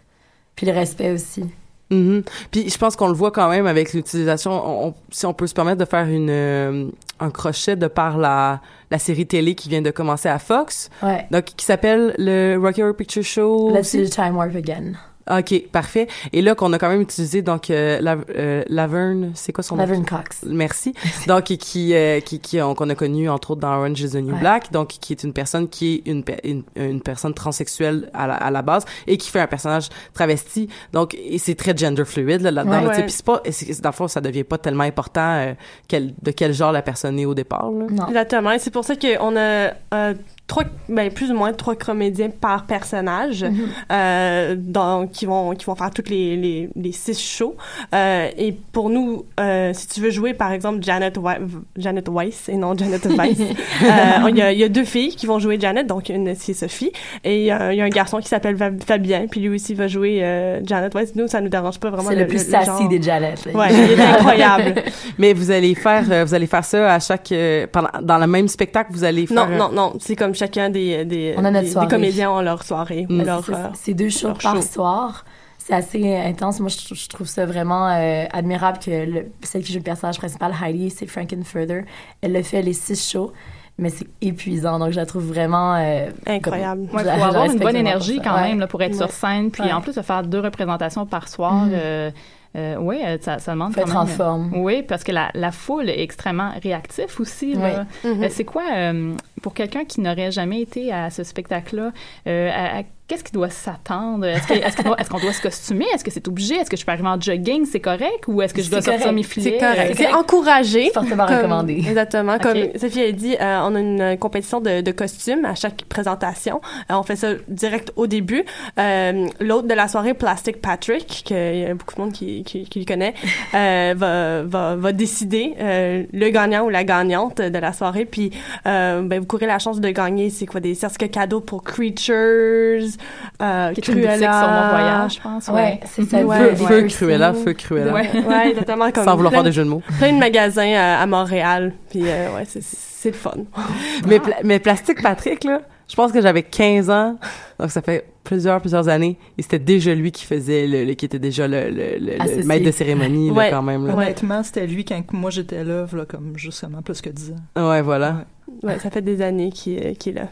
Puis 0.56 0.66
le 0.66 0.72
respect 0.72 1.10
aussi. 1.12 1.44
Mhm. 1.90 2.22
Puis 2.50 2.68
je 2.70 2.78
pense 2.78 2.96
qu'on 2.96 3.08
le 3.08 3.14
voit 3.14 3.30
quand 3.30 3.48
même 3.48 3.66
avec 3.66 3.92
l'utilisation, 3.92 4.52
on- 4.52 4.86
on- 4.88 4.94
si 5.10 5.26
on 5.26 5.34
peut 5.34 5.46
se 5.46 5.54
permettre 5.54 5.78
de 5.78 5.84
faire 5.84 6.06
une 6.06 6.28
euh, 6.30 6.88
un 7.20 7.30
crochet 7.30 7.76
de 7.76 7.86
par 7.86 8.18
la, 8.18 8.60
la 8.90 8.98
série 8.98 9.26
télé 9.26 9.54
qui 9.54 9.68
vient 9.68 9.82
de 9.82 9.90
commencer 9.90 10.28
à 10.28 10.38
Fox. 10.38 10.90
Ouais. 11.02 11.26
Donc, 11.30 11.44
qui 11.44 11.64
s'appelle 11.64 12.14
le 12.18 12.56
Rocky 12.58 12.82
Horror 12.82 12.96
Picture 12.96 13.22
Show. 13.22 13.70
Let's 13.72 13.94
do 13.94 14.04
the 14.04 14.10
time 14.10 14.36
warp 14.36 14.56
again. 14.56 14.92
OK, 15.30 15.68
parfait. 15.72 16.06
Et 16.32 16.42
là, 16.42 16.54
qu'on 16.54 16.72
a 16.74 16.78
quand 16.78 16.88
même 16.88 17.00
utilisé, 17.00 17.40
donc, 17.42 17.70
euh, 17.70 17.98
la, 18.00 18.16
euh, 18.36 18.62
Laverne, 18.68 19.32
c'est 19.34 19.52
quoi 19.52 19.64
son 19.64 19.76
nom? 19.76 19.82
Laverne 19.82 20.04
Cox. 20.04 20.42
Merci. 20.46 20.92
Donc, 21.26 21.44
qui, 21.44 21.94
euh, 21.94 22.20
qui, 22.20 22.40
qui, 22.40 22.60
on- 22.60 22.74
qu'on 22.74 22.90
a 22.90 22.94
connu, 22.94 23.28
entre 23.30 23.52
autres, 23.52 23.60
dans 23.62 23.74
Orange 23.78 24.00
is 24.00 24.10
the 24.10 24.16
New 24.16 24.34
Ouais. 24.34 24.40
Black. 24.40 24.70
Donc, 24.72 24.88
qui 24.88 25.12
est 25.14 25.22
une 25.24 25.32
personne 25.32 25.68
qui 25.68 25.94
est 26.06 26.10
une, 26.10 26.22
une, 26.44 26.62
une 26.76 27.00
personne 27.00 27.32
transsexuelle 27.32 28.10
à 28.12 28.26
la, 28.26 28.34
à 28.34 28.50
la 28.50 28.60
base 28.62 28.84
et 29.06 29.16
qui 29.16 29.30
fait 29.30 29.40
un 29.40 29.46
personnage 29.46 29.88
travesti. 30.12 30.68
Donc, 30.92 31.14
et 31.14 31.38
c'est 31.38 31.54
très 31.54 31.76
gender 31.76 32.04
fluid, 32.04 32.42
là, 32.42 32.50
là-dedans. 32.50 32.80
Ouais. 32.80 32.84
là, 32.84 32.88
tu 32.90 32.94
sais. 32.94 33.00
Ouais. 33.00 33.06
Puis 33.06 33.12
c'est 33.12 33.24
pas, 33.24 33.40
et 33.44 33.52
c'est- 33.52 33.80
dans 33.80 33.88
le 33.90 33.94
fond, 33.94 34.08
ça 34.08 34.20
devient 34.20 34.44
pas 34.44 34.58
tellement 34.58 34.84
important, 34.84 35.36
euh, 35.36 35.54
quel, 35.88 36.14
de 36.22 36.30
quel 36.32 36.52
genre 36.52 36.72
la 36.72 36.82
personne 36.82 37.18
est 37.18 37.24
au 37.26 37.34
départ, 37.34 37.70
là. 37.70 37.86
Exactement. 38.08 38.50
Et 38.52 38.58
c'est 38.58 38.70
pour 38.72 38.84
ça 38.84 38.94
qu'on 38.96 39.36
a 39.36 39.72
euh, 39.94 40.14
trois, 40.46 40.64
ben, 40.90 41.10
plus 41.10 41.30
ou 41.30 41.34
moins 41.34 41.52
trois 41.54 41.74
comédiens 41.74 42.28
par 42.28 42.64
personnage, 42.66 43.44
Mhm. 43.44 43.66
euh, 43.90 44.54
donc, 44.58 45.10
qui 45.12 45.24
vont, 45.24 45.54
qui 45.54 45.64
vont 45.64 45.74
faire 45.74 45.90
toutes 45.90 46.10
les, 46.10 46.36
les, 46.36 46.68
les 46.76 46.92
six 46.92 47.18
shows. 47.18 47.56
Euh, 47.94 48.28
et 48.36 48.52
pour 48.72 48.90
nous, 48.90 49.24
euh, 49.40 49.70
si 49.72 49.88
tu 49.88 50.00
veux 50.02 50.10
jouer, 50.10 50.34
par 50.34 50.52
exemple, 50.52 50.82
Janet, 50.82 51.16
Wei- 51.16 51.38
Janet 51.78 52.08
Weiss 52.10 52.48
et 52.50 52.56
non 52.56 52.76
Janet 52.76 53.06
Weiss, 53.18 53.38
il 53.80 54.36
y, 54.36 54.58
y 54.58 54.64
a 54.64 54.68
deux 54.68 54.84
filles 54.84 55.16
qui 55.16 55.24
vont 55.26 55.38
jouer 55.38 55.58
Janet, 55.58 55.86
donc 55.86 56.10
une, 56.10 56.34
c'est 56.34 56.52
Sophie, 56.52 56.92
et 57.24 57.38
il 57.40 57.44
y 57.46 57.50
a 57.50 57.62
un 57.62 57.88
garçon 57.88 58.18
qui 58.18 58.28
s'appelle 58.28 58.56
Fab- 58.56 58.82
Fabien, 58.84 59.26
puis 59.30 59.40
lui 59.40 59.48
aussi 59.54 59.72
va 59.74 59.88
jouer 59.88 60.18
Janet 60.64 60.94
Weiss. 60.94 61.14
Nous, 61.16 61.26
ça 61.26 61.40
nous 61.40 61.48
dérange 61.48 61.80
pas 61.80 61.88
vraiment. 61.90 62.10
C'est 62.10 62.16
le 62.16 62.26
plus 62.26 62.46
sassy 62.50 62.66
genre. 62.66 62.88
des 62.88 63.00
Janet. 63.02 63.46
là. 63.46 63.52
Ouais, 63.58 63.68
il 63.72 63.92
est 63.98 64.00
incroyable. 64.04 64.74
Mais 65.18 65.32
vous 65.32 65.50
allez 65.50 65.74
faire, 65.74 66.26
vous 66.26 66.34
allez 66.34 66.46
faire 66.46 66.64
ça 66.64 66.92
à 66.94 66.98
chaque, 67.00 67.32
pendant, 67.72 67.88
dans 68.02 68.18
le 68.18 68.26
même 68.26 68.48
spectacle, 68.48 68.90
vous 68.92 69.04
allez 69.04 69.26
faire. 69.26 69.48
Non, 69.48 69.56
non, 69.56 69.72
non. 69.72 69.92
C'est 70.00 70.16
comme 70.16 70.33
chacun 70.34 70.70
des, 70.70 71.04
des, 71.04 71.34
On 71.38 71.44
a 71.44 71.50
notre 71.50 71.80
des, 71.80 71.86
comédiens 71.88 72.30
ont 72.32 72.40
leur 72.40 72.62
soirée. 72.62 73.06
Mais 73.08 73.24
leur, 73.24 73.44
c'est- 73.44 73.52
euh, 73.54 73.68
c'est 73.74 73.94
deux 73.94 74.08
shows 74.10 74.34
par 74.34 74.56
show. 74.56 74.62
soir. 74.62 75.24
C'est 75.58 75.72
assez 75.74 76.14
intense. 76.16 76.60
Moi, 76.60 76.68
je, 76.68 76.76
trou- 76.84 76.94
je 76.94 77.08
trouve 77.08 77.26
ça 77.26 77.46
vraiment 77.46 77.88
euh, 77.88 78.24
admirable 78.32 78.78
que 78.80 78.90
le, 78.90 79.26
celle 79.42 79.62
qui 79.62 79.72
joue 79.72 79.78
le 79.78 79.84
personnage 79.84 80.18
principal, 80.18 80.52
Heidi, 80.62 80.90
c'est 80.90 81.06
Frankenfurter. 81.06 81.84
Elle 82.20 82.32
le 82.34 82.42
fait 82.42 82.60
les 82.60 82.74
six 82.74 83.10
shows, 83.10 83.32
mais 83.78 83.88
c'est 83.88 84.06
épuisant. 84.20 84.78
Donc, 84.78 84.90
je 84.90 84.96
la 84.96 85.06
trouve 85.06 85.24
vraiment 85.24 85.74
euh, 85.76 86.10
incroyable. 86.26 86.86
comme- 86.88 86.96
Ouais, 86.96 87.02
je 87.02 87.06
la- 87.06 87.16
faut 87.16 87.24
avoir 87.24 87.44
une 87.46 87.58
bonne 87.58 87.76
énergie 87.76 88.20
quand 88.22 88.34
Ouais. 88.34 88.48
même 88.48 88.60
là, 88.60 88.66
pour 88.66 88.82
être 88.82 88.94
sur 88.94 89.10
scène. 89.10 89.50
Puis 89.50 89.62
Ouais. 89.62 89.72
en 89.72 89.80
plus 89.80 89.94
de 89.94 90.02
faire 90.02 90.22
deux 90.22 90.40
représentations 90.40 91.06
par 91.06 91.28
soir, 91.28 91.66
euh, 91.72 92.10
euh, 92.56 92.76
oui, 92.78 92.98
ça, 93.22 93.38
ça 93.38 93.52
demande 93.52 93.72
Faut 93.72 93.80
quand 93.80 93.86
être 93.86 93.94
même. 93.94 94.02
en 94.02 94.06
forme. 94.06 94.50
Oui, 94.56 94.82
parce 94.86 95.02
que 95.02 95.12
la, 95.12 95.30
la 95.32 95.50
foule 95.50 95.88
est 95.88 96.02
extrêmement 96.02 96.50
réactive 96.62 97.06
aussi. 97.18 97.54
là. 97.54 97.86
Oui. 98.04 98.10
Mhm. 98.16 98.22
Euh, 98.22 98.26
C'est 98.30 98.44
quoi, 98.44 98.64
euh, 98.70 99.14
pour 99.44 99.52
quelqu'un 99.52 99.84
qui 99.84 100.00
n'aurait 100.00 100.32
jamais 100.32 100.62
été 100.62 100.90
à 100.90 101.10
ce 101.10 101.22
spectacle-là, 101.22 101.92
euh, 102.26 102.50
à- 102.50 102.78
à- 102.78 102.82
qu'est-ce 103.06 103.22
qu'il 103.22 103.34
doit 103.34 103.50
s'attendre? 103.50 104.24
Est-ce 104.26 104.46
que- 104.46 104.54
est-ce 104.54 104.76
qu'on 104.76 104.82
doit, 104.84 105.00
est-ce 105.00 105.10
qu'on 105.10 105.18
doit 105.18 105.32
se 105.32 105.42
costumer? 105.42 105.84
Est-ce 105.94 106.02
que 106.02 106.10
c'est 106.10 106.26
obligé? 106.26 106.54
Est-ce 106.56 106.70
que 106.70 106.76
je 106.76 106.84
peux 106.86 106.92
arriver 106.92 107.08
en 107.08 107.20
jogging? 107.20 107.66
C'est 107.66 107.80
correct? 107.80 108.24
Ou 108.28 108.40
est-ce 108.42 108.54
que 108.54 108.62
je 108.62 108.70
dois 108.70 108.80
sortir 108.82 109.12
mes 109.12 109.22
filets? 109.22 109.58
C'est 109.58 109.58
correct. 109.58 109.90
Euh, 109.90 109.94
C'est 109.96 110.12
encouragé. 110.12 110.84
C'est 110.86 110.94
fortement 110.94 111.26
Comme- 111.26 111.36
recommandé. 111.36 111.74
Exactement. 111.86 112.38
Comme 112.38 112.58
Sophie 112.76 113.02
a 113.02 113.12
dit, 113.12 113.36
euh, 113.40 113.60
on 113.64 113.74
a 113.74 113.80
une 113.80 114.18
compétition 114.18 114.60
de, 114.60 114.80
de 114.80 114.90
costumes 114.90 115.44
à 115.44 115.54
chaque 115.54 115.84
présentation. 115.88 116.60
Euh, 116.90 116.94
on 116.94 117.02
fait 117.02 117.16
ça 117.16 117.32
direct 117.48 117.92
au 117.96 118.06
début. 118.06 118.44
Euh, 118.78 119.26
L'autre 119.40 119.68
de 119.68 119.74
la 119.74 119.86
soirée, 119.88 120.14
Plastic 120.14 120.62
Patrick, 120.62 121.06
qu'il 121.26 121.36
y 121.36 121.64
a 121.66 121.74
beaucoup 121.74 121.94
de 121.96 122.00
monde 122.00 122.12
qui, 122.12 122.42
qui, 122.44 122.64
qui 122.64 122.78
le 122.80 122.84
connaît, 122.86 123.14
euh, 123.54 123.94
va, 123.96 124.42
va, 124.44 124.76
va 124.76 124.92
décider 124.92 125.54
euh, 125.60 126.04
le 126.12 126.28
gagnant 126.30 126.64
ou 126.64 126.70
la 126.70 126.84
gagnante 126.84 127.40
de 127.40 127.58
la 127.58 127.72
soirée. 127.74 128.06
Puis, 128.06 128.30
euh, 128.66 129.02
ben, 129.02 129.20
vous 129.20 129.26
courez 129.26 129.46
la 129.46 129.58
chance 129.58 129.80
de 129.80 129.88
gagner, 129.90 130.30
c'est 130.30 130.46
quoi, 130.46 130.60
des 130.60 130.74
certificats 130.74 131.08
cadeaux 131.08 131.40
pour 131.40 131.62
Creatures, 131.62 132.93
euh, 133.42 133.72
Qui 133.72 133.90
est 133.90 133.94
Mont-Royal, 133.94 135.10
je 135.10 135.20
pense, 135.20 135.48
ouais. 135.48 135.54
Ouais, 135.54 135.80
c'est 135.84 136.04
ça. 136.04 136.18
Ouais, 136.22 136.36
Feu, 136.54 136.62
ouais. 136.64 136.68
feu 136.68 136.82
Cruella, 136.88 137.32
feu 137.34 137.52
Cruella. 137.52 137.92
Ouais, 137.92 138.08
ouais, 138.26 138.50
exactement. 138.50 138.90
Comme 138.90 139.04
Sans 139.04 139.16
vouloir 139.16 139.30
plein 139.32 139.38
faire 139.38 139.42
de- 139.44 139.48
des 139.48 139.52
jeux 139.54 139.64
de 139.64 139.68
mots. 139.70 139.82
Plein 139.98 140.12
de 140.12 140.18
magasins 140.18 140.72
à, 140.74 141.00
à 141.02 141.06
Montréal. 141.06 141.72
Puis, 141.90 142.02
euh, 142.04 142.34
ouais, 142.34 142.44
c'est- 142.46 142.62
c'est 142.62 143.10
le 143.10 143.16
fun. 143.16 143.32
Mais, 144.08 144.18
pla- 144.20 144.36
mais 144.44 144.58
Plastique 144.58 145.02
Patrick, 145.02 145.44
là, 145.44 145.60
je 145.88 145.94
pense 145.94 146.10
que 146.12 146.22
j'avais 146.22 146.42
15 146.42 146.88
ans, 146.88 147.18
donc 147.60 147.70
ça 147.70 147.82
fait 147.82 148.06
plusieurs, 148.24 148.58
plusieurs 148.62 148.88
années, 148.88 149.18
et 149.36 149.42
c'était 149.42 149.58
déjà 149.58 149.94
lui 149.94 150.10
qui 150.10 150.24
faisait, 150.24 150.66
le, 150.66 150.84
le- 150.84 150.94
qui 150.94 151.04
était 151.04 151.18
déjà 151.18 151.46
le, 151.46 151.68
le, 151.68 151.98
le- 151.98 152.44
maître 152.46 152.64
de 152.64 152.70
cérémonie, 152.70 153.30
là, 153.34 153.50
quand 153.50 153.60
même. 153.62 153.86
Là. 153.86 153.94
Honnêtement, 153.94 154.42
c'était 154.42 154.66
lui 154.66 154.86
quand 154.86 155.02
moi 155.12 155.28
j'étais 155.30 155.62
là, 155.62 155.84
là, 155.92 156.04
comme 156.08 156.32
justement 156.36 156.80
plus 156.80 157.02
que 157.02 157.10
10 157.10 157.32
ans. 157.56 157.68
Ouais, 157.68 157.82
voilà. 157.82 158.24
Ouais, 158.62 158.78
ça 158.78 158.88
fait 158.90 159.02
des 159.02 159.20
années 159.20 159.50
qu'il 159.50 159.94
qu'il 159.98 160.16
est 160.16 160.20
là. 160.22 160.28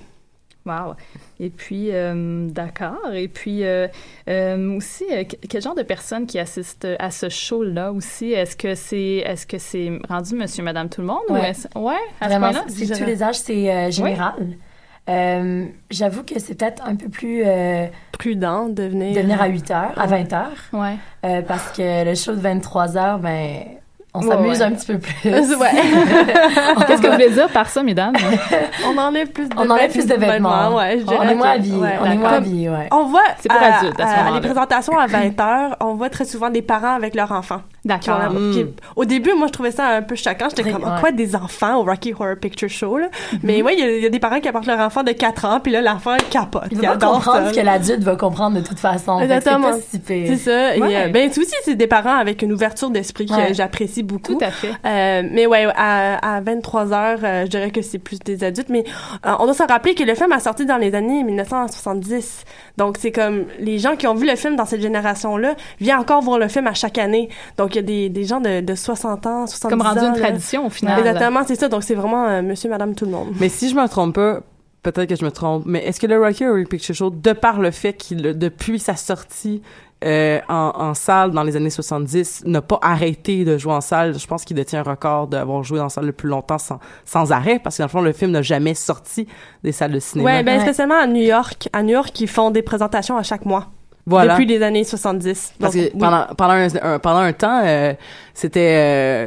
Wow. 0.64 0.94
Et 1.40 1.50
puis, 1.50 1.88
euh, 1.90 2.46
d'accord. 2.48 3.12
Et 3.12 3.26
puis, 3.28 3.64
euh, 3.64 3.88
euh, 4.28 4.76
aussi, 4.76 5.04
euh, 5.10 5.24
que- 5.24 5.36
quel 5.48 5.60
genre 5.60 5.74
de 5.74 5.82
personnes 5.82 6.26
qui 6.26 6.38
assistent 6.38 6.86
à 6.98 7.10
ce 7.10 7.28
show-là 7.28 7.90
aussi? 7.92 8.32
Est-ce 8.32 8.56
que 8.56 8.74
c'est 8.76 9.16
est-ce 9.26 9.46
que 9.46 9.58
c'est 9.58 9.90
rendu 10.08 10.34
monsieur, 10.36 10.62
madame, 10.62 10.88
tout 10.88 11.00
le 11.00 11.08
monde? 11.08 11.22
Ou 11.28 11.32
Ouais. 11.34 11.50
est-ce- 11.50 11.66
ouais, 11.78 11.94
à 12.20 12.24
ce 12.26 12.28
Vraiment, 12.30 12.50
point-là? 12.52 12.64
c'est 12.68 12.96
tous 12.98 13.04
les 13.04 13.22
âges, 13.22 13.38
c'est 13.40 13.72
euh, 13.74 13.90
général. 13.90 14.34
Euh, 15.10 15.66
J'avoue 15.90 16.22
que 16.22 16.38
c'est 16.38 16.54
peut-être 16.54 16.84
un 16.86 16.94
peu 16.94 17.08
plus... 17.08 17.42
euh, 17.44 17.86
Prudent 18.12 18.68
de 18.68 18.84
venir... 18.84 19.16
de 19.16 19.20
venir 19.20 19.42
à 19.42 19.48
8 19.48 19.68
heures, 19.72 19.92
à 19.96 20.06
20 20.06 20.32
heures. 20.32 20.52
Ouais. 20.72 20.94
Euh, 21.26 21.42
parce 21.42 21.72
que 21.72 22.04
le 22.04 22.14
show 22.14 22.32
de 22.36 22.40
23 22.40 22.96
heures, 22.96 23.18
ben, 23.18 23.64
on 24.14 24.22
s'amuse 24.22 24.58
ouais. 24.58 24.64
un 24.64 24.70
petit 24.72 24.86
peu 24.92 24.98
plus. 24.98 25.30
Ouais. 25.58 25.70
Qu'est-ce 26.86 27.00
que 27.02 27.06
vous 27.06 27.12
voulez 27.12 27.30
dire 27.30 27.48
par 27.48 27.68
ça, 27.68 27.82
mesdames? 27.82 28.14
On 28.86 28.98
enlève 28.98 29.28
plus 29.30 29.48
de 29.48 29.54
On 29.56 29.68
enlève 29.70 29.90
plus 29.90 30.06
de 30.06 30.14
vêtements. 30.14 30.74
Ouais, 30.76 30.98
je 31.00 31.06
On 31.06 31.22
est 31.22 31.34
moins 31.34 31.52
que- 31.52 31.58
habillés, 31.58 31.76
ouais, 31.76 31.98
on 32.00 32.04
est 32.04 32.08
moins 32.16 32.30
d'accord. 32.30 32.32
habillés, 32.38 32.68
ouais. 32.68 32.88
On 32.92 33.04
voit 33.04 33.22
C'est 33.40 33.48
pour 33.50 33.60
à- 33.60 33.78
adultes 33.78 34.00
à 34.00 34.06
ce 34.06 34.12
à 34.12 34.16
moment-là. 34.18 34.34
les 34.40 34.40
présentations 34.48 34.98
à 34.98 35.06
20 35.06 35.40
heures, 35.40 35.76
on 35.80 35.94
voit 35.94 36.10
très 36.10 36.24
souvent 36.24 36.50
des 36.50 36.62
parents 36.62 36.94
avec 36.94 37.14
leurs 37.14 37.32
enfants. 37.32 37.62
D'accord. 37.84 38.20
Mm. 38.32 38.52
qui- 38.52 38.66
au 38.94 39.04
début, 39.04 39.32
moi, 39.34 39.48
je 39.48 39.52
trouvais 39.52 39.72
ça 39.72 39.88
un 39.88 40.02
peu 40.02 40.14
choquant. 40.14 40.48
J'étais 40.48 40.70
comme, 40.70 40.84
ouais. 40.84 41.00
quoi, 41.00 41.10
des 41.10 41.34
enfants 41.34 41.78
au 41.80 41.82
Rocky 41.84 42.12
Horror 42.12 42.36
Picture 42.40 42.68
Show, 42.68 42.98
là? 42.98 43.08
Mais 43.42 43.60
oui, 43.62 43.74
il 43.76 43.80
y 43.80 43.82
a- 43.82 43.96
il 43.96 44.02
y, 44.02 44.06
a 44.06 44.08
des 44.08 44.20
parents 44.20 44.38
qui 44.40 44.46
apportent 44.48 44.66
leur 44.66 44.78
enfant 44.78 45.02
de 45.02 45.10
4 45.12 45.44
ans, 45.46 45.58
puis 45.60 45.72
là, 45.72 45.80
l'enfant, 45.82 46.16
capote. 46.30 46.64
Il 46.70 46.78
Il 46.78 46.86
va 46.86 46.96
comprendre 46.96 47.48
ce 47.48 47.54
que 47.54 47.60
l'adulte 47.64 48.02
va 48.04 48.14
comprendre 48.16 48.60
de 48.60 48.64
toute 48.64 48.78
façon. 48.78 49.18
Exactement. 49.20 49.72
C'est 49.72 50.00
pas 50.00 50.06
si. 50.14 50.26
C'est 50.28 50.36
ça. 50.36 50.76
Et, 50.76 50.80
Ouais. 50.80 50.96
euh, 50.96 51.08
ben, 51.08 51.28
c'est 51.32 51.40
aussi, 51.40 51.54
c'est 51.64 51.74
des 51.74 51.86
parents 51.88 52.14
avec 52.16 52.42
une 52.42 52.52
ouverture 52.52 52.90
d'esprit 52.90 53.26
que 53.26 53.32
Ouais. 53.34 53.54
j'apprécie 53.54 54.02
beaucoup. 54.04 54.34
Tout 54.34 54.44
à 54.44 54.50
fait. 54.52 54.68
Euh, 54.86 55.22
mais 55.30 55.46
ouais, 55.46 55.66
à, 55.76 56.36
à 56.36 56.40
23 56.40 56.92
heures, 56.92 57.18
euh, 57.24 57.42
je 57.46 57.50
dirais 57.50 57.70
que 57.72 57.82
c'est 57.82 57.98
plus 57.98 58.18
des 58.20 58.44
adultes. 58.44 58.68
Mais 58.68 58.84
euh, 59.26 59.32
on 59.40 59.44
doit 59.44 59.54
se 59.54 59.62
rappeler 59.64 59.94
que 59.94 60.04
le 60.04 60.14
film 60.14 60.30
a 60.32 60.38
sorti 60.40 60.66
dans 60.66 60.76
les 60.78 60.94
années 60.94 61.24
1970. 61.24 62.44
Donc, 62.78 62.96
c'est 62.98 63.12
comme 63.12 63.44
les 63.58 63.78
gens 63.78 63.96
qui 63.96 64.06
ont 64.06 64.14
vu 64.14 64.26
le 64.26 64.36
film 64.36 64.56
dans 64.56 64.64
cette 64.66 64.80
génération-là 64.82 65.54
viennent 65.80 65.98
encore 65.98 66.22
voir 66.22 66.38
le 66.38 66.48
film 66.48 66.66
à 66.66 66.74
chaque 66.74 66.98
année. 66.98 67.28
Donc, 67.58 67.71
il 67.74 67.76
y 67.76 67.78
a 67.80 67.82
des, 67.82 68.08
des 68.08 68.24
gens 68.24 68.40
de, 68.40 68.60
de 68.60 68.74
60 68.74 69.26
ans, 69.26 69.46
70 69.46 69.70
Comme 69.70 69.82
rendu 69.86 70.00
ans. 70.00 70.08
une 70.14 70.20
là. 70.20 70.28
tradition, 70.28 70.66
au 70.66 70.70
final. 70.70 70.98
Exactement, 70.98 71.40
c'est 71.46 71.54
ça. 71.56 71.68
Donc, 71.68 71.82
c'est 71.82 71.94
vraiment 71.94 72.26
euh, 72.26 72.42
monsieur, 72.42 72.68
madame, 72.70 72.94
tout 72.94 73.04
le 73.04 73.10
monde. 73.12 73.28
Mais 73.40 73.48
si 73.48 73.68
je 73.68 73.74
me 73.74 73.86
trompe 73.88 74.14
pas, 74.14 74.40
peut-être 74.82 75.08
que 75.08 75.16
je 75.16 75.24
me 75.24 75.30
trompe, 75.30 75.64
mais 75.66 75.84
est-ce 75.86 76.00
que 76.00 76.06
le 76.06 76.18
Rocky 76.20 76.44
Horror 76.46 76.64
Picture 76.68 76.94
Show, 76.94 77.10
de 77.10 77.32
par 77.32 77.60
le 77.60 77.70
fait 77.70 77.92
qu'il, 77.94 78.20
depuis 78.22 78.78
sa 78.78 78.96
sortie 78.96 79.62
euh, 80.04 80.40
en, 80.48 80.72
en 80.74 80.94
salle 80.94 81.30
dans 81.30 81.44
les 81.44 81.54
années 81.54 81.70
70, 81.70 82.42
n'a 82.46 82.60
pas 82.60 82.80
arrêté 82.82 83.44
de 83.44 83.56
jouer 83.56 83.72
en 83.74 83.80
salle, 83.80 84.18
je 84.18 84.26
pense 84.26 84.44
qu'il 84.44 84.56
détient 84.56 84.80
un 84.80 84.82
record 84.82 85.28
d'avoir 85.28 85.62
joué 85.62 85.78
en 85.78 85.88
salle 85.88 86.06
le 86.06 86.12
plus 86.12 86.28
longtemps 86.28 86.58
sans, 86.58 86.80
sans 87.04 87.30
arrêt, 87.30 87.60
parce 87.62 87.76
que 87.76 87.82
dans 87.82 87.86
le 87.86 87.90
fond, 87.90 88.00
le 88.02 88.10
film 88.12 88.32
n'a 88.32 88.42
jamais 88.42 88.74
sorti 88.74 89.28
des 89.62 89.70
salles 89.70 89.92
de 89.92 90.00
cinéma. 90.00 90.28
Ouais, 90.28 90.42
ben, 90.42 90.56
Ouais. 90.56 90.62
spécialement 90.64 90.98
à 91.00 91.06
New 91.06 91.22
York. 91.22 91.68
À 91.72 91.84
New 91.84 91.90
York, 91.92 92.20
ils 92.20 92.26
font 92.26 92.50
des 92.50 92.62
présentations 92.62 93.16
à 93.16 93.22
chaque 93.22 93.44
mois. 93.46 93.68
Voilà. 94.06 94.32
Depuis 94.34 94.46
les 94.46 94.62
années 94.62 94.84
70. 94.84 95.54
Parce 95.60 95.74
Donc, 95.74 95.84
que 95.84 95.90
oui. 95.92 95.98
pendant 96.00 96.26
pendant 96.36 96.54
un, 96.54 96.68
un- 96.82 96.98
pendant 96.98 97.20
un 97.20 97.32
temps 97.32 97.60
euh, 97.64 97.94
c'était 98.34 98.60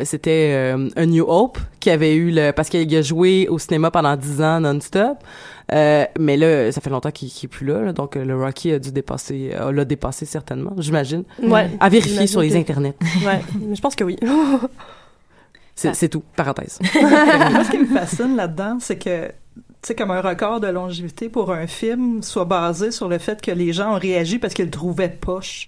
euh, 0.02 0.06
c'était 0.06 0.52
euh, 0.54 0.90
A 0.96 1.06
New 1.06 1.26
Hope 1.28 1.58
qui 1.80 1.90
avait 1.90 2.16
eu 2.16 2.32
le 2.32 2.52
parce 2.52 2.70
qu'il 2.70 2.94
a 2.96 3.02
joué 3.02 3.48
au 3.48 3.58
cinéma 3.60 3.90
pendant 3.92 4.16
10 4.18 4.42
ans 4.42 4.60
non-stop 4.60 5.18
euh, 5.72 6.06
mais 6.20 6.36
là 6.38 6.72
ça 6.72 6.82
fait 6.82 6.90
longtemps 6.90 7.12
qu'il 7.12 7.30
qu'il 7.30 7.48
est 7.48 7.50
plus 7.50 7.66
là, 7.66 7.80
là, 7.82 7.94
donc 7.94 8.16
euh, 8.18 8.26
le 8.26 8.36
Rocky 8.38 8.72
a 8.74 8.80
dû 8.80 8.92
dépasser 8.92 9.52
euh, 9.54 9.72
l'a 9.72 9.86
dépassé 9.86 10.26
certainement 10.26 10.74
j'imagine 10.78 11.24
Ouais. 11.42 11.70
à 11.80 11.88
vérifier 11.90 12.28
sur 12.28 12.42
les 12.42 12.50
que- 12.50 12.58
internets 12.58 12.96
Ouais, 13.26 13.42
mais 13.60 13.76
je 13.76 13.82
pense 13.82 13.96
que 13.96 14.04
oui. 14.04 14.18
c'est 15.76 15.94
c'est 15.96 16.10
tout 16.10 16.24
parenthèse 16.36 16.80
Moi, 17.02 17.64
ce 17.64 17.72
qui 17.72 17.78
me 17.80 17.86
fascine 17.88 18.36
là-dedans, 18.36 18.78
c'est 18.80 18.98
que, 18.98 19.32
tu 19.86 19.90
sais, 19.90 19.96
comme 19.96 20.10
un 20.10 20.22
record 20.22 20.62
de 20.62 20.68
longévité 20.68 21.30
pour 21.30 21.52
un 21.52 21.68
film 21.68 22.24
soit 22.24 22.46
basé 22.46 22.90
sur 22.90 23.08
le 23.08 23.20
fait 23.20 23.40
que 23.40 23.52
les 23.52 23.72
gens 23.72 23.94
ont 23.94 24.00
réagi 24.00 24.40
parce 24.40 24.56
qu'ils 24.56 24.66
le 24.66 24.72
trouvaient 24.72 25.10
poche. 25.10 25.68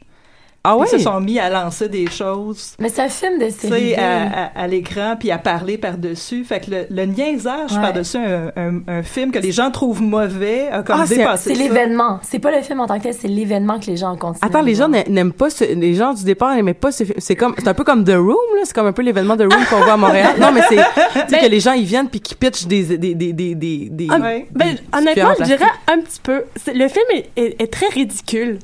Ah 0.70 0.78
ouais? 0.78 0.86
Ils 0.92 0.98
se 0.98 1.00
sont 1.00 1.20
mis 1.20 1.40
à 1.40 1.50
lancer 1.50 1.88
des 1.90 2.08
choses. 2.10 2.74
Mais 2.80 2.90
c'est 2.90 3.02
un 3.04 3.10
film 3.10 3.40
de 3.40 3.46
tu 3.46 3.68
série. 3.68 3.96
à, 3.96 4.46
à, 4.56 4.62
à 4.64 4.68
l'écran, 4.68 5.16
puis 5.20 5.32
à 5.32 5.38
parler 5.38 5.78
par-dessus. 5.78 6.44
Fait 6.44 6.60
que 6.60 6.72
le, 6.72 6.86
le 6.90 7.06
niaisage 7.06 7.72
Ouais. 7.74 7.82
par-dessus 7.82 8.18
un, 8.18 8.52
un, 8.56 8.82
un 8.88 9.04
film 9.04 9.32
que 9.32 9.40
les 9.40 9.52
gens 9.52 9.72
trouvent 9.72 10.02
mauvais 10.02 10.68
a 10.70 10.84
comme 10.84 11.00
Ah, 11.02 11.06
c'est 11.08 11.18
dépassé 11.18 11.54
c'est 11.54 11.60
l'événement. 11.62 12.20
C'est 12.22 12.40
pas 12.40 12.52
le 12.52 12.62
film 12.62 12.80
en 12.80 12.88
tant 12.88 12.98
que 12.98 13.04
tel, 13.04 13.14
c'est 13.14 13.28
l'événement 13.28 13.80
que 13.80 13.86
les 13.86 13.98
gens 13.98 14.16
continuent. 14.16 14.46
Attends, 14.48 14.62
les 14.62 14.76
gens 14.76 14.88
n'a- 14.90 15.04
n'aiment 15.06 15.32
pas 15.34 15.50
ce, 15.50 15.64
les 15.64 15.94
gens 15.94 16.14
du 16.14 16.24
départ 16.24 16.54
n'aimaient 16.56 16.74
pas 16.74 16.92
ce 16.92 17.04
film. 17.04 17.16
C'est 17.20 17.36
comme, 17.36 17.54
c'est 17.58 17.68
un 17.68 17.74
peu 17.74 17.84
comme 17.84 18.04
The 18.04 18.16
Room, 18.16 18.36
là. 18.56 18.62
C'est 18.64 18.74
comme 18.74 18.88
un 18.88 18.94
peu 18.94 19.02
l'événement 19.02 19.36
The 19.38 19.42
Room 19.52 19.64
qu'on 19.70 19.78
voit 19.84 19.94
à 19.94 19.98
Montréal. 19.98 20.34
Non, 20.40 20.52
mais 20.54 20.62
c'est, 20.70 20.76
tu 20.76 21.34
sais, 21.36 21.40
que 21.42 21.50
les 21.50 21.60
gens, 21.60 21.74
ils 21.74 21.86
viennent 21.86 22.10
puis 22.10 22.20
qu'ils 22.20 22.38
pitchent 22.38 22.66
des, 22.68 22.84
des, 22.98 23.16
des, 23.16 23.34
des, 23.34 23.56
des, 23.56 23.88
des 23.90 24.08
Ah, 24.10 24.20
ben, 24.20 24.76
honnêtement, 24.96 25.34
je 25.40 25.44
dirais 25.46 25.66
un 25.92 26.00
petit 26.00 26.20
peu. 26.22 26.44
Le 26.68 26.88
film 26.88 27.06
est, 27.14 27.30
est- 27.36 27.62
est 27.62 27.72
très 27.74 27.88
ridicule. 27.88 28.60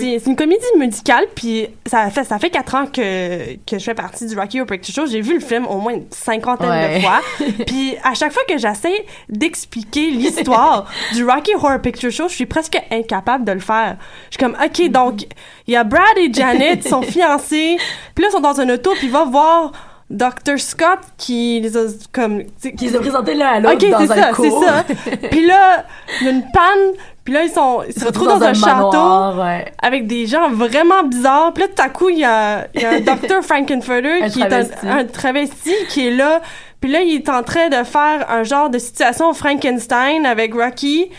C'est 0.00 0.18
c'est 0.18 0.30
une 0.30 0.36
comédie 0.36 0.64
musicale, 0.78 1.24
puis 1.34 1.68
ça 1.86 2.10
fait, 2.10 2.24
ça 2.24 2.38
fait 2.38 2.50
quatre 2.50 2.74
ans 2.74 2.86
que, 2.86 3.54
que 3.66 3.78
je 3.78 3.84
fais 3.84 3.94
partie 3.94 4.26
du 4.26 4.36
Rocky 4.38 4.58
Horror 4.60 4.68
Picture 4.70 4.94
Show. 4.94 5.06
J'ai 5.06 5.20
vu 5.20 5.34
le 5.34 5.40
film 5.40 5.66
au 5.66 5.78
moins 5.78 5.94
une 5.94 6.06
cinquantaine 6.10 6.68
Ouais. 6.70 6.96
de 6.96 7.00
fois. 7.00 7.20
puis 7.66 7.96
à 8.04 8.14
chaque 8.14 8.32
fois 8.32 8.42
que 8.48 8.58
j'essaie 8.58 9.04
d'expliquer 9.28 10.10
l'histoire 10.10 10.86
du 11.14 11.24
Rocky 11.24 11.54
Horror 11.54 11.80
Picture 11.80 12.10
Show, 12.10 12.28
je 12.28 12.34
suis 12.34 12.46
presque 12.46 12.78
incapable 12.90 13.44
de 13.44 13.52
le 13.52 13.60
faire. 13.60 13.96
Je 14.30 14.36
suis 14.36 14.44
comme, 14.44 14.56
OK, 14.62 14.90
donc, 14.90 15.22
il 15.66 15.74
y 15.74 15.76
a 15.76 15.84
Brad 15.84 16.16
et 16.16 16.32
Janet, 16.32 16.86
sont 16.86 17.02
fiancés, 17.08 17.76
puis 18.14 18.22
là, 18.24 18.28
ils 18.30 18.32
sont 18.32 18.40
dans 18.40 18.60
un 18.60 18.68
auto, 18.70 18.92
puis 18.96 19.06
ils 19.06 19.12
vont 19.12 19.26
voir 19.30 19.72
Dr. 20.10 20.58
Scott 20.58 21.00
qui 21.18 21.60
les 21.60 21.76
a 21.76 21.82
comme... 22.12 22.42
Qui 22.62 22.86
les 22.86 22.96
a 22.96 23.00
présentés 23.00 23.34
l'un 23.34 23.46
à 23.46 23.60
l'autre 23.60 23.74
OK, 23.84 23.90
dans 23.90 23.98
c'est 23.98 24.12
un 24.12 24.16
ça, 24.16 24.32
cours. 24.32 24.64
c'est 24.64 25.10
ça. 25.20 25.28
puis 25.30 25.46
là, 25.46 25.84
il 26.20 26.26
y 26.26 26.30
a 26.30 26.32
une 26.32 26.44
panne, 26.50 26.94
puis 27.28 27.34
là, 27.34 27.44
ils, 27.44 27.50
sont, 27.50 27.82
ils 27.86 27.92
se 27.92 28.06
retrouvent 28.06 28.26
dans, 28.26 28.42
un, 28.42 28.54
château 28.54 28.90
manoir, 28.90 29.38
ouais. 29.38 29.70
avec 29.82 30.06
des 30.06 30.26
gens 30.26 30.48
vraiment 30.48 31.02
bizarres. 31.02 31.52
Puis 31.52 31.64
là, 31.64 31.68
tout 31.68 31.82
à 31.82 31.90
coup, 31.90 32.08
il 32.08 32.20
y 32.20 32.24
a, 32.24 32.66
il 32.74 32.80
y 32.80 32.86
a 32.86 32.92
un 32.92 33.00
Dr. 33.00 33.42
Frankenfurter 33.42 34.30
qui 34.30 34.40
est 34.40 34.50
un, 34.50 34.66
un 34.90 35.04
travesti 35.04 35.74
qui 35.90 36.06
est 36.06 36.10
là. 36.10 36.40
Puis 36.80 36.90
là, 36.90 37.02
il 37.02 37.14
est 37.16 37.28
en 37.28 37.42
train 37.42 37.68
de 37.68 37.84
faire 37.84 38.30
un 38.30 38.44
genre 38.44 38.70
de 38.70 38.78
situation 38.78 39.34
Frankenstein 39.34 40.24
avec 40.24 40.54
Rocky. 40.54 41.10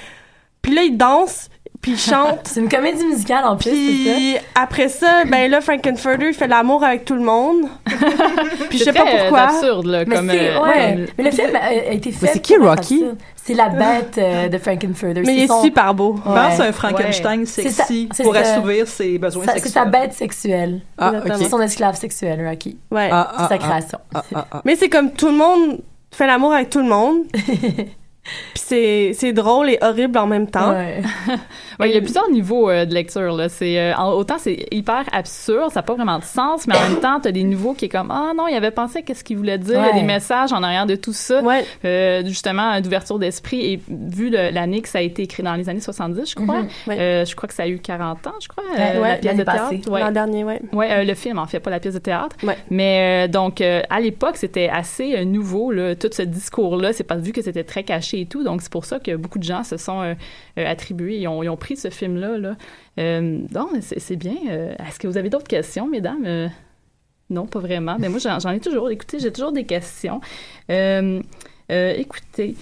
Puis 0.64 0.74
là, 0.74 0.82
il 0.82 0.97
danse, 0.97 1.49
puis 1.82 1.92
il 1.94 1.98
chante. 1.98 2.40
c'est 2.46 2.60
une 2.60 2.70
comédie 2.70 3.06
musicale 3.06 3.46
en 3.46 3.56
plus, 3.58 3.70
c'est 3.72 4.12
Puis 4.14 4.36
après 4.56 4.90
ça, 4.90 5.24
ben 5.26 5.50
là, 5.50 5.62
Frankenfurter 5.62 6.28
il 6.28 6.34
fait 6.34 6.48
l'amour 6.48 6.84
avec 6.84 7.06
tout 7.06 7.16
le 7.16 7.22
monde. 7.22 7.64
puis 8.70 8.78
je 8.78 8.84
sais 8.84 8.86
C'est 8.86 8.94
pas 8.94 9.06
très 9.06 9.20
pourquoi. 9.22 9.40
absurde, 9.42 9.86
là, 9.86 10.04
Mais 10.06 10.16
comme, 10.16 10.30
c'est, 10.30 10.50
euh, 10.50 10.62
ouais. 10.62 10.94
comme- 10.96 11.06
Mais 11.18 11.24
le 11.24 11.32
film 11.32 11.56
a, 11.56 11.66
a 11.68 11.92
été 11.94 12.12
fait. 12.12 12.26
Mais 12.26 12.34
c'est 12.34 12.40
qui, 12.42 12.58
Rocky? 12.58 13.04
C'est 13.36 13.54
la 13.56 13.70
bête 13.70 14.16
euh, 14.20 14.48
de 14.50 14.58
Frankenfurter. 14.60 15.22
Mais 15.26 15.34
il 15.34 15.38
C'est 15.40 15.44
est 15.46 15.48
son- 15.48 15.64
super 15.64 15.94
beau. 15.96 16.16
Je 16.18 16.22
pense 16.32 16.60
à 16.60 16.64
un 16.66 16.72
Frankenstein 16.72 17.40
Ouais. 17.40 17.46
C'est 17.48 17.70
sa- 17.70 17.84
sexy 17.86 18.10
c'est 18.14 18.24
pour 18.24 18.36
sa- 18.36 18.42
assouvir 18.42 18.88
ses 18.88 19.18
besoins 19.18 19.46
sa- 19.46 19.54
C'est 19.54 19.60
sexuels. 19.62 19.84
sa 19.86 19.90
bête 19.90 20.14
sexuelle. 20.14 20.82
Ah, 20.98 21.14
C'est 21.38 21.50
son 21.50 21.60
esclave 21.62 21.96
sexuel, 21.96 22.46
Rocky. 22.48 22.78
Ouais. 22.92 23.10
Ah, 23.12 23.32
ah, 23.32 23.48
C'est 23.50 23.56
sa 23.58 23.64
ah, 23.64 23.68
création. 23.70 24.00
ah, 24.14 24.24
ah, 24.36 24.46
ah. 24.52 24.62
Mais 24.66 24.76
c'est 24.76 24.90
comme 24.90 25.12
tout 25.14 25.28
le 25.28 25.38
monde 25.38 25.80
fait 26.12 26.28
l'amour 26.28 26.54
avec 26.54 26.70
tout 26.70 26.80
le 26.80 26.90
monde. 26.90 27.24
Puis 28.54 28.64
c'est, 28.66 29.12
c'est 29.14 29.34
drôle 29.34 29.70
et 29.70 29.78
horrible 29.82 30.18
en 30.18 30.28
même 30.28 30.50
temps. 30.50 30.72
Ouais. 30.72 31.02
Ouais, 31.80 31.90
il 31.92 31.96
y 31.96 31.98
a 31.98 32.02
plusieurs 32.02 32.30
niveaux 32.30 32.70
euh, 32.70 32.84
de 32.84 32.94
lecture. 32.94 33.32
Là. 33.32 33.48
C'est, 33.48 33.80
euh, 33.80 33.96
autant 33.98 34.36
c'est 34.38 34.66
hyper 34.70 35.06
absurde, 35.14 35.72
ça 35.72 35.80
n'a 35.80 35.84
pas 35.84 35.94
vraiment 35.94 36.20
de 36.20 36.26
sens, 36.26 36.68
mais 36.68 36.76
en 36.76 36.82
même 36.90 37.00
temps, 37.00 37.22
tu 37.22 37.30
as 37.30 37.32
des 37.32 37.44
niveaux 37.44 37.74
qui 37.74 37.86
est 37.86 37.90
comme 37.90 38.12
Ah 38.12 38.34
non, 38.36 38.48
il 38.48 38.56
avait 38.56 38.72
pensé 38.72 39.00
à 39.00 39.02
qu'est-ce 39.02 39.24
qu'il 39.24 39.38
voulait 39.38 39.58
dire. 39.58 39.80
Il 39.80 39.88
y 39.88 39.90
a 39.90 39.94
des 40.02 40.06
messages 40.06 40.52
en 40.52 40.62
arrière 40.62 40.86
de 40.86 40.96
tout 40.96 41.14
ça. 41.14 41.42
Ouais. 41.42 41.64
Euh, 41.86 42.22
justement, 42.26 42.82
d'ouverture 42.82 43.18
d'esprit. 43.18 43.74
Et 43.74 43.80
vu 43.88 44.30
l'année 44.30 44.82
que 44.82 44.90
ça 44.90 44.98
a 44.98 45.02
été 45.02 45.22
écrit 45.24 45.42
dans 45.42 45.56
les 45.56 45.70
années 45.70 45.80
70, 45.80 46.32
je 46.32 46.36
crois, 46.36 46.64
Mhm. 46.64 46.70
Je 46.88 47.36
crois 47.36 47.48
que 47.48 47.56
ça 47.56 47.64
a 47.64 47.68
eu 47.68 47.80
40 47.80 48.28
ans, 48.28 48.34
je 48.42 48.50
crois, 48.50 48.64
la 48.76 49.16
pièce 49.16 49.38
de 49.38 49.44
théâtre. 49.44 49.72
L'an 49.90 50.12
dernier, 50.12 50.44
ouais. 50.44 50.62
Ouais, 50.74 51.06
le 51.06 51.14
film 51.14 51.40
en 51.40 51.46
fait, 51.46 51.62
pas 51.62 51.70
la 51.70 51.80
pièce 51.80 51.94
de 51.94 52.00
théâtre. 52.00 52.36
Mais 52.70 53.30
donc 53.30 53.62
à 53.62 54.00
l'époque, 54.02 54.36
c'était 54.36 54.68
assez 54.68 55.24
nouveau 55.24 55.72
là, 55.72 55.96
tout 55.96 56.10
ce 56.12 56.24
discours-là. 56.24 56.92
C'est 56.92 57.06
pas 57.06 57.16
vu 57.16 57.32
que 57.32 57.42
c'était 57.42 57.64
très 57.64 57.84
caché 57.84 58.18
et 58.22 58.26
tout. 58.26 58.43
Donc 58.43 58.61
c'est 58.61 58.72
pour 58.72 58.86
ça 58.86 58.99
que 58.99 59.15
beaucoup 59.15 59.39
de 59.39 59.43
gens 59.43 59.63
se 59.63 59.78
sont 59.78 60.01
euh, 60.01 60.13
euh, 60.57 60.65
attribués, 60.65 61.17
ils 61.20 61.28
ont, 61.28 61.57
pris 61.57 61.78
ce 61.78 61.89
film-là. 61.89 62.38
Là. 62.38 62.55
Euh, 62.99 63.39
donc 63.49 63.70
c'est 63.82 64.15
bien. 64.15 64.36
Euh, 64.49 64.74
Est-ce 64.88 64.99
que 64.99 65.07
vous 65.07 65.17
avez 65.17 65.30
d'autres 65.30 65.47
questions, 65.47 65.88
mesdames? 65.88 66.51
Non, 67.30 67.45
pas 67.45 67.59
vraiment. 67.59 67.97
Mais 67.99 68.09
moi, 68.09 68.20
j'en 68.20 68.51
ai 68.51 68.59
toujours. 68.59 68.89
Écoutez, 68.89 69.20
j'ai 69.20 69.32
toujours 69.32 69.51
des 69.51 69.65
questions. 69.65 70.20
Écoutez, 71.70 72.55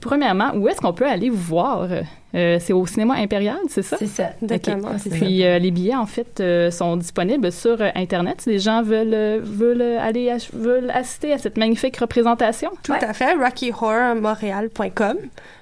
premièrement, 0.00 0.54
où 0.54 0.68
est-ce 0.68 0.80
qu'on 0.80 0.94
peut 0.94 1.06
aller 1.06 1.30
vous 1.30 1.36
voir? 1.36 1.88
Euh, 2.34 2.58
C'est 2.60 2.72
au 2.72 2.86
cinéma 2.86 3.14
impérial, 3.14 3.56
c'est 3.68 3.82
ça? 3.82 3.96
C'est 3.98 4.06
ça. 4.06 4.30
Exactement, 4.42 4.88
Ok. 4.88 4.94
c'est 5.02 5.10
puis 5.10 5.44
euh, 5.44 5.58
les 5.58 5.70
billets, 5.70 5.96
en 5.96 6.06
fait, 6.06 6.40
euh, 6.40 6.70
sont 6.70 6.96
disponibles 6.96 7.50
sur 7.50 7.80
Internet 7.94 8.42
si 8.42 8.50
les 8.50 8.58
gens 8.58 8.82
veulent, 8.82 9.40
veulent 9.42 9.98
aller 9.98 10.32
veulent 10.52 10.90
assister 10.90 11.32
à 11.32 11.38
cette 11.38 11.56
magnifique 11.58 11.96
représentation. 11.96 12.70
Tout 12.82 12.92
à 12.92 13.12
fait. 13.12 13.34
RockyHorrorMontréal.com. 13.34 15.16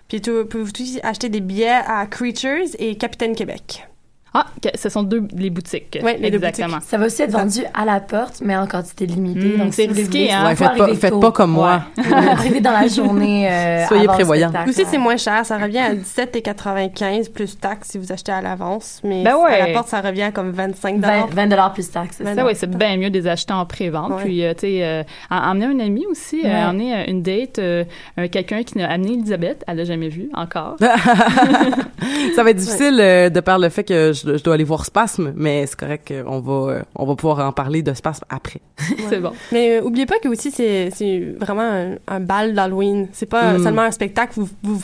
Puis 0.08 0.20
tu 0.20 0.30
peux 0.46 0.60
aussi 0.62 1.00
acheter 1.02 1.28
des 1.28 1.40
billets 1.40 1.80
à 1.86 2.06
Creatures 2.06 2.68
et 2.78 2.96
Capitaine 2.96 3.34
Québec. 3.34 3.86
Ah, 4.34 4.46
que- 4.62 4.76
ce 4.78 4.88
sont 4.88 5.02
deux 5.02 5.26
les 5.34 5.50
boutiques. 5.50 5.98
Les 6.20 6.30
deux 6.30 6.36
exactement. 6.36 6.78
Ça 6.86 6.98
va 6.98 7.06
aussi 7.06 7.22
être 7.22 7.30
vendu 7.32 7.60
à 7.74 7.84
la 7.84 8.00
porte, 8.00 8.40
mais 8.42 8.56
en 8.56 8.66
quantité 8.66 9.06
limitée. 9.06 9.54
Mm, 9.56 9.58
donc, 9.58 9.74
c'est 9.74 9.84
si 9.84 9.88
risqué, 9.92 10.18
voulez, 10.24 10.30
hein. 10.32 10.46
Ouais, 10.46 10.54
faites 10.56 10.76
pas, 10.76 10.94
faites 10.94 11.32
comme 11.34 11.50
moi. 11.52 11.82
Ouais. 11.96 12.04
Arriver 12.12 12.60
dans 12.60 12.72
la 12.72 12.86
journée. 12.88 13.50
euh, 13.50 13.86
Soyez 13.88 14.06
prévoyants. 14.06 14.52
Aussi, 14.68 14.80
ouais. 14.82 14.86
c'est 14.90 14.98
moins 14.98 15.16
cher. 15.16 15.44
Ça 15.46 15.56
revient 15.58 15.78
à 15.78 15.94
17,95 15.94 17.30
plus 17.32 17.58
taxes 17.58 17.90
si 17.90 17.98
vous 17.98 18.12
achetez 18.12 18.32
à 18.32 18.40
l'avance. 18.40 19.00
Mais 19.04 19.22
Ben 19.24 19.36
ouais. 19.36 19.52
à 19.60 19.66
la 19.68 19.72
porte, 19.74 19.88
ça 19.88 20.00
revient 20.00 20.22
à 20.22 20.32
comme 20.32 20.50
25 20.50 20.98
20, 21.00 21.26
20 21.32 21.46
dollars 21.46 21.72
plus 21.72 21.90
taxes. 21.90 22.16
c'est 22.18 22.24
Ben 22.24 22.34
ça. 22.34 22.42
Ça, 22.42 22.46
oui, 22.46 22.52
c'est 22.54 22.70
bien 22.70 22.96
mieux 22.96 23.10
de 23.10 23.18
les 23.18 23.26
acheter 23.26 23.52
en 23.52 23.64
pré-vente. 23.66 24.10
Ouais. 24.12 24.24
Puis, 24.24 24.44
euh, 24.44 24.52
tu 24.54 24.60
sais, 24.60 24.84
euh, 24.84 25.02
en- 25.30 25.50
emmener 25.52 25.66
un 25.66 25.80
ami 25.86 26.04
aussi, 26.10 26.42
euh, 26.44 26.66
emmener 26.68 26.94
euh, 26.94 27.04
une 27.08 27.22
date, 27.22 27.58
euh, 27.58 27.84
un- 28.16 28.28
quelqu'un 28.28 28.62
qui 28.62 28.78
n'a 28.78 28.90
amené 28.90 29.14
Elisabeth, 29.14 29.64
elle 29.66 29.78
l'a 29.78 29.84
jamais 29.84 30.08
vue 30.08 30.28
encore. 30.34 30.76
ça 32.34 32.42
va 32.42 32.50
être 32.50 32.56
difficile 32.56 32.98
euh, 33.00 33.28
de 33.30 33.40
par 33.40 33.58
le 33.58 33.68
fait 33.68 33.84
que 33.84 34.12
je, 34.12 34.27
je 34.36 34.42
dois 34.42 34.54
aller 34.54 34.64
voir 34.64 34.84
Spasme, 34.84 35.32
mais 35.36 35.66
c'est 35.66 35.78
correct, 35.78 36.10
euh, 36.10 36.22
on 36.26 36.40
va, 36.40 36.82
on 36.94 37.06
va 37.06 37.16
pouvoir 37.16 37.46
en 37.48 37.52
parler 37.52 37.82
de 37.82 37.94
Spasme 37.94 38.24
après. 38.28 38.60
c'est 39.08 39.20
bon. 39.20 39.32
Mais 39.52 39.78
euh, 39.78 39.82
oubliez 39.82 40.06
pas 40.06 40.18
que 40.18 40.28
aussi 40.28 40.50
c'est 40.50 40.90
c'est 40.90 41.20
vraiment 41.40 41.62
un, 41.62 41.94
un 42.06 42.20
bal 42.20 42.54
d'Halloween. 42.54 43.08
C'est 43.12 43.26
pas 43.26 43.54
Mm. 43.54 43.62
seulement 43.62 43.82
un 43.82 43.90
spectacle. 43.90 44.32
Vous, 44.36 44.48
vous 44.62 44.82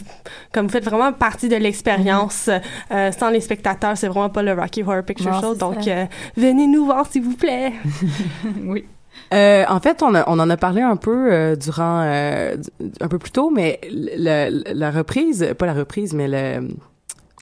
comme 0.53 0.66
vous 0.66 0.72
faites 0.72 0.84
vraiment 0.84 1.12
partie 1.12 1.49
de 1.49 1.57
l'expérience. 1.57 2.49
Euh, 2.90 3.12
sans 3.12 3.30
les 3.30 3.40
spectateurs, 3.40 3.97
c'est 3.97 4.09
vraiment 4.09 4.30
pas 4.30 4.42
le 4.42 4.53
Rocky 4.53 4.82
Horror 4.82 5.03
Picture 5.03 5.30
Non, 5.32 5.40
Show. 5.40 5.55
Donc 5.55 5.86
euh, 5.88 6.07
venez 6.36 6.66
nous 6.66 6.84
voir 6.86 7.07
s'il 7.11 7.22
vous 7.22 7.36
plaît. 7.36 7.72
oui. 8.64 8.84
Euh, 9.32 9.64
en 9.68 9.78
fait, 9.80 10.03
on, 10.03 10.12
a- 10.14 10.24
on 10.28 10.38
en 10.40 10.51
a 10.51 10.57
parlé 10.57 10.82
un 10.82 10.97
peu 10.97 11.32
euh, 11.32 11.57
durant 11.57 12.03
euh, 12.05 12.57
un 13.01 13.09
peu 13.09 13.18
plus 13.18 13.30
tôt, 13.30 13.51
mais 13.51 13.80
la, 14.16 14.51
la 14.51 14.90
reprise, 14.90 15.55
pas 15.57 15.66
la 15.66 15.72
reprise, 15.72 16.12
mais 16.14 16.26
le 16.28 16.68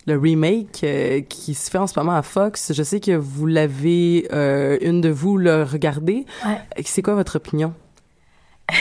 le 0.06 0.18
remake 0.18 0.80
euh, 0.84 1.20
qui 1.20 1.54
se 1.54 1.70
fait 1.70 1.78
en 1.78 1.86
ce 1.86 1.98
moment 1.98 2.12
à 2.16 2.22
Fox. 2.22 2.72
Je 2.74 2.82
sais 2.82 3.00
que 3.00 3.12
vous 3.12 3.46
l'avez 3.46 4.26
euh, 4.32 4.76
une 4.80 5.00
de 5.00 5.08
vous 5.08 5.36
le 5.36 5.62
regardé. 5.62 6.26
Ouais. 6.44 6.58
C'est 6.84 7.02
quoi 7.02 7.14
votre 7.14 7.36
opinion? 7.36 7.72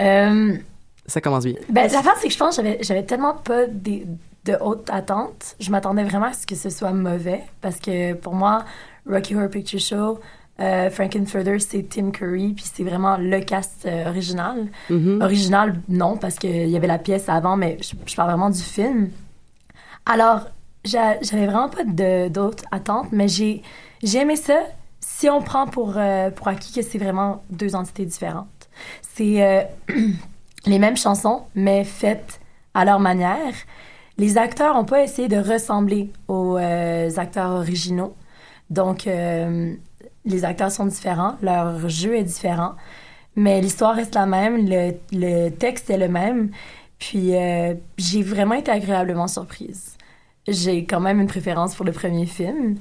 Euh, 0.00 0.54
Ça 1.06 1.20
commence 1.20 1.44
bien. 1.44 1.54
Ben, 1.68 1.90
l'affaire, 1.90 2.14
c'est 2.20 2.28
que 2.28 2.32
je 2.32 2.38
pense 2.38 2.56
que 2.56 2.62
j'avais, 2.80 3.02
tellement 3.04 3.34
pas 3.34 3.66
des- 3.66 4.06
de 4.44 4.54
hautes 4.60 4.88
attentes. 4.90 5.56
Je 5.60 5.70
m'attendais 5.70 6.04
vraiment 6.04 6.26
à 6.26 6.32
ce 6.32 6.46
que 6.46 6.54
ce 6.54 6.70
soit 6.70 6.92
mauvais. 6.92 7.40
Parce 7.60 7.78
que 7.78 8.14
pour 8.14 8.34
moi, 8.34 8.64
Rocky 9.08 9.34
Horror 9.34 9.48
Picture 9.50 9.80
Show, 9.80 10.20
euh, 10.60 10.90
Frankenfurter, 10.90 11.58
c'est 11.58 11.88
Tim 11.88 12.10
Curry, 12.10 12.52
puis 12.52 12.64
c'est 12.72 12.84
vraiment 12.84 13.16
le 13.16 13.40
cast 13.40 13.84
euh, 13.86 14.08
original. 14.08 14.66
Mhm. 14.90 15.20
Original, 15.22 15.74
non, 15.88 16.16
parce 16.16 16.36
qu'il 16.36 16.68
y 16.68 16.76
avait 16.76 16.86
la 16.86 16.98
pièce 16.98 17.28
avant, 17.28 17.56
mais 17.56 17.78
je, 17.80 17.94
je 18.06 18.14
parle 18.14 18.28
vraiment 18.30 18.50
du 18.50 18.60
film. 18.62 19.10
Alors, 20.06 20.46
j'a- 20.84 21.20
j'avais 21.22 21.46
vraiment 21.46 21.68
pas 21.68 21.84
d'autres 22.28 22.64
attentes, 22.70 23.08
mais 23.12 23.28
j'ai, 23.28 23.62
aimé 24.14 24.36
ça 24.36 24.58
si 25.00 25.28
on 25.28 25.40
prend 25.42 25.66
pour, 25.66 25.94
euh, 25.96 26.30
pour 26.30 26.48
acquis 26.48 26.72
que 26.72 26.82
c'est 26.82 26.98
vraiment 26.98 27.42
deux 27.50 27.74
entités 27.74 28.04
différentes. 28.04 28.48
C'est 29.14 29.42
euh, 29.42 29.62
les 30.66 30.78
mêmes 30.78 30.96
chansons, 30.96 31.42
mais 31.54 31.84
faites 31.84 32.40
à 32.74 32.84
leur 32.84 33.00
manière. 33.00 33.54
Les 34.18 34.38
acteurs 34.38 34.74
n'ont 34.74 34.84
pas 34.84 35.02
essayé 35.02 35.28
de 35.28 35.36
ressembler 35.38 36.10
aux 36.28 36.56
euh, 36.58 37.10
acteurs 37.16 37.50
originaux. 37.52 38.14
Donc, 38.70 39.04
les 39.04 40.44
acteurs 40.46 40.70
sont 40.72 40.86
différents, 40.86 41.36
leur 41.42 41.88
jeu 41.90 42.16
est 42.16 42.22
différent, 42.22 42.72
mais 43.36 43.60
l'histoire 43.60 43.94
reste 43.96 44.14
la 44.14 44.24
même, 44.24 44.66
le, 44.66 44.92
le 45.12 45.50
texte 45.50 45.90
est 45.90 45.98
le 45.98 46.08
même. 46.08 46.50
Puis, 46.98 47.32
j'ai 47.98 48.22
vraiment 48.22 48.54
été 48.54 48.70
agréablement 48.70 49.28
surprise. 49.28 49.91
J'ai 50.48 50.84
quand 50.84 51.00
même 51.00 51.20
une 51.20 51.26
préférence 51.28 51.74
pour 51.74 51.86
le 51.86 51.92
premier 51.92 52.26
film, 52.26 52.76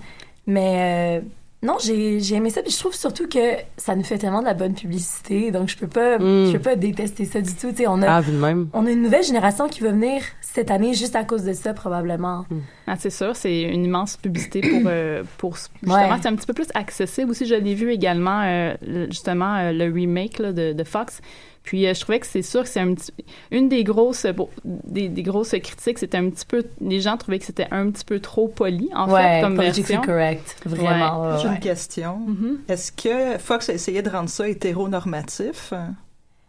mais 0.48 1.20
euh, 1.22 1.28
non, 1.64 1.78
j'ai 1.80 2.20
j'ai 2.20 2.36
aimé 2.38 2.50
ça, 2.50 2.64
puis 2.64 2.72
je 2.72 2.80
trouve 2.80 2.96
surtout 2.96 3.28
que 3.28 3.38
ça 3.78 3.96
nous 3.96 4.04
fait 4.04 4.18
tellement 4.18 4.40
de 4.40 4.46
la 4.46 4.56
bonne 4.56 4.74
publicité, 4.74 5.52
donc 5.52 5.70
je 5.70 5.78
peux 5.78 5.86
pas, 5.88 6.18
Mm. 6.18 6.48
je 6.48 6.52
peux 6.54 6.60
pas 6.72 6.76
détester 6.76 7.26
ça 7.26 7.40
du 7.40 7.54
tout. 7.54 7.68
On 7.88 8.02
a, 8.02 8.08
Ah, 8.18 8.22
même. 8.32 8.68
on 8.74 8.88
a 8.88 8.90
une 8.92 9.04
nouvelle 9.04 9.24
génération 9.24 9.68
qui 9.68 9.82
va 9.82 9.92
venir 9.92 10.24
cette 10.42 10.72
année 10.72 10.96
juste 10.96 11.16
à 11.16 11.24
cause 11.24 11.44
de 11.44 11.54
ça 11.54 11.76
probablement. 11.76 12.46
Ah, 12.88 12.96
c'est 12.98 13.12
sûr, 13.12 13.36
c'est 13.36 13.62
une 13.62 13.86
immense 13.86 14.18
publicité 14.18 14.62
pour, 14.62 14.82
euh, 14.88 15.24
pour 15.38 15.56
justement, 15.56 15.94
Ouais. 15.94 16.18
c'est 16.20 16.28
un 16.30 16.36
petit 16.36 16.48
peu 16.48 16.54
plus 16.54 16.68
accessible 16.74 17.30
aussi. 17.30 17.46
Je 17.46 17.54
l'ai 17.54 17.76
vu 17.76 17.92
également, 17.92 18.42
euh, 18.44 18.74
le- 18.82 19.06
justement, 19.06 19.56
euh, 19.58 19.72
le 19.72 19.86
remake 19.94 20.40
là, 20.40 20.52
de, 20.54 20.74
de 20.74 20.84
Fox. 20.84 21.22
Puis 21.64 21.86
euh, 21.86 21.94
je 21.94 22.00
trouvais 22.02 22.20
que 22.20 22.26
c'est 22.26 22.42
sûr 22.42 22.64
que 22.64 22.70
c'est 22.70 22.80
un 22.80 22.94
petit, 22.96 23.14
une 23.52 23.70
des 23.70 23.84
grosses, 23.84 24.26
bon, 24.26 24.50
des, 24.66 25.10
des 25.10 25.22
grosses 25.24 25.52
critiques, 25.62 26.00
c'était 26.00 26.18
un 26.18 26.30
petit 26.30 26.46
peu, 26.46 26.64
les 26.82 27.00
gens 27.02 27.18
trouvaient 27.18 27.38
que 27.38 27.46
c'était 27.46 27.68
un 27.70 27.92
petit 27.92 28.04
peu 28.04 28.20
trop 28.20 28.48
poli 28.48 28.90
en 28.96 29.10
Ouais, 29.12 29.22
fait 29.22 29.42
comme 29.42 29.58
version. 29.58 30.02
correct, 30.02 30.56
vraiment, 30.66 31.22
ouais, 31.34 31.40
J'ai 31.40 31.48
une 31.50 31.60
question. 31.60 32.20
Mm-hmm. 32.28 32.58
Est-ce 32.72 32.92
que 32.92 33.38
Fox 33.38 33.70
a 33.70 33.74
essayé 33.74 34.02
de 34.02 34.10
rendre 34.10 34.30
ça 34.30 34.48
hétéronormatif? 34.50 35.74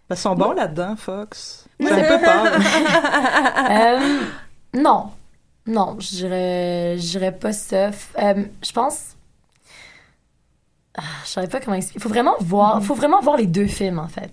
Qu'ils 0.08 0.16
sont 0.16 0.34
bons 0.34 0.52
là-dedans, 0.52 0.96
Fox. 0.96 1.66
J'ai 1.78 1.90
un 1.90 2.18
peu 2.18 2.24
peur. 2.24 2.46
Euh, 3.70 4.20
non, 4.74 5.10
non, 5.66 5.96
je 6.00 6.08
dirais, 6.08 6.96
je 6.98 7.06
dirais 7.10 7.32
pas 7.32 7.52
ça. 7.52 7.90
Euh, 8.18 8.44
je 8.62 8.72
pense. 8.72 9.14
Ah, 10.96 11.02
je 11.24 11.30
savais 11.30 11.46
pas 11.48 11.60
comment 11.60 11.76
expliquer. 11.76 12.00
Faut 12.00 12.08
vraiment 12.08 12.34
voir, 12.40 12.82
faut 12.82 12.94
vraiment 12.94 13.20
voir 13.20 13.36
les 13.36 13.46
deux 13.46 13.66
films 13.66 13.98
en 13.98 14.08
fait. 14.08 14.30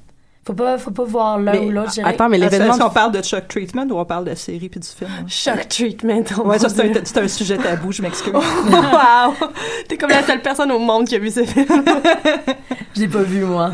Faut 0.50 0.56
pas, 0.56 0.80
faut 0.80 0.90
pas 0.90 1.04
voir 1.04 1.38
l'un 1.38 1.60
ou 1.60 1.70
l'autre. 1.70 1.92
attends, 2.04 2.28
mais 2.28 2.40
l'événement 2.40 2.74
Est-ce 2.74 2.82
qu'on 2.82 2.90
parle 2.90 3.12
de 3.12 3.22
Shock 3.22 3.48
Treatment 3.48 3.86
ou 3.92 4.00
on 4.00 4.06
parle 4.06 4.26
de 4.26 4.34
série 4.34 4.68
puis 4.68 4.80
du 4.80 4.88
film? 4.88 5.12
Shock 5.28 5.68
Treatment. 5.70 6.24
oh 6.40 6.48
Ouais, 6.48 6.58
ça, 6.58 6.70
c'est 6.70 7.18
un, 7.20 7.28
sujet 7.28 7.56
tabou, 7.60 7.92
je 7.92 8.02
m'excuse. 8.02 8.34
wow! 8.34 8.42
T'es 9.88 9.96
comme 9.96 10.10
la 10.10 10.24
seule 10.24 10.42
personne 10.42 10.72
au 10.72 10.80
monde 10.80 11.06
qui 11.06 11.14
a 11.14 11.20
vu 11.20 11.30
ce 11.30 11.46
film. 11.46 11.68
Je 12.96 13.02
l'ai 13.02 13.08
pas 13.08 13.22
vu, 13.22 13.46
moi. 13.46 13.70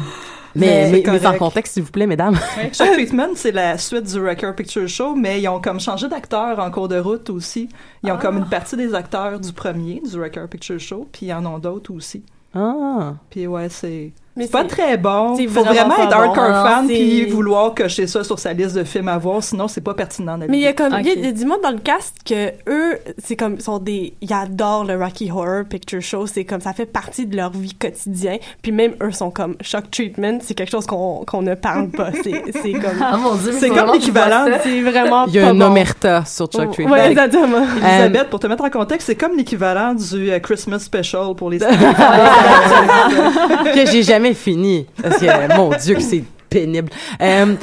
Mais, 0.54 0.92
mais, 0.92 1.04
mais 1.08 1.20
sans 1.20 1.38
contexte, 1.38 1.76
s'il 1.76 1.84
vous 1.84 1.92
plaît, 1.92 2.08
mesdames. 2.08 2.38
Shock 2.74 2.92
Treatment, 2.92 3.36
c'est 3.36 3.54
la 3.54 3.78
suite 3.78 4.04
du 4.04 4.20
Record 4.20 4.56
Picture 4.56 4.90
Show, 4.90 5.16
mais 5.16 5.42
ils 5.42 5.48
ont 5.48 5.62
comme 5.62 5.80
changé 5.80 6.10
d'acteur 6.10 6.60
en 6.60 6.70
cours 6.72 6.90
de 6.90 7.00
route 7.00 7.30
aussi. 7.30 7.70
Ils 8.04 8.12
ont 8.12 8.18
comme 8.18 8.36
une 8.36 8.50
partie 8.50 8.76
des 8.76 8.94
acteurs 8.94 9.40
du 9.40 9.54
premier, 9.54 10.02
du 10.02 10.22
Record 10.22 10.50
Picture 10.50 10.78
Show, 10.82 11.08
puis 11.10 11.28
ils 11.28 11.34
en 11.34 11.46
ont 11.46 11.58
d'autres 11.58 11.94
aussi. 11.94 12.22
Ah. 12.54 13.14
Puis 13.30 13.48
ouais, 13.48 13.70
c'est... 13.70 14.12
Mais 14.38 14.46
C'est 14.46 14.52
pas 14.52 14.66
très 14.66 14.98
bon. 14.98 15.36
Faut 15.48 15.64
vraiment 15.64 15.96
être 15.98 16.10
bon. 16.10 16.14
hardcore 16.14 16.68
fan 16.68 16.88
puis 16.88 17.26
vouloir 17.30 17.74
cocher 17.74 18.06
ça 18.06 18.22
sur 18.24 18.38
sa 18.38 18.52
liste 18.54 18.76
de 18.76 18.84
films 18.84 19.08
à 19.08 19.18
voir, 19.18 19.42
sinon 19.42 19.68
c'est 19.70 19.80
pas 19.82 19.94
pertinent. 19.94 20.38
Mais 20.38 20.58
il 20.58 20.64
y 20.64 20.68
a 20.68 20.74
comme, 20.74 20.94
il 21.00 21.06
y 21.06 21.10
a- 21.10 21.14
Ok. 21.14 21.18
il 21.20 21.26
y 21.26 21.28
a 21.28 21.32
du 21.32 21.46
monde 21.46 21.62
dans 21.64 21.72
le 21.72 21.80
cast 21.80 22.16
que 22.26 22.50
eux, 22.70 22.98
c'est 23.18 23.38
comme, 23.38 23.60
sont 23.62 23.80
des, 23.80 24.14
ils 24.22 24.34
adorent 24.34 24.84
le 24.84 24.98
Rocky 25.02 25.32
Horror 25.32 25.64
Picture 25.70 26.02
Show, 26.02 26.28
c'est 26.28 26.44
comme, 26.44 26.60
ça 26.60 26.74
fait 26.74 26.86
partie 26.86 27.26
de 27.26 27.38
leur 27.38 27.52
vie 27.52 27.74
quotidienne, 27.74 28.40
puis 28.62 28.74
même 28.74 28.96
eux 29.02 29.12
sont 29.12 29.32
comme, 29.32 29.56
shock 29.62 29.90
treatment, 29.90 30.40
c'est 30.42 30.54
quelque 30.54 30.72
chose 30.72 30.86
qu'on, 30.86 31.24
qu'on 31.26 31.42
ne 31.42 31.56
parle 31.56 31.88
pas, 31.90 32.10
c'est, 32.24 32.44
c'est 32.62 32.74
comme, 32.74 33.02
Ah, 33.02 33.16
mon 33.18 33.36
Dieu, 33.36 33.54
C'est 33.58 33.70
comme 33.70 33.94
l'équivalent. 33.94 34.46
c'est 34.64 34.82
vraiment 34.82 35.26
Il 35.28 35.36
y 35.36 35.40
a 35.40 35.48
un 35.48 35.54
bon. 35.54 35.68
omerta 35.68 36.26
sur 36.26 36.48
Chuck 36.48 36.66
Oh, 36.70 36.74
Treatment. 36.74 36.94
Ouais, 36.94 37.10
exactement. 37.10 37.66
Elisabeth, 37.78 38.30
pour 38.30 38.42
te 38.42 38.48
mettre 38.48 38.66
en 38.66 38.70
contexte, 38.70 39.08
c'est 39.08 39.16
comme 39.16 39.38
l'équivalent 39.38 39.94
du 39.94 40.30
euh, 40.30 40.40
Christmas 40.40 40.80
Special 40.80 41.34
pour 41.38 41.50
les 41.50 41.60
que 43.74 43.86
j'ai 43.92 44.04
jamais 44.04 44.25
fini. 44.34 44.88
Parce 45.02 45.18
que, 45.20 45.56
mon 45.58 45.70
Dieu, 45.78 45.96
que 45.96 46.02
c'est 46.02 46.24
pénible. 46.50 46.90
Euh, 47.22 47.56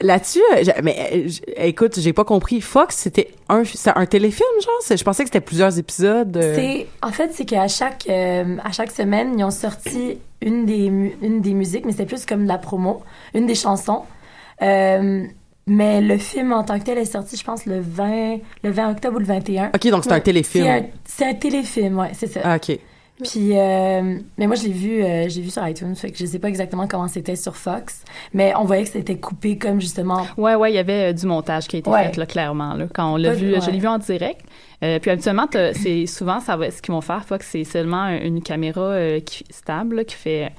Là-dessus, 0.00 0.40
mais 0.82 0.96
euh, 1.14 1.28
j- 1.28 1.40
écoute, 1.56 1.98
j'ai 1.98 2.12
pas 2.12 2.24
compris. 2.24 2.60
Fox, 2.60 2.96
c'était 2.96 3.28
un, 3.48 3.62
un 3.94 4.06
téléfilm, 4.06 4.46
genre? 4.62 4.96
Je 4.98 5.02
pensais 5.04 5.22
que 5.22 5.28
c'était 5.28 5.40
plusieurs 5.40 5.78
épisodes. 5.78 6.36
euh. 6.36 6.54
C'est 6.54 6.86
en 7.00 7.10
fait 7.10 7.30
c'est 7.32 7.44
qu'à 7.46 7.68
chaque 7.68 8.04
euh, 8.10 8.56
à 8.62 8.72
chaque 8.72 8.90
semaine 8.90 9.38
ils 9.38 9.44
ont 9.44 9.50
sorti 9.52 10.18
une 10.42 10.66
des 10.66 11.14
une 11.22 11.40
des 11.40 11.54
musiques 11.54 11.86
mais 11.86 11.92
c'était 11.92 12.04
plus 12.06 12.26
comme 12.26 12.42
de 12.42 12.48
la 12.48 12.58
promo 12.58 13.02
une 13.34 13.46
des 13.46 13.54
chansons 13.54 14.02
mais 15.66 16.00
le 16.02 16.18
film 16.18 16.52
en 16.52 16.64
tant 16.64 16.78
que 16.78 16.84
tel 16.84 16.98
est 16.98 17.04
sorti 17.06 17.36
je 17.36 17.44
pense 17.44 17.64
le 17.64 17.80
20 17.80 18.38
le 18.62 18.70
20 18.70 18.90
octobre 18.90 19.16
ou 19.16 19.20
le 19.20 19.24
21 19.24 19.70
Ok, 19.74 19.86
donc 19.88 20.04
c'est 20.04 20.12
un 20.12 20.20
téléfilm. 20.20 20.64
c'est 20.64 20.70
un, 20.70 20.82
c'est 21.04 21.24
un 21.26 21.34
téléfilm 21.34 21.98
ouais 21.98 22.10
c'est 22.12 22.26
ça 22.26 22.40
Ah, 22.44 22.56
ok. 22.56 22.78
Puis 23.22 23.56
euh, 23.56 24.18
mais 24.38 24.46
moi 24.48 24.56
je 24.56 24.64
l'ai 24.64 24.72
vu 24.72 25.02
euh, 25.04 25.28
je 25.28 25.36
l'ai 25.36 25.42
vu 25.42 25.50
sur 25.50 25.66
iTunes 25.68 25.94
fait 25.94 26.10
que 26.10 26.18
je 26.18 26.26
sais 26.26 26.40
pas 26.40 26.48
exactement 26.48 26.88
comment 26.88 27.06
c'était 27.06 27.36
sur 27.36 27.54
Fox 27.54 28.02
mais 28.32 28.52
on 28.56 28.64
voyait 28.64 28.82
que 28.82 28.90
c'était 28.90 29.16
coupé 29.18 29.56
comme 29.56 29.80
justement 29.80 30.26
Ouais, 30.36 30.56
ouais, 30.56 30.72
il 30.72 30.74
y 30.74 30.78
avait 30.78 31.10
euh, 31.10 31.12
du 31.12 31.24
montage 31.26 31.68
qui 31.68 31.76
a 31.76 31.78
été 31.78 31.88
Ouais. 31.90 32.06
fait, 32.06 32.16
là, 32.16 32.26
clairement, 32.26 32.74
là, 32.74 32.86
quand 32.92 33.12
on 33.12 33.16
l'a 33.16 33.32
vu. 33.32 33.54
Je 33.60 33.70
l'ai 33.70 33.78
vu 33.78 33.86
en 33.86 33.98
direct. 33.98 34.40
Euh, 34.84 34.98
puis 34.98 35.10
habituellement, 35.10 35.46
c'est 35.72 36.06
souvent, 36.06 36.40
ça 36.40 36.56
va, 36.56 36.70
ce 36.70 36.82
qu'ils 36.82 36.92
vont 36.92 37.00
faire, 37.00 37.24
Fox, 37.24 37.46
c'est 37.50 37.64
seulement 37.64 38.08
une 38.08 38.42
caméra 38.42 38.82
euh, 38.82 39.20
qui, 39.20 39.44
stable, 39.50 39.96
là, 39.96 40.04
qui 40.04 40.14
fait... 40.14 40.52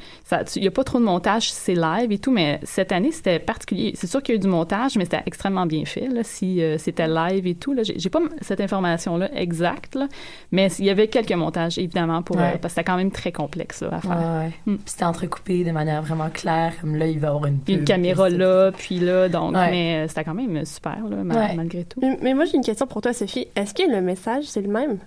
Il 0.55 0.61
n'y 0.63 0.67
a 0.67 0.71
pas 0.71 0.83
trop 0.83 0.97
de 0.99 1.03
montage, 1.03 1.51
c'est 1.51 1.75
live 1.75 2.11
et 2.11 2.17
tout, 2.17 2.31
mais 2.31 2.59
cette 2.63 2.91
année, 2.91 3.11
c'était 3.11 3.37
particulier. 3.39 3.93
C'est 3.95 4.07
sûr 4.07 4.23
qu'il 4.23 4.33
y 4.33 4.37
a 4.37 4.39
eu 4.39 4.41
du 4.41 4.47
montage, 4.47 4.95
mais 4.97 5.03
c'était 5.03 5.21
extrêmement 5.25 5.65
bien 5.67 5.85
fait, 5.85 6.07
là, 6.07 6.21
si 6.23 6.61
euh, 6.61 6.77
c'était 6.79 7.07
live 7.07 7.45
et 7.45 7.55
tout. 7.55 7.73
Là, 7.73 7.83
j'ai 7.83 8.09
pas 8.09 8.19
cette 8.41 8.61
information-là 8.61 9.29
exacte, 9.35 9.95
là, 9.95 10.07
mais 10.51 10.69
il 10.79 10.85
y 10.85 10.89
avait 10.89 11.07
quelques 11.07 11.31
montages, 11.33 11.77
évidemment, 11.77 12.21
pour, 12.23 12.37
Ouais. 12.37 12.41
euh, 12.55 12.57
parce 12.61 12.73
que 12.73 12.79
c'était 12.81 12.83
quand 12.91 12.97
même 12.97 13.11
très 13.11 13.31
complexe 13.31 13.81
là, 13.81 13.89
à 13.97 14.01
faire. 14.01 14.11
Ouais, 14.11 14.47
ouais. 14.47 14.51
Puis 14.77 14.79
c'était 14.87 15.05
entrecoupé 15.05 15.63
de 15.63 15.71
manière 15.71 16.01
vraiment 16.01 16.29
claire 16.29 16.73
comme 16.81 16.95
là 16.95 17.05
il 17.07 17.19
va 17.19 17.27
y 17.27 17.29
avoir 17.29 17.45
une 17.45 17.55
a 17.67 17.71
une 17.71 17.77
pub, 17.77 17.85
caméra 17.85 18.29
là, 18.29 18.71
puis 18.71 18.99
là, 18.99 19.29
donc, 19.29 19.53
Ouais. 19.55 19.69
mais 19.71 19.95
euh, 20.03 20.07
c'était 20.07 20.23
quand 20.23 20.33
même 20.33 20.65
super, 20.65 20.97
là, 21.09 21.17
ma- 21.23 21.35
Ouais. 21.35 21.53
malgré 21.55 21.83
tout. 21.83 21.99
Mais, 22.01 22.17
mais 22.21 22.33
moi, 22.33 22.45
j'ai 22.45 22.55
une 22.57 22.63
question 22.63 22.87
pour 22.87 23.01
toi, 23.01 23.13
Sophie. 23.13 23.47
Est-ce 23.55 23.73
que 23.73 23.83
le 23.89 24.01
c'est 24.15 24.61
le 24.61 24.69
même? 24.69 24.99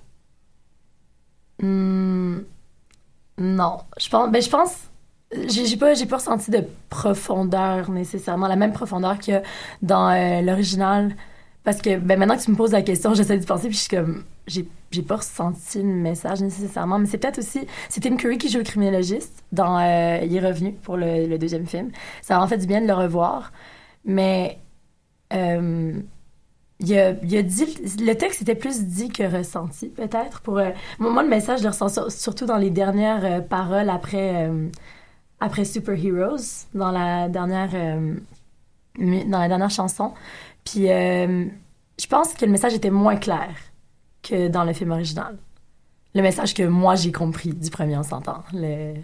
Hmm, 1.61 2.40
non, 3.38 3.78
je 3.98 4.09
pense. 4.09 4.30
Ben, 4.30 4.42
je 4.42 4.50
pense. 4.50 4.76
J'ai 5.48 5.76
pas, 5.76 5.92
pas 6.09 6.16
ressenti 6.16 6.50
de 6.50 6.64
profondeur 6.88 7.90
nécessairement, 7.90 8.48
la 8.48 8.56
même 8.56 8.72
profondeur 8.72 9.12
a 9.12 9.42
dans 9.82 10.11
euh, 10.11 10.40
l'original. 10.42 11.14
Parce 11.64 11.82
que 11.82 11.98
ben, 11.98 12.18
maintenant 12.18 12.36
que 12.36 12.42
tu 12.42 12.50
me 12.50 12.56
poses 12.56 12.72
la 12.72 12.82
question, 12.82 13.14
j'essaie 13.14 13.38
de 13.38 13.44
penser, 13.46 13.68
puis 13.68 13.76
je 13.76 13.82
suis 13.82 13.96
comme. 13.96 14.24
J'ai 14.90 15.02
pas 15.02 15.16
ressenti 15.16 15.78
le 15.82 15.88
message 15.88 16.40
nécessairement, 16.40 16.98
mais 16.98 17.06
c'est 17.06 17.18
peut-être 17.18 17.38
aussi. 17.38 17.66
C'est 17.90 18.00
Tim 18.00 18.16
Curry 18.16 18.38
qui 18.38 18.48
joue 18.50 18.59
le 18.59 18.64
criminologiste 18.64 19.44
dans. 19.52 19.78
euh, 19.78 20.20
il 20.24 20.34
est 20.36 20.40
revenu 20.46 20.72
pour 20.72 20.96
le, 20.96 21.26
le 21.26 21.38
deuxième 21.38 21.66
film. 21.66 21.90
Ça 22.22 22.38
a 22.38 22.42
en 22.42 22.46
fait 22.48 22.59
du 22.59 22.66
bien 22.66 22.80
de 22.82 22.86
le 22.86 22.94
revoir, 22.94 23.52
mais. 24.04 24.59
euh, 25.34 25.94
il 26.81 26.97
a, 26.97 27.12
dit, 27.12 27.76
le 28.01 28.12
texte 28.14 28.43
était 28.43 28.55
plus 28.55 28.85
dit 28.85 29.09
que 29.09 29.24
ressenti, 29.24 29.89
peut-être. 29.89 30.41
Pour 30.43 30.59
euh, 30.59 30.70
moi, 30.99 31.22
le 31.22 31.29
message, 31.29 31.59
je 31.59 31.64
le 31.64 31.70
ressens 31.70 31.89
sur- 31.89 32.12
surtout 32.12 32.47
dans 32.47 32.57
les 32.57 32.70
dernières 32.70 33.24
euh, 33.24 33.41
paroles 33.41 33.91
après, 33.91 34.47
euh, 34.49 34.68
après 35.41 35.64
Superheroes, 35.64 36.66
dans 36.74 36.93
la 36.93 37.29
dernière, 37.29 37.70
euh, 37.74 38.14
dans 38.97 39.39
la 39.39 39.49
dernière 39.49 39.70
chanson. 39.70 40.12
Puis, 40.64 40.87
je 40.87 42.07
pense 42.09 42.35
que 42.35 42.45
le 42.45 42.53
message 42.53 42.74
était 42.74 42.91
moins 42.91 43.16
clair 43.16 43.49
que 44.22 44.49
dans 44.49 44.64
le 44.64 44.72
film 44.72 44.91
original. 44.93 45.37
Le 46.14 46.22
message 46.22 46.55
que 46.55 46.62
moi 46.62 46.95
j'ai 46.95 47.12
compris 47.12 47.53
du 47.53 47.70
premier, 47.70 47.97
on 47.97 48.03
s'entend. 48.03 48.43
Le... 48.53 48.95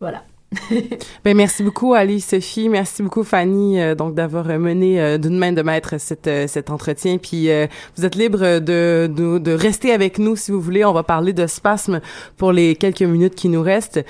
Voilà. 0.00 0.22
Ben, 1.24 1.36
merci 1.36 1.62
beaucoup, 1.62 1.94
Ali, 1.94 2.20
Sophie. 2.20 2.68
Merci 2.68 3.02
beaucoup, 3.02 3.22
Fanny, 3.22 3.80
euh, 3.80 3.94
donc 3.94 4.14
d'avoir 4.14 4.48
euh, 4.48 4.58
mené 4.58 5.00
euh, 5.00 5.18
d'une 5.18 5.36
main 5.36 5.52
de 5.52 5.62
maître 5.62 5.98
cette, 5.98 6.26
euh, 6.26 6.46
cet 6.46 6.70
entretien. 6.70 7.18
Puis 7.18 7.50
euh, 7.50 7.66
vous 7.96 8.04
êtes 8.04 8.14
libre 8.14 8.58
de, 8.58 9.10
de, 9.14 9.38
de 9.38 9.52
rester 9.52 9.92
avec 9.92 10.18
nous 10.18 10.36
si 10.36 10.50
vous 10.50 10.60
voulez. 10.60 10.84
On 10.84 10.92
va 10.92 11.02
parler 11.02 11.32
de 11.32 11.46
spasme 11.46 12.00
pour 12.36 12.52
les 12.52 12.76
quelques 12.76 13.02
minutes 13.02 13.34
qui 13.34 13.48
nous 13.48 13.62
restent. 13.62 14.04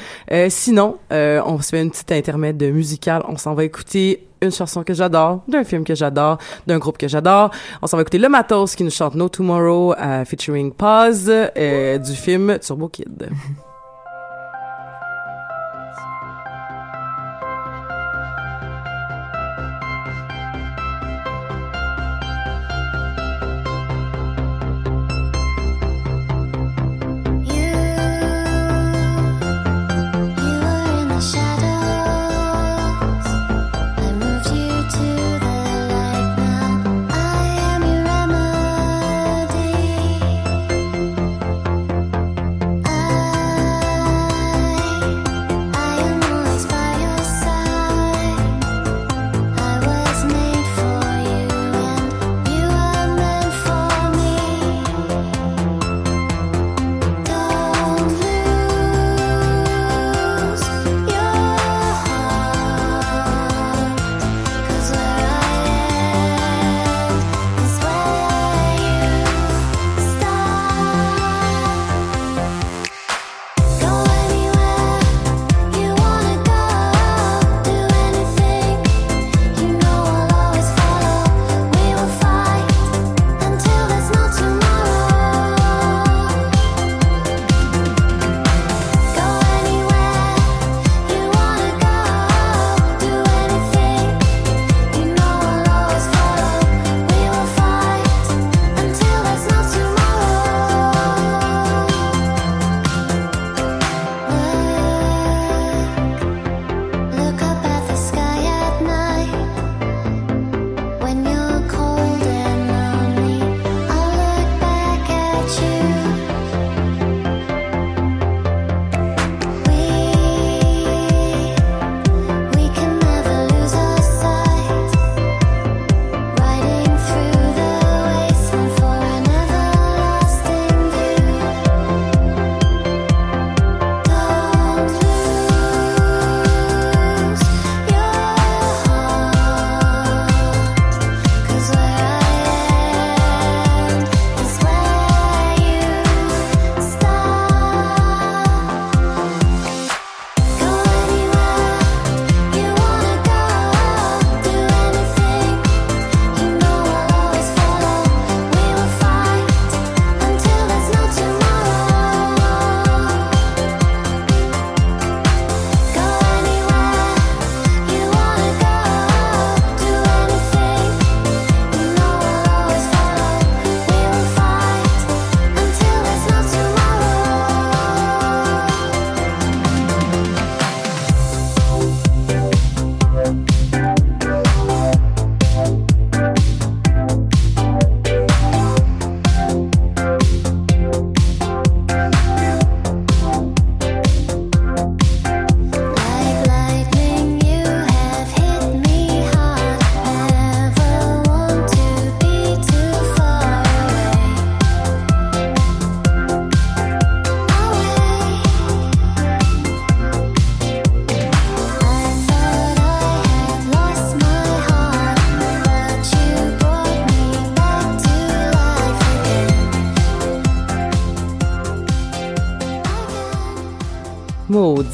Sinon, 0.49 0.99
on 1.11 1.61
se 1.61 1.69
fait 1.71 1.83
une 1.83 1.91
petite 1.91 2.13
intermède 2.13 2.63
musicale. 2.63 3.23
On 3.29 3.37
s'en 3.37 3.55
va 3.55 3.65
écouter 3.65 4.27
une 4.41 4.53
chanson 4.53 4.85
que 4.85 4.95
j'adore, 4.95 5.43
d'un 5.49 5.65
film 5.65 5.85
que 5.85 5.95
j'adore, 5.95 6.39
d'un 6.67 6.79
groupe 6.79 6.99
que 6.99 7.09
j'adore. 7.09 7.51
On 7.83 7.87
s'en 7.87 7.97
va 7.97 8.03
écouter 8.03 8.19
Le 8.19 8.29
Matos 8.29 8.77
qui 8.77 8.85
nous 8.85 8.91
chante 8.91 9.15
No 9.15 9.29
Tomorrow 9.29 9.95
featuring 10.27 10.73
euh, 10.81 11.99
du 11.99 12.13
film 12.13 12.59
Turbo 12.61 12.89
Kid. 12.89 13.29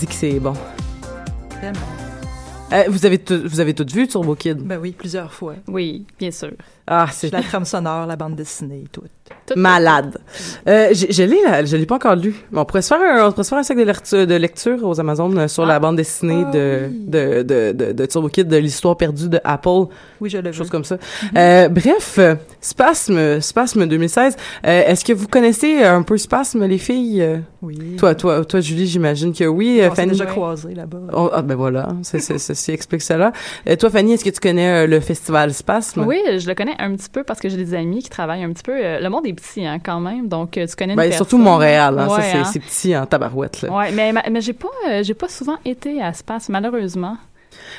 dit 0.04 0.06
que 0.06 0.14
c'est 0.14 0.38
bon. 0.40 0.52
Vraiment. 1.58 1.78
Euh, 2.72 2.84
vous 2.88 3.06
avez 3.06 3.18
tout- 3.18 3.42
vous 3.44 3.60
avez 3.60 3.72
toutes 3.74 3.92
vu 3.92 4.06
Turbo 4.08 4.34
Kid 4.34 4.58
Ben 4.58 4.78
oui, 4.78 4.92
plusieurs 4.92 5.32
fois. 5.32 5.54
Oui, 5.68 6.04
bien 6.18 6.30
sûr. 6.30 6.50
Ah, 6.86 7.06
c'est 7.10 7.32
La 7.32 7.42
trame 7.42 7.64
sonore, 7.64 8.06
la 8.06 8.16
bande 8.16 8.34
dessinée, 8.36 8.84
tout. 8.92 9.02
malade. 9.56 10.18
Euh, 10.68 10.88
je 10.92 11.22
l'ai, 11.22 11.42
là, 11.42 11.64
je 11.64 11.76
l'ai 11.76 11.86
pas 11.86 11.96
encore 11.96 12.16
lu. 12.16 12.34
On 12.52 12.64
pourrait 12.64 12.82
se 12.82 12.88
faire 12.88 13.00
un, 13.00 13.28
on 13.28 13.30
pourrait 13.32 13.44
se 13.44 13.48
faire 13.50 13.58
un 13.58 13.62
sac 13.62 13.76
de 13.76 13.82
lecture, 13.82 14.26
de 14.26 14.34
lecture 14.34 14.84
aux 14.84 14.98
Amazones 15.00 15.38
euh, 15.38 15.48
sur 15.48 15.66
la 15.66 15.78
bande 15.78 15.96
dessinée 15.96 16.44
de, 16.52 16.88
de, 17.06 17.42
de, 17.42 17.72
de, 17.72 17.92
de 17.92 18.06
Turbo 18.06 18.28
Kid, 18.28 18.48
de 18.48 18.56
l'histoire 18.56 18.96
perdue 18.96 19.28
de 19.28 19.40
Apple. 19.44 19.86
Oui, 20.20 20.30
je 20.30 20.38
l'ai 20.38 20.50
vu. 20.50 20.56
Chose 20.56 20.70
comme 20.70 20.84
ça. 20.84 20.96
Euh, 21.36 21.68
bref, 21.68 22.16
euh, 22.18 22.34
Spasme, 22.60 23.40
Spasme 23.40 23.86
2016. 23.86 24.36
Euh, 24.66 24.82
est-ce 24.86 25.04
que 25.04 25.12
vous 25.12 25.28
connaissez 25.28 25.82
un 25.82 26.02
peu 26.02 26.16
Spasme, 26.18 26.64
les 26.66 26.78
filles? 26.78 27.22
Euh, 27.22 27.38
Oui. 27.62 27.96
Toi, 27.98 28.14
toi, 28.14 28.44
toi, 28.44 28.60
Julie, 28.60 28.86
j'imagine 28.86 29.32
que 29.32 29.44
oui. 29.44 29.80
Euh, 29.80 29.86
On 29.86 29.90
s'est 29.90 29.96
Fanny? 30.02 30.12
déjà 30.12 30.26
croisés 30.26 30.74
là-bas. 30.74 30.98
Oh, 31.12 31.30
ah 31.32 31.42
ben 31.42 31.54
voilà, 31.54 31.88
c'est, 32.02 32.20
ceci 32.20 32.72
explique 32.72 33.02
cela. 33.02 33.32
Euh, 33.68 33.76
toi, 33.76 33.90
Fanny, 33.90 34.12
est-ce 34.14 34.24
que 34.24 34.30
tu 34.30 34.40
connais 34.40 34.84
euh, 34.84 34.86
le 34.86 35.00
festival 35.00 35.52
Spasme? 35.52 36.04
Oui, 36.06 36.18
je 36.38 36.46
le 36.48 36.54
connais 36.54 36.74
un 36.78 36.94
petit 36.96 37.08
peu 37.10 37.22
parce 37.24 37.40
que 37.40 37.48
j'ai 37.48 37.56
des 37.56 37.74
amis 37.74 38.02
qui 38.02 38.10
travaillent 38.10 38.42
un 38.44 38.52
petit 38.52 38.62
peu. 38.62 38.72
euh, 38.74 39.00
le 39.00 39.08
monde 39.08 39.26
est 39.26 39.32
petit, 39.32 39.64
hein, 39.66 39.78
quand 39.84 40.00
même. 40.00 40.23
Donc, 40.28 40.56
euh, 40.58 40.66
tu 40.66 40.74
connais 40.76 40.92
une 40.92 40.96
Ben, 40.96 41.04
personne. 41.04 41.26
surtout 41.26 41.38
Montréal, 41.38 41.98
hein, 41.98 42.08
ça, 42.08 42.22
c'est, 42.22 42.38
hein. 42.38 42.44
c'est 42.44 42.60
petit 42.60 42.96
en 42.96 43.06
tabarouette. 43.06 43.62
Là. 43.62 43.72
Ouais, 43.72 43.92
mais, 43.92 44.12
mais 44.30 44.40
j'ai 44.40 44.52
pas, 44.52 44.68
euh, 44.88 45.02
j'ai 45.02 45.14
pas 45.14 45.28
souvent 45.28 45.56
été 45.64 46.02
à 46.02 46.12
Space, 46.12 46.48
malheureusement. 46.48 47.16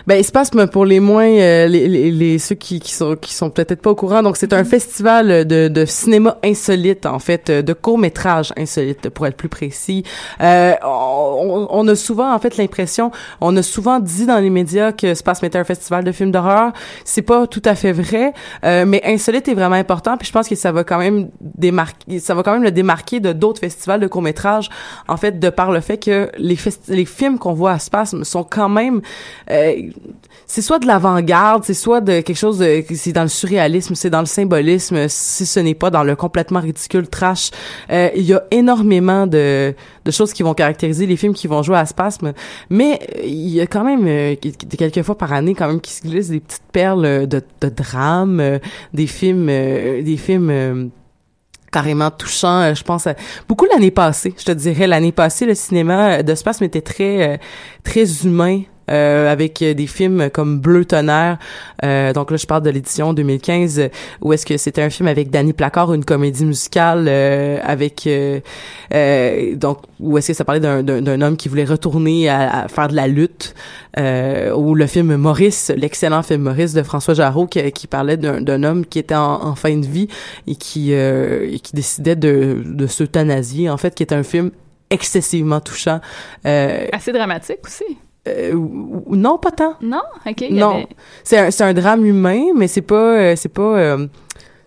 Ben, 0.07 0.21
Spasme, 0.23 0.67
pour 0.67 0.85
les 0.85 0.99
moins, 0.99 1.27
euh, 1.27 1.67
les, 1.67 1.87
les, 1.87 2.11
les- 2.11 2.39
ceux 2.39 2.55
qui, 2.55 2.79
qui 2.79 2.93
sont 2.93 3.15
qui 3.15 3.33
sont 3.33 3.49
peut-être 3.49 3.81
pas 3.81 3.91
au 3.91 3.95
courant, 3.95 4.21
donc 4.23 4.37
c'est 4.37 4.53
un 4.53 4.63
festival 4.63 5.45
de, 5.45 5.67
de 5.67 5.85
cinéma 5.85 6.37
insolite, 6.43 7.05
en 7.05 7.19
fait, 7.19 7.49
de 7.49 7.73
court 7.73 7.97
métrage 7.97 8.53
insolite, 8.57 9.09
pour 9.09 9.25
être 9.27 9.37
plus 9.37 9.49
précis. 9.49 10.03
Euh, 10.41 10.73
on, 10.83 11.67
on 11.69 11.87
a 11.87 11.95
souvent, 11.95 12.33
en 12.33 12.39
fait, 12.39 12.57
l'impression, 12.57 13.11
on 13.41 13.55
a 13.57 13.63
souvent 13.63 13.99
dit 13.99 14.25
dans 14.25 14.39
les 14.39 14.49
médias 14.49 14.91
que 14.91 15.13
Spasme 15.15 15.45
était 15.45 15.57
un 15.57 15.63
festival 15.63 16.03
de 16.03 16.11
films 16.11 16.31
d'horreur. 16.31 16.71
C'est 17.03 17.21
pas 17.21 17.47
tout 17.47 17.61
à 17.65 17.75
fait 17.75 17.91
vrai, 17.91 18.33
euh, 18.63 18.85
mais 18.85 19.01
insolite 19.05 19.47
est 19.47 19.53
vraiment 19.53 19.75
important. 19.75 20.17
Puis 20.17 20.27
je 20.27 20.31
pense 20.33 20.47
que 20.47 20.55
ça 20.55 20.71
va 20.71 20.83
quand 20.83 20.99
même 20.99 21.29
démarquer, 21.41 22.19
ça 22.19 22.33
va 22.35 22.43
quand 22.43 22.53
même 22.53 22.63
le 22.63 22.71
démarquer 22.71 23.19
de 23.19 23.33
d'autres 23.33 23.59
festivals 23.59 23.99
de 23.99 24.07
court 24.07 24.21
métrage, 24.21 24.69
en 25.07 25.17
fait, 25.17 25.39
de 25.39 25.49
par 25.49 25.71
le 25.71 25.79
fait 25.79 25.97
que 25.97 26.29
les 26.37 26.57
les 26.87 27.05
films 27.05 27.37
qu'on 27.39 27.53
voit 27.53 27.71
à 27.71 27.79
Spasme 27.79 28.23
sont 28.23 28.43
quand 28.43 28.69
même 28.69 29.01
euh, 29.51 29.64
c'est 30.47 30.61
soit 30.61 30.79
de 30.79 30.87
l'avant-garde, 30.87 31.63
c'est 31.63 31.73
soit 31.73 32.01
de 32.01 32.21
quelque 32.21 32.37
chose 32.37 32.59
de, 32.59 32.83
c'est 32.93 33.11
dans 33.11 33.23
le 33.23 33.27
surréalisme, 33.27 33.95
c'est 33.95 34.09
dans 34.09 34.19
le 34.19 34.25
symbolisme, 34.25 35.07
si 35.07 35.45
ce 35.45 35.59
n'est 35.59 35.73
pas 35.73 35.89
dans 35.89 36.03
le 36.03 36.15
complètement 36.15 36.59
ridicule 36.59 37.07
trash. 37.07 37.51
Euh, 37.91 38.09
il 38.15 38.23
y 38.23 38.33
a 38.33 38.43
énormément 38.51 39.27
de, 39.27 39.73
de 40.03 40.11
choses 40.11 40.33
qui 40.33 40.43
vont 40.43 40.53
caractériser 40.53 41.05
les 41.05 41.15
films 41.15 41.33
qui 41.33 41.47
vont 41.47 41.63
jouer 41.63 41.77
à 41.77 41.85
Spasme, 41.85 42.33
mais 42.69 42.99
euh, 43.17 43.21
il 43.25 43.49
y 43.49 43.61
a 43.61 43.67
quand 43.67 43.83
même 43.83 44.05
euh, 44.07 44.35
quelques 44.77 45.01
fois 45.01 45.17
par 45.17 45.33
année 45.33 45.55
quand 45.55 45.67
même 45.67 45.81
qui 45.81 45.93
se 45.93 46.03
glissent 46.03 46.29
des 46.29 46.39
petites 46.39 46.61
perles 46.71 47.27
de, 47.27 47.41
de 47.61 47.69
drame, 47.69 48.39
euh, 48.39 48.59
des 48.93 49.07
films, 49.07 49.47
euh, 49.49 50.01
des 50.03 50.17
films. 50.17 50.91
carrément 51.71 52.11
touchant. 52.11 52.73
Je 52.73 52.83
pense 52.83 53.07
beaucoup 53.49 53.65
l'année 53.65 53.91
passée. 53.91 54.33
Je 54.37 54.45
te 54.45 54.51
dirais 54.51 54.87
l'année 54.87 55.11
passée, 55.11 55.45
le 55.45 55.55
cinéma 55.55 56.23
de 56.23 56.35
Spasme 56.35 56.63
était 56.63 56.81
très 56.81 57.39
très 57.83 58.25
humain. 58.25 58.61
Euh, 58.89 59.31
avec 59.31 59.59
des 59.59 59.87
films 59.87 60.29
comme 60.29 60.59
Bleu 60.59 60.85
tonnerre. 60.85 61.37
Euh, 61.83 62.13
donc 62.13 62.31
là, 62.31 62.37
je 62.37 62.45
parle 62.45 62.63
de 62.63 62.69
l'édition 62.69 63.13
2015, 63.13 63.79
euh, 63.79 63.87
où 64.21 64.33
est-ce 64.33 64.45
que 64.45 64.57
c'était 64.57 64.81
un 64.81 64.89
film 64.89 65.07
avec 65.07 65.29
Danny 65.29 65.53
Placard, 65.53 65.93
une 65.93 66.05
comédie 66.05 66.45
musicale 66.45 67.05
euh, 67.07 67.59
avec 67.63 68.07
euh, 68.07 68.39
euh, 68.93 69.55
donc 69.55 69.79
où 69.99 70.17
est-ce 70.17 70.29
que 70.29 70.33
ça 70.33 70.45
parlait 70.45 70.59
d'un, 70.59 70.83
d'un, 70.83 71.21
homme 71.21 71.37
qui 71.37 71.49
voulait 71.49 71.65
retourner 71.65 72.29
à, 72.29 72.63
à 72.63 72.67
faire 72.67 72.87
de 72.87 72.95
la 72.95 73.07
lutte. 73.07 73.55
Euh, 73.97 74.53
ou 74.53 74.75
le 74.75 74.87
film 74.87 75.15
Maurice, 75.15 75.71
l'excellent 75.75 76.21
film 76.21 76.41
Maurice 76.41 76.73
de 76.73 76.83
François 76.83 77.13
Jarreau, 77.13 77.47
qui, 77.47 77.71
qui 77.71 77.87
parlait 77.87 78.17
d'un, 78.17 78.41
d'un 78.41 78.63
homme 78.63 78.85
qui 78.85 78.99
était 78.99 79.15
en, 79.15 79.45
en 79.45 79.55
fin 79.55 79.77
de 79.77 79.85
vie 79.85 80.09
et 80.47 80.55
qui 80.55 80.91
et 80.91 81.59
qui 81.63 81.73
décidait 81.73 82.17
de, 82.17 82.61
de 82.65 82.87
s'euthanasier. 82.87 83.69
En 83.69 83.77
fait, 83.77 83.95
qui 83.95 84.03
est 84.03 84.13
un 84.13 84.23
film 84.23 84.51
excessivement 84.89 85.59
touchant. 85.59 85.99
Euh, 86.45 86.87
Assez 86.91 87.11
dramatique 87.11 87.59
aussi. 87.65 87.97
Euh, 88.27 88.53
non, 89.09 89.37
pas 89.37 89.51
tant. 89.51 89.75
Non? 89.81 90.01
OK. 90.27 90.45
Non, 90.51 90.71
avait- 90.75 90.87
c'est 91.23 91.37
un, 91.37 91.51
c'est 91.51 91.63
un 91.63 91.73
drame 91.73 92.05
humain, 92.05 92.45
mais 92.55 92.67
c'est 92.67 92.81
pas, 92.81 92.95
euh, 92.95 93.35
c'est 93.35 93.49
pas. 93.49 93.61
euh, 93.77 94.07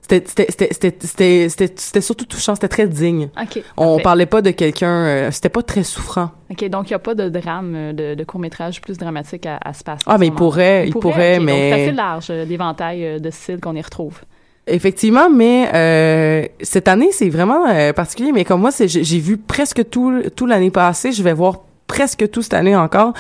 c'était, 0.00 0.22
c'était, 0.26 0.46
c'était, 0.48 0.68
c'était, 0.72 0.96
c'était, 1.06 1.48
c'était- 1.50 1.72
c'était 1.76 2.00
surtout 2.00 2.24
touchant, 2.24 2.54
c'était 2.54 2.68
très 2.68 2.86
digne. 2.88 3.28
OK. 3.40 3.62
On 3.76 3.98
parlait 3.98 4.24
pas 4.26 4.40
de 4.40 4.50
quelqu'un, 4.52 5.04
euh, 5.04 5.30
c'était 5.30 5.50
pas 5.50 5.62
très 5.62 5.82
souffrant. 5.82 6.30
OK, 6.50 6.64
donc 6.70 6.88
il 6.88 6.92
n'y 6.92 6.96
a 6.96 6.98
pas 6.98 7.14
de 7.14 7.28
drame, 7.28 7.92
de, 7.94 8.14
de 8.14 8.24
court-métrage 8.24 8.80
plus 8.80 8.96
dramatique 8.96 9.44
à, 9.44 9.58
à 9.62 9.74
Space. 9.74 10.00
Ah, 10.06 10.16
mais 10.16 10.28
il 10.28 10.32
pourrait, 10.32 10.86
il 10.88 10.94
pourrait, 10.94 11.40
mais- 11.40 11.70
c'est 11.72 11.82
assez 11.82 11.92
large, 11.92 12.28
l'éventail 12.30 13.20
de 13.20 13.30
styles 13.30 13.60
qu'on 13.60 13.74
y 13.74 13.82
retrouve. 13.82 14.20
Effectivement, 14.66 15.30
mais 15.30 15.68
euh, 15.74 16.46
cette 16.62 16.88
année 16.88 17.08
c'est 17.10 17.30
vraiment 17.30 17.66
euh, 17.68 17.92
particulier. 17.94 18.32
Mais 18.32 18.44
comme 18.44 18.60
moi, 18.60 18.70
c'est, 18.70 18.86
j'ai, 18.86 19.02
j'ai 19.02 19.18
vu 19.18 19.38
presque 19.38 19.88
tout, 19.88 20.22
tout 20.36 20.44
l'année 20.46 20.70
passée. 20.70 21.10
Je 21.12 21.22
vais 21.22 21.32
voir 21.32 21.60
presque 21.88 22.30
tout 22.30 22.42
cette 22.42 22.54
année 22.54 22.76
encore. 22.76 23.14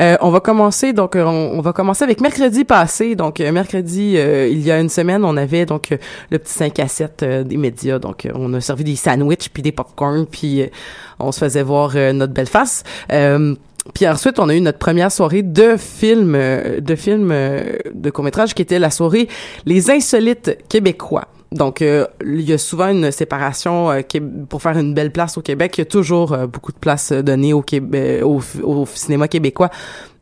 Euh, 0.00 0.16
on 0.20 0.30
va 0.30 0.40
commencer 0.40 0.92
donc 0.92 1.14
euh, 1.14 1.24
on, 1.24 1.58
on 1.58 1.60
va 1.60 1.72
commencer 1.72 2.02
avec 2.02 2.20
mercredi 2.20 2.64
passé. 2.64 3.14
Donc 3.14 3.38
euh, 3.38 3.52
mercredi 3.52 4.14
euh, 4.16 4.48
il 4.48 4.60
y 4.60 4.72
a 4.72 4.80
une 4.80 4.88
semaine, 4.88 5.24
on 5.24 5.36
avait 5.36 5.66
donc 5.66 5.92
euh, 5.92 5.98
le 6.30 6.38
petit 6.40 6.54
5 6.54 6.80
à 6.80 6.88
7 6.88 7.22
euh, 7.22 7.44
des 7.44 7.56
médias. 7.56 8.00
Donc 8.00 8.26
on 8.34 8.52
a 8.54 8.60
servi 8.60 8.82
des 8.82 8.96
sandwichs 8.96 9.50
puis 9.50 9.62
des 9.62 9.70
popcorn 9.70 10.26
puis 10.26 10.64
on 11.20 11.30
se 11.30 11.38
faisait 11.38 11.62
voir 11.62 11.94
notre 12.12 12.32
belle 12.32 12.48
face. 12.48 12.82
Puis 13.08 14.08
ensuite, 14.08 14.38
on 14.38 14.48
a 14.48 14.54
eu 14.54 14.62
notre 14.62 14.78
première 14.78 15.12
soirée 15.12 15.42
de 15.42 15.76
films, 15.76 16.32
de 16.32 16.96
films 16.96 17.28
de 17.28 18.10
court-métrage 18.10 18.54
qui 18.54 18.62
était 18.62 18.78
la 18.78 18.90
soirée 18.90 19.28
Les 19.66 19.90
Insolites 19.90 20.58
québécois. 20.70 21.28
Donc, 21.54 21.82
euh, 21.82 22.06
il 22.24 22.42
y 22.42 22.52
a 22.52 22.58
souvent 22.58 22.88
une 22.88 23.10
séparation 23.12 23.90
euh, 23.90 24.02
pour 24.48 24.60
faire 24.60 24.76
une 24.76 24.92
belle 24.92 25.12
place 25.12 25.38
au 25.38 25.40
Québec. 25.40 25.78
Il 25.78 25.80
y 25.80 25.82
a 25.82 25.86
toujours 25.86 26.32
euh, 26.32 26.46
beaucoup 26.46 26.72
de 26.72 26.78
places 26.78 27.12
euh, 27.12 27.22
données 27.22 27.52
au, 27.52 27.62
Québec, 27.62 28.22
au, 28.24 28.40
au 28.62 28.86
cinéma 28.86 29.28
québécois 29.28 29.70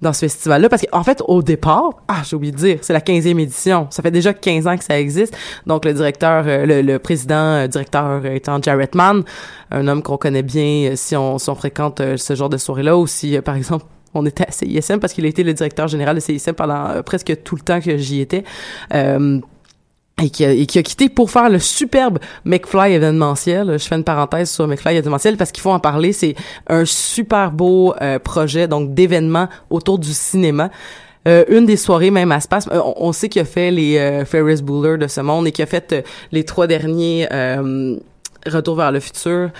dans 0.02 0.12
ce 0.12 0.20
festival-là. 0.20 0.68
Parce 0.68 0.82
qu'en 0.82 1.02
fait, 1.02 1.22
au 1.26 1.42
départ, 1.42 2.02
ah, 2.08 2.20
j'ai 2.28 2.36
oublié 2.36 2.52
de 2.52 2.58
dire, 2.58 2.78
c'est 2.82 2.92
la 2.92 3.00
15e 3.00 3.38
édition. 3.40 3.86
Ça 3.88 4.02
fait 4.02 4.10
déjà 4.10 4.34
15 4.34 4.66
ans 4.66 4.76
que 4.76 4.84
ça 4.84 5.00
existe. 5.00 5.34
Donc, 5.66 5.86
le 5.86 5.94
directeur, 5.94 6.44
euh, 6.46 6.66
le, 6.66 6.82
le 6.82 6.98
président, 6.98 7.34
euh, 7.34 7.66
directeur 7.66 8.20
euh, 8.24 8.34
étant 8.34 8.60
Jarrett 8.60 8.94
Mann, 8.94 9.22
un 9.70 9.88
homme 9.88 10.02
qu'on 10.02 10.18
connaît 10.18 10.42
bien 10.42 10.90
euh, 10.90 10.96
si 10.96 11.16
on, 11.16 11.38
si 11.38 11.48
on 11.48 11.54
fréquente 11.54 12.00
euh, 12.00 12.18
ce 12.18 12.34
genre 12.34 12.50
de 12.50 12.58
soirée-là 12.58 12.98
ou 12.98 13.06
si, 13.06 13.36
euh, 13.36 13.40
par 13.40 13.56
exemple, 13.56 13.86
on 14.14 14.26
était 14.26 14.46
à 14.46 14.50
CISM 14.50 14.98
parce 14.98 15.12
qu'il 15.12 15.24
a 15.24 15.28
été 15.28 15.42
le 15.42 15.54
directeur 15.54 15.88
général 15.88 16.14
de 16.16 16.20
CISM 16.20 16.52
pendant 16.52 16.88
euh, 16.88 17.02
presque 17.02 17.42
tout 17.42 17.56
le 17.56 17.62
temps 17.62 17.80
que 17.80 17.96
j'y 17.96 18.20
étais. 18.20 18.44
Euh, 18.94 19.40
et 20.22 20.30
qui, 20.30 20.44
a, 20.44 20.52
et 20.52 20.66
qui 20.66 20.78
a 20.78 20.82
quitté 20.82 21.08
pour 21.08 21.30
faire 21.30 21.50
le 21.50 21.58
superbe 21.58 22.18
McFly 22.44 22.92
événementiel. 22.92 23.78
Je 23.78 23.84
fais 23.84 23.96
une 23.96 24.04
parenthèse 24.04 24.50
sur 24.50 24.66
McFly 24.66 24.96
événementiel 24.96 25.36
parce 25.36 25.52
qu'il 25.52 25.62
faut 25.62 25.70
en 25.70 25.80
parler. 25.80 26.12
C'est 26.12 26.34
un 26.68 26.84
super 26.84 27.50
beau 27.50 27.94
euh, 28.00 28.18
projet 28.18 28.68
donc 28.68 28.94
d'événements 28.94 29.48
autour 29.70 29.98
du 29.98 30.12
cinéma. 30.12 30.70
Euh, 31.28 31.44
une 31.48 31.66
des 31.66 31.76
soirées 31.76 32.10
même 32.10 32.32
à 32.32 32.40
Space, 32.40 32.68
euh, 32.72 32.80
on, 32.96 33.12
sait 33.12 33.28
qu'il 33.28 33.42
a 33.42 33.44
fait 33.44 33.70
les 33.70 33.96
euh, 33.96 34.24
Ferris 34.24 34.60
Bueller 34.60 34.98
de 34.98 35.06
ce 35.06 35.20
monde 35.20 35.46
et 35.46 35.52
qu'il 35.52 35.62
a 35.62 35.66
fait 35.66 36.04
les 36.32 36.44
trois 36.44 36.66
derniers 36.66 37.28
Retour 38.44 38.74
vers 38.74 38.90
le 38.90 38.98
futur. 38.98 39.50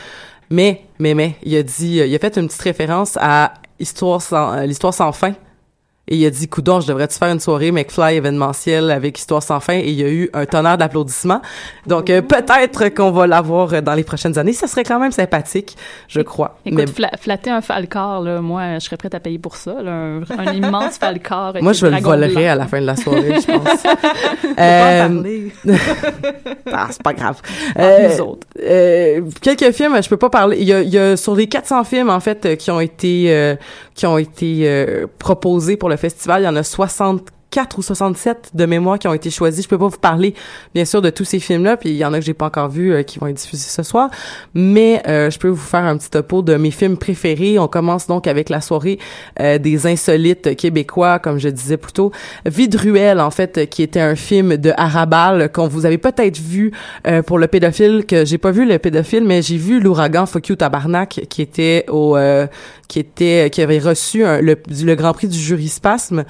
Mais, 0.51 0.83
mais, 0.99 1.15
mais, 1.15 1.37
il 1.45 1.57
a 1.57 1.63
dit, 1.63 1.99
il 1.99 2.15
a 2.15 2.19
fait 2.19 2.37
une 2.37 2.49
petite 2.49 2.63
référence 2.63 3.17
à 3.21 3.55
Histoire 3.79 4.21
sans, 4.21 4.61
l'histoire 4.63 4.93
sans 4.93 5.13
fin. 5.13 5.35
Et 6.09 6.17
il 6.17 6.27
a 6.27 6.31
dit, 6.31 6.49
coudon, 6.49 6.81
je 6.81 6.89
devrais-tu 6.89 7.17
faire 7.17 7.29
une 7.31 7.39
soirée 7.39 7.71
McFly 7.71 8.17
événementielle 8.17 8.91
avec 8.91 9.17
Histoire 9.19 9.41
sans 9.43 9.61
fin? 9.61 9.75
Et 9.75 9.89
il 9.89 9.95
y 9.95 10.03
a 10.03 10.09
eu 10.09 10.29
un 10.35 10.47
tonnerre 10.47 10.77
d'applaudissements. 10.77 11.41
Donc, 11.87 12.11
euh, 12.11 12.21
peut-être 12.23 12.89
qu'on 12.89 13.13
va 13.13 13.29
l'avoir 13.29 13.73
euh, 13.73 13.81
dans 13.81 13.95
les 13.95 14.03
prochaines 14.03 14.37
années. 14.37 14.53
Ça 14.53 14.67
serait 14.67 14.83
quand 14.83 14.99
même 14.99 15.13
sympathique, 15.13 15.77
je 16.09 16.21
crois. 16.21 16.59
Écoute, 16.67 16.77
Mais 16.79 16.85
fla- 16.87 17.17
flatter 17.17 17.51
un 17.51 17.61
falcor, 17.61 18.21
là, 18.21 18.41
moi, 18.41 18.81
je 18.81 18.85
serais 18.85 18.97
prête 18.97 19.15
à 19.15 19.21
payer 19.21 19.39
pour 19.39 19.55
ça. 19.57 19.81
là, 19.81 19.93
un, 19.93 20.23
un 20.39 20.53
immense 20.53 20.99
falcor. 20.99 21.55
moi, 21.63 21.73
je 21.73 21.85
le 21.87 21.93
dragons 21.93 22.11
volerai 22.11 22.33
blancs. 22.33 22.45
à 22.47 22.55
la 22.57 22.67
fin 22.67 22.81
de 22.81 22.87
la 22.87 22.97
soirée, 22.97 23.35
je 23.41 23.47
pense. 23.47 24.57
parler. 24.57 25.53
ah, 26.73 26.89
c'est 26.91 27.03
pas 27.03 27.13
grave. 27.15 27.41
Entre 27.77 28.17
nous 28.19 28.25
autres. 28.25 28.47
euh, 28.61 29.21
quelques 29.41 29.71
films, 29.73 30.03
je 30.03 30.09
peux 30.09 30.17
pas 30.17 30.31
parler. 30.31 30.59
Il 30.61 30.65
y 30.67 30.73
a, 30.73 30.83
il 30.83 30.91
y 30.91 30.99
a 30.99 31.17
sur 31.17 31.35
les 31.37 31.47
400 31.47 31.85
films 31.85 32.11
en 32.11 32.21
fait 32.21 32.45
euh, 32.45 32.57
qui 32.57 32.71
ont 32.71 32.81
été 32.81 33.27
euh, 33.29 33.55
qui 33.95 34.07
ont 34.07 34.19
été 34.19 34.69
euh, 34.69 35.07
proposés 35.19 35.77
pour 35.77 35.89
le 35.89 35.97
festival, 35.97 36.43
il 36.43 36.45
y 36.45 36.49
en 36.49 36.57
a 36.57 36.63
60 36.63 37.29
64 37.53 37.79
ou 37.79 37.83
67 37.83 38.51
de 38.55 38.67
mémoire 38.67 38.99
qui 38.99 39.09
ont 39.09 39.15
été 39.15 39.31
choisis. 39.31 39.65
Je 39.65 39.69
peux 39.69 39.79
pas 39.79 39.89
vous 39.89 39.99
parler, 39.99 40.35
bien 40.75 40.85
sûr, 40.85 41.03
de 41.03 41.11
tous 41.11 41.25
ces 41.25 41.39
films-là, 41.39 41.77
puis 41.77 41.91
il 41.91 41.97
y 41.97 42.05
en 42.05 42.13
a 42.13 42.19
que 42.19 42.25
j'ai 42.25 42.35
pas 42.35 42.47
encore 42.47 42.71
vus 42.71 42.93
euh, 42.93 43.03
qui 43.03 43.19
vont 43.19 43.27
être 43.27 43.37
diffusés 43.37 43.69
ce 43.69 43.83
soir, 43.83 44.11
mais 44.55 45.03
euh, 45.07 45.31
je 45.31 45.39
peux 45.39 45.49
vous 45.49 45.57
faire 45.57 45.85
un 45.85 45.97
petit 45.99 46.09
topo 46.09 46.41
de 46.43 46.55
mes 46.55 46.71
films 46.71 46.97
préférés. 46.97 47.59
On 47.59 47.69
commence 47.69 48.07
donc 48.07 48.27
avec 48.27 48.49
la 48.49 48.61
soirée 48.61 48.99
euh, 49.41 49.59
des 49.59 49.87
insolites 49.87 50.57
québécois, 50.57 51.19
comme 51.19 51.39
je 51.39 51.49
disais 51.49 51.77
plus 51.77 51.93
tôt. 51.93 52.13
Ruelle, 52.75 53.21
en 53.21 53.31
fait, 53.31 53.69
qui 53.69 53.83
était 53.83 54.01
un 54.01 54.17
film 54.17 54.57
de 54.57 54.73
Arabal 54.77 55.51
qu'on 55.53 55.69
vous 55.69 55.85
avez 55.85 55.99
peut-être 55.99 56.39
vu 56.39 56.73
euh, 57.07 57.23
pour 57.23 57.39
le 57.39 57.47
pédophile, 57.47 58.05
que 58.07 58.25
j'ai 58.25 58.39
pas 58.39 58.51
vu 58.51 58.67
le 58.67 58.79
pédophile, 58.79 59.25
mais 59.25 59.43
j'ai 59.43 59.59
vu 59.59 59.79
l'ouragan 59.79 60.27
Fuck 60.27 60.49
you 60.49 60.57
Tabarnak, 60.57 61.27
qui 61.29 61.43
était 61.43 61.85
au 61.89 62.17
euh, 62.17 62.47
qui 62.89 62.99
était 62.99 63.51
qui 63.51 63.61
avait 63.63 63.79
reçu 63.79 64.23
le, 64.23 64.57
le 64.85 64.95
Grand 64.95 65.13
Prix 65.13 65.29
du 65.29 65.39
jury 65.39 65.69
Spasme 65.69 66.25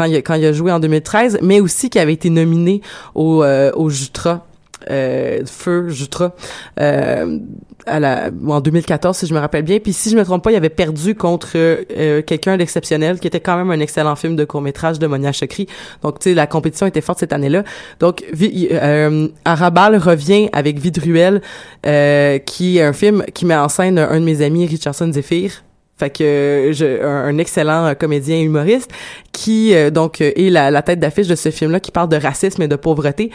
quand 0.00 0.06
il 0.06 0.16
a, 0.16 0.22
quand 0.22 0.34
il 0.34 0.46
a 0.46 0.52
joué 0.54 0.72
en 0.72 0.80
2013, 0.80 1.40
mais 1.42 1.60
aussi 1.60 1.90
qui 1.90 1.98
avait 1.98 2.14
été 2.14 2.30
nominé 2.30 2.80
au 3.14 3.44
euh, 3.44 3.70
au 3.74 3.90
Jutra 3.90 4.46
euh, 4.90 5.42
Feu 5.44 5.90
Jutra 5.90 6.34
euh, 6.80 7.38
à 7.84 8.00
la 8.00 8.30
en 8.46 8.62
2014 8.62 9.14
si 9.14 9.26
je 9.26 9.34
me 9.34 9.38
rappelle 9.38 9.62
bien. 9.62 9.78
Puis 9.78 9.92
si 9.92 10.08
je 10.08 10.16
me 10.16 10.24
trompe 10.24 10.42
pas 10.42 10.52
il 10.52 10.56
avait 10.56 10.70
perdu 10.70 11.14
contre 11.14 11.50
euh, 11.54 12.22
quelqu'un 12.22 12.56
d'exceptionnel 12.56 13.20
qui 13.20 13.26
était 13.26 13.40
quand 13.40 13.58
même 13.58 13.70
un 13.70 13.80
excellent 13.80 14.16
film 14.16 14.36
de 14.36 14.44
court 14.46 14.62
métrage 14.62 14.98
de 14.98 15.06
Monia 15.06 15.32
Chokri. 15.32 15.66
Donc 16.02 16.18
tu 16.18 16.30
sais 16.30 16.34
la 16.34 16.46
compétition 16.46 16.86
était 16.86 17.02
forte 17.02 17.18
cette 17.18 17.34
année-là. 17.34 17.62
Donc 17.98 18.24
euh, 18.72 19.28
Arabal 19.44 19.96
revient 19.96 20.48
avec 20.54 20.78
Vidruel 20.78 21.42
euh, 21.84 22.38
qui 22.38 22.78
est 22.78 22.82
un 22.82 22.94
film 22.94 23.22
qui 23.34 23.44
met 23.44 23.56
en 23.56 23.68
scène 23.68 23.98
un 23.98 24.18
de 24.18 24.24
mes 24.24 24.40
amis 24.40 24.64
Richardson 24.64 25.12
Zephyr 25.12 25.62
fait 26.00 26.10
que 26.10 26.72
euh, 26.82 27.28
un, 27.28 27.38
excellent 27.38 27.86
euh, 27.86 27.94
comédien 27.94 28.40
humoriste 28.40 28.90
qui 29.32 29.74
euh, 29.74 29.90
donc 29.90 30.20
est 30.20 30.50
la 30.50 30.82
tête 30.82 30.98
d'affiche 30.98 31.28
de 31.28 31.34
ce 31.34 31.50
film-là 31.50 31.80
qui 31.80 31.92
parle 31.92 32.08
de 32.08 32.16
racisme 32.16 32.62
et 32.62 32.68
de 32.68 32.76
pauvreté. 32.76 33.30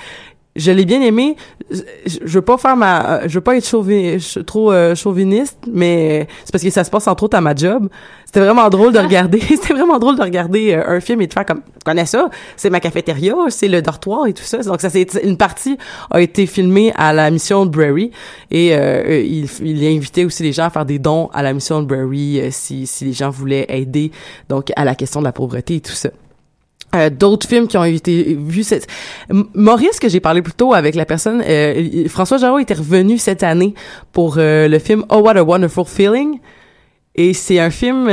Je 0.55 0.71
l'ai 0.71 0.85
bien 0.85 1.01
aimé. 1.01 1.35
Je, 1.69 1.81
je 2.23 2.33
veux 2.35 2.41
pas 2.41 2.57
faire 2.57 2.77
ma, 2.77 3.17
euh, 3.17 3.21
je 3.27 3.33
veux 3.35 3.41
pas 3.41 3.57
être 3.57 3.67
chauvi- 3.67 4.19
ch- 4.21 4.45
trop 4.45 4.71
euh, 4.71 4.95
chauviniste, 4.95 5.57
mais 5.69 6.27
c'est 6.45 6.51
parce 6.51 6.63
que 6.63 6.69
ça 6.69 6.83
se 6.85 6.89
passe 6.89 7.07
entre 7.09 7.23
autres 7.23 7.35
à 7.37 7.41
ma 7.41 7.53
job. 7.53 7.89
C'était 8.25 8.39
vraiment 8.39 8.69
drôle 8.69 8.93
de 8.93 8.99
regarder. 9.07 9.39
C'était 9.41 9.73
vraiment 9.73 9.99
drôle 9.99 10.15
de 10.15 10.21
regarder 10.21 10.73
euh, 10.73 10.95
un 10.95 10.99
film 11.01 11.21
et 11.21 11.27
de 11.27 11.33
faire 11.33 11.45
comme, 11.45 11.61
je 11.77 11.83
connais 11.83 12.05
ça? 12.05 12.29
C'est 12.55 12.69
ma 12.69 12.79
cafétéria, 12.79 13.35
c'est 13.49 13.67
le 13.67 13.81
dortoir 13.81 14.27
et 14.27 14.33
tout 14.33 14.43
ça. 14.43 14.59
Donc 14.59 14.79
ça 14.79 14.89
c'est 14.89 15.19
une 15.23 15.35
partie 15.37 15.77
a 16.09 16.21
été 16.21 16.45
filmée 16.45 16.93
à 16.95 17.11
la 17.11 17.29
mission 17.31 17.65
de 17.65 17.71
Brary 17.71 18.11
et 18.49 18.75
euh, 18.75 19.21
il, 19.25 19.47
il 19.61 19.85
a 19.85 19.89
invité 19.89 20.23
aussi 20.23 20.43
les 20.43 20.53
gens 20.53 20.65
à 20.65 20.69
faire 20.69 20.85
des 20.85 20.99
dons 20.99 21.29
à 21.33 21.43
la 21.43 21.51
mission 21.51 21.81
de 21.81 21.87
Brary 21.87 22.39
euh, 22.39 22.47
si 22.51 22.87
si 22.87 23.03
les 23.05 23.13
gens 23.13 23.29
voulaient 23.29 23.65
aider 23.69 24.11
donc 24.47 24.71
à 24.77 24.85
la 24.85 24.95
question 24.95 25.19
de 25.19 25.25
la 25.25 25.33
pauvreté 25.33 25.75
et 25.75 25.81
tout 25.81 25.91
ça. 25.91 26.09
Euh, 26.95 27.09
d'autres 27.09 27.47
films 27.47 27.67
qui 27.67 27.77
ont 27.77 27.83
été 27.83 28.37
vus 28.39 28.65
Maurice 29.53 29.99
que 29.99 30.09
j'ai 30.09 30.19
parlé 30.19 30.41
plus 30.41 30.53
tôt 30.53 30.73
avec 30.73 30.95
la 30.95 31.05
personne 31.05 31.43
euh, 31.45 32.07
François 32.07 32.37
Jarreau 32.37 32.59
était 32.59 32.73
revenu 32.73 33.17
cette 33.17 33.43
année 33.43 33.73
pour 34.11 34.35
euh, 34.37 34.67
le 34.67 34.79
film 34.79 35.05
Oh 35.09 35.17
What 35.17 35.37
a 35.37 35.43
Wonderful 35.43 35.85
Feeling. 35.85 36.39
Et 37.15 37.33
c'est 37.33 37.59
un 37.59 37.69
film 37.69 38.09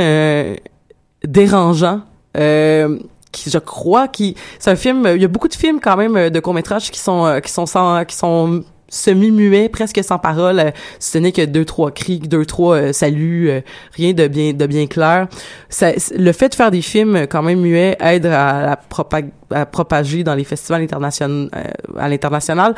dérangeant 1.25 2.01
je 2.35 3.57
crois 3.57 4.07
qui 4.07 4.35
c'est 4.59 4.71
un 4.71 4.75
film 4.75 5.07
il 5.15 5.21
y 5.21 5.25
a 5.25 5.27
beaucoup 5.27 5.47
de 5.49 5.55
films 5.55 5.79
quand 5.81 5.97
même 5.97 6.29
de 6.29 6.39
courts-métrages 6.39 6.89
qui 6.89 6.99
sont 6.99 7.41
qui 7.43 7.51
sont 7.51 7.65
sans 7.65 8.05
qui 8.05 8.15
sont 8.15 8.63
semi-muets, 8.93 9.69
presque 9.69 10.03
sans 10.03 10.19
parole, 10.19 10.59
euh, 10.59 10.71
ce 10.99 11.17
n'est 11.17 11.31
que 11.31 11.43
deux 11.43 11.65
trois 11.65 11.91
cris, 11.91 12.19
deux 12.19 12.45
trois 12.45 12.75
euh, 12.75 12.93
saluts, 12.93 13.49
euh, 13.49 13.61
rien 13.93 14.13
de 14.13 14.27
bien 14.27 14.53
de 14.53 14.65
bien 14.67 14.85
clair. 14.87 15.27
Ça, 15.69 15.91
le 16.15 16.31
fait 16.31 16.49
de 16.49 16.55
faire 16.55 16.69
des 16.71 16.81
films 16.81 17.25
quand 17.27 17.41
même 17.41 17.59
muets 17.59 17.97
aide 17.99 18.27
à, 18.27 18.79
propag- 18.89 19.31
propager 19.71 20.23
dans 20.23 20.35
les 20.35 20.43
festivals 20.43 20.81
internationaux 20.83 21.49
à 21.97 22.07
l'international. 22.07 22.75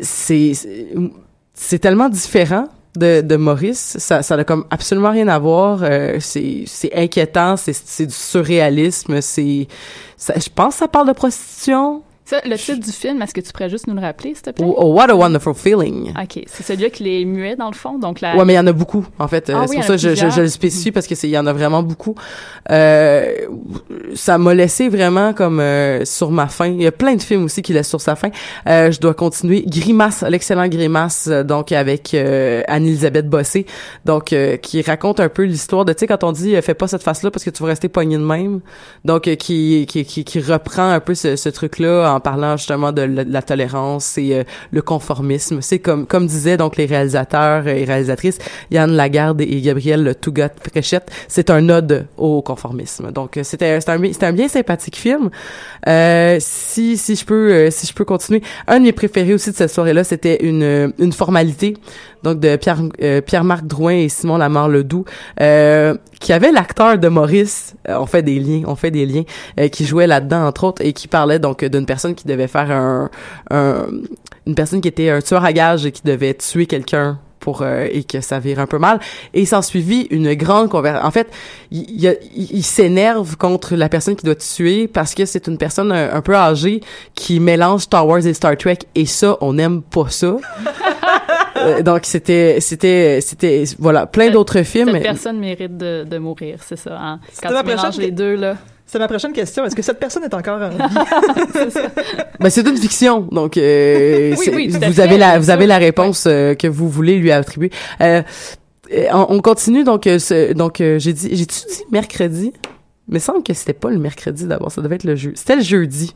C'est 0.00 0.54
tellement 1.80 2.08
différent 2.08 2.66
de, 2.96 3.36
Maurice, 3.36 3.96
ça 3.98 4.22
ça 4.22 4.36
n'a 4.36 4.44
comme 4.44 4.64
absolument 4.70 5.10
rien 5.10 5.28
à 5.28 5.38
voir. 5.38 5.84
c'est 6.20 6.64
inquiétant, 6.94 7.56
c'est 7.56 7.72
c'est 7.74 8.06
du 8.06 8.14
surréalisme, 8.14 9.20
c'est 9.20 9.68
je 10.18 10.48
pense 10.54 10.74
que 10.74 10.78
ça 10.80 10.88
parle 10.88 11.08
de 11.08 11.12
prostitution. 11.12 12.02
Ça, 12.26 12.40
le 12.46 12.56
titre 12.56 12.80
du 12.84 12.90
film, 12.90 13.20
est-ce 13.20 13.34
que 13.34 13.40
tu 13.42 13.52
pourrais 13.52 13.68
juste 13.68 13.86
nous 13.86 13.94
le 13.94 14.00
rappeler, 14.00 14.32
s'il 14.34 14.42
te 14.42 14.50
plaît? 14.50 14.64
Oh, 14.66 14.74
oh, 14.78 14.94
what 14.94 15.10
a 15.10 15.14
wonderful 15.14 15.52
feeling. 15.54 16.10
OK. 16.10 16.42
C'est 16.46 16.62
celui 16.62 16.90
qui 16.90 17.20
est 17.20 17.24
muet, 17.26 17.54
dans 17.54 17.68
le 17.68 17.74
fond. 17.74 17.98
Donc, 17.98 18.22
la... 18.22 18.34
Ouais, 18.34 18.46
mais 18.46 18.54
il 18.54 18.56
y 18.56 18.58
en 18.58 18.66
a 18.66 18.72
beaucoup, 18.72 19.06
en 19.18 19.28
fait. 19.28 19.50
Ah 19.50 19.58
Euh, 19.58 19.60
oui, 19.62 19.66
c'est 19.68 19.74
y 19.74 19.76
pour 19.78 19.86
ça 19.86 19.92
que 19.92 19.98
je, 19.98 20.14
je, 20.14 20.30
je 20.30 20.40
le 20.40 20.48
spécifie 20.48 20.90
parce 20.90 21.06
que 21.06 21.14
c'est, 21.14 21.28
il 21.28 21.32
y 21.32 21.38
en 21.38 21.46
a 21.46 21.52
vraiment 21.52 21.82
beaucoup. 21.82 22.14
Euh, 22.70 23.30
ça 24.14 24.38
m'a 24.38 24.54
laissé 24.54 24.88
vraiment 24.88 25.34
comme 25.34 25.60
euh, 25.60 26.04
sur 26.06 26.30
ma 26.30 26.46
faim. 26.46 26.68
Il 26.68 26.82
y 26.82 26.86
a 26.86 26.92
plein 26.92 27.14
de 27.14 27.20
films 27.20 27.44
aussi 27.44 27.60
qui 27.60 27.74
laissent 27.74 27.90
sur 27.90 28.00
sa 28.00 28.16
faim. 28.16 28.30
Euh, 28.68 28.90
je 28.90 29.00
dois 29.00 29.12
continuer. 29.12 29.62
Grimace, 29.66 30.22
l'excellent 30.22 30.68
Grimace, 30.68 31.28
euh, 31.30 31.42
donc 31.42 31.72
avec 31.72 32.14
euh, 32.14 32.62
Anne-Elisabeth 32.68 33.28
Bossé, 33.28 33.66
donc 34.06 34.32
euh, 34.32 34.56
qui 34.56 34.80
raconte 34.80 35.20
un 35.20 35.28
peu 35.28 35.42
l'histoire 35.42 35.84
de, 35.84 35.92
tu 35.92 36.00
sais, 36.00 36.06
quand 36.06 36.24
on 36.24 36.32
dit 36.32 36.56
fais 36.62 36.72
pas 36.74 36.88
cette 36.88 37.02
face-là 37.02 37.30
parce 37.30 37.44
que 37.44 37.50
tu 37.50 37.62
vas 37.62 37.68
rester 37.68 37.88
poigné 37.88 38.16
de 38.16 38.22
même. 38.22 38.60
Donc, 39.04 39.24
qui, 39.36 39.84
qui, 39.86 40.04
qui, 40.06 40.24
qui 40.24 40.40
reprend 40.40 40.88
un 40.90 41.00
peu 41.00 41.14
ce, 41.14 41.36
ce 41.36 41.50
truc-là 41.50 42.13
en 42.14 42.20
parlant 42.20 42.56
justement 42.56 42.92
de 42.92 43.02
la, 43.02 43.42
tolérance 43.42 44.18
et 44.18 44.34
euh, 44.34 44.44
le 44.70 44.82
conformisme. 44.82 45.60
C'est 45.60 45.78
comme, 45.78 46.06
comme 46.06 46.26
disaient 46.26 46.56
donc 46.56 46.76
les 46.76 46.86
réalisateurs 46.86 47.66
et 47.68 47.84
réalisatrices, 47.84 48.38
Yann 48.70 48.90
Lagarde 48.90 49.40
et 49.40 49.60
Gabriel 49.60 50.14
Tougat 50.20 50.50
Fréchette, 50.70 51.10
c'est 51.28 51.50
un 51.50 51.68
ode 51.68 52.06
au 52.16 52.42
conformisme. 52.42 53.10
Donc, 53.12 53.36
euh, 53.36 53.42
c'était, 53.42 53.80
c'était 53.80 54.26
un 54.26 54.32
bien 54.32 54.48
sympathique 54.48 54.96
film. 54.96 55.30
Euh, 55.88 56.38
si, 56.40 56.96
si 56.96 57.16
je 57.16 57.24
peux, 57.24 57.52
euh, 57.52 57.70
si 57.70 57.86
je 57.86 57.92
peux 57.92 58.04
continuer. 58.04 58.42
Un 58.66 58.80
de 58.80 58.84
mes 58.84 58.92
préférés 58.92 59.34
aussi 59.34 59.50
de 59.50 59.56
cette 59.56 59.70
soirée-là, 59.70 60.04
c'était 60.04 60.44
une, 60.44 60.92
une 60.98 61.12
formalité. 61.12 61.76
Donc, 62.22 62.40
de 62.40 62.56
Pierre, 62.56 62.78
euh, 63.02 63.20
Pierre-Marc 63.20 63.66
Drouin 63.66 63.92
et 63.92 64.08
Simon 64.08 64.38
Lamar-Ledoux, 64.38 65.04
euh, 65.40 65.94
qui 66.20 66.32
avait 66.32 66.52
l'acteur 66.52 66.98
de 66.98 67.08
Maurice. 67.08 67.74
Euh, 67.88 67.98
on 67.98 68.06
fait 68.06 68.22
des 68.22 68.38
liens, 68.38 68.62
on 68.66 68.76
fait 68.76 68.90
des 68.90 69.04
liens, 69.04 69.24
euh, 69.60 69.68
qui 69.68 69.84
jouait 69.84 70.06
là-dedans, 70.06 70.46
entre 70.46 70.64
autres, 70.64 70.82
et 70.82 70.94
qui 70.94 71.06
parlait 71.06 71.38
donc 71.38 71.64
d'une 71.64 71.84
personne 71.84 72.14
qui 72.14 72.26
devait 72.26 72.48
faire 72.48 72.70
un, 72.70 73.10
un, 73.50 73.86
une 74.46 74.54
personne 74.54 74.80
qui 74.80 74.88
était 74.88 75.10
un 75.10 75.20
tueur 75.20 75.44
à 75.44 75.52
gages 75.52 75.84
et 75.84 75.92
qui 75.92 76.02
devait 76.02 76.34
tuer 76.34 76.64
quelqu'un 76.66 77.18
pour 77.44 77.60
euh, 77.60 77.86
et 77.90 78.04
que 78.04 78.22
ça 78.22 78.38
vire 78.38 78.58
un 78.58 78.66
peu 78.66 78.78
mal 78.78 78.98
et 79.34 79.42
il 79.42 79.46
s'en 79.46 79.60
suivit 79.60 80.06
une 80.10 80.32
grande 80.34 80.70
conversation 80.70 81.06
en 81.06 81.10
fait 81.10 81.28
il, 81.70 82.64
s'énerve 82.64 83.36
contre 83.36 83.76
la 83.76 83.90
personne 83.90 84.16
qui 84.16 84.24
doit 84.24 84.34
tuer 84.34 84.88
parce 84.88 85.14
que 85.14 85.26
c'est 85.26 85.46
une 85.46 85.58
personne 85.58 85.92
un, 85.92 86.14
un 86.14 86.22
peu 86.22 86.34
âgée 86.34 86.80
qui 87.14 87.40
mélange 87.40 87.82
Star 87.82 88.06
Wars 88.06 88.26
et 88.26 88.32
Star 88.32 88.56
Trek 88.56 88.78
et 88.94 89.04
ça 89.04 89.36
on 89.42 89.52
n'aime 89.52 89.82
pas 89.82 90.08
ça 90.08 90.36
Euh, 91.56 91.82
donc 91.82 92.00
c'était 92.04 92.58
c'était 92.60 93.20
c'était 93.20 93.64
voilà 93.78 94.06
plein 94.06 94.30
d'autres 94.30 94.62
films 94.62 94.90
Cette 94.92 95.02
personne 95.02 95.38
mérite 95.38 95.76
de, 95.76 96.04
de 96.04 96.18
mourir, 96.18 96.58
c'est 96.62 96.76
ça. 96.76 96.98
hein? 96.98 97.20
Quand 97.40 97.52
ma 97.52 97.62
tu 97.62 97.68
mélanges 97.68 97.98
les 97.98 98.10
deux, 98.10 98.34
là. 98.34 98.56
C'est 98.94 99.00
ma 99.00 99.08
prochaine 99.08 99.32
question. 99.32 99.64
Est-ce 99.64 99.74
que 99.74 99.82
cette 99.82 99.98
personne 99.98 100.22
est 100.22 100.32
encore 100.34 100.62
en 100.62 100.68
vie? 100.68 100.76
Ben 102.38 102.48
c'est 102.48 102.64
une 102.64 102.76
fiction, 102.76 103.22
donc 103.32 103.56
euh, 103.56 104.36
Oui, 104.38 104.50
oui, 104.54 104.68
vous 104.68 105.00
avez 105.00 105.18
la 105.18 105.30
bien 105.30 105.38
vous 105.38 105.44
sûr. 105.46 105.52
avez 105.54 105.66
la 105.66 105.78
réponse 105.78 106.26
euh, 106.28 106.54
que 106.54 106.68
vous 106.68 106.88
voulez 106.88 107.16
lui 107.18 107.32
attribuer. 107.32 107.72
Euh, 108.00 108.22
on, 109.12 109.26
on 109.30 109.40
continue 109.40 109.82
donc 109.82 110.04
ce- 110.04 110.52
donc 110.52 110.76
j'ai 110.78 111.12
dit 111.12 111.28
j'ai 111.32 111.44
dit 111.44 111.64
mercredi? 111.90 112.52
Il 113.08 113.14
me 113.14 113.18
semble 113.18 113.42
que 113.42 113.52
c'était 113.52 113.72
pas 113.72 113.90
le 113.90 113.98
mercredi 113.98 114.46
d'abord, 114.46 114.70
ça 114.70 114.80
devait 114.80 114.94
être 114.94 115.02
le 115.04 115.16
jeudi. 115.16 115.36
C'était 115.36 115.56
le 115.56 115.62
jeudi. 115.62 116.14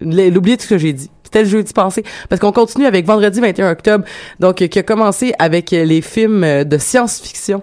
L'oubliez 0.00 0.56
tout 0.56 0.64
ce 0.64 0.68
que 0.70 0.78
j'ai 0.78 0.94
dit. 0.94 1.10
C'était 1.24 1.42
le 1.42 1.48
jeudi 1.50 1.74
passé. 1.74 2.02
Parce 2.30 2.40
qu'on 2.40 2.52
continue 2.52 2.86
avec 2.86 3.04
vendredi 3.04 3.40
21 3.42 3.72
octobre, 3.72 4.06
donc 4.38 4.54
qui 4.66 4.78
a 4.78 4.82
commencé 4.82 5.34
avec 5.38 5.70
les 5.72 6.00
films 6.00 6.64
de 6.64 6.78
science-fiction. 6.78 7.62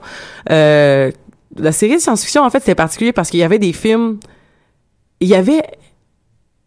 Euh, 0.51 1.09
la 1.57 1.71
série 1.71 1.95
de 1.95 2.01
science-fiction, 2.01 2.43
en 2.43 2.49
fait, 2.49 2.59
c'était 2.59 2.75
particulier 2.75 3.13
parce 3.13 3.29
qu'il 3.29 3.39
y 3.39 3.43
avait 3.43 3.59
des 3.59 3.73
films... 3.73 4.19
Il 5.19 5.27
y 5.27 5.35
avait... 5.35 5.63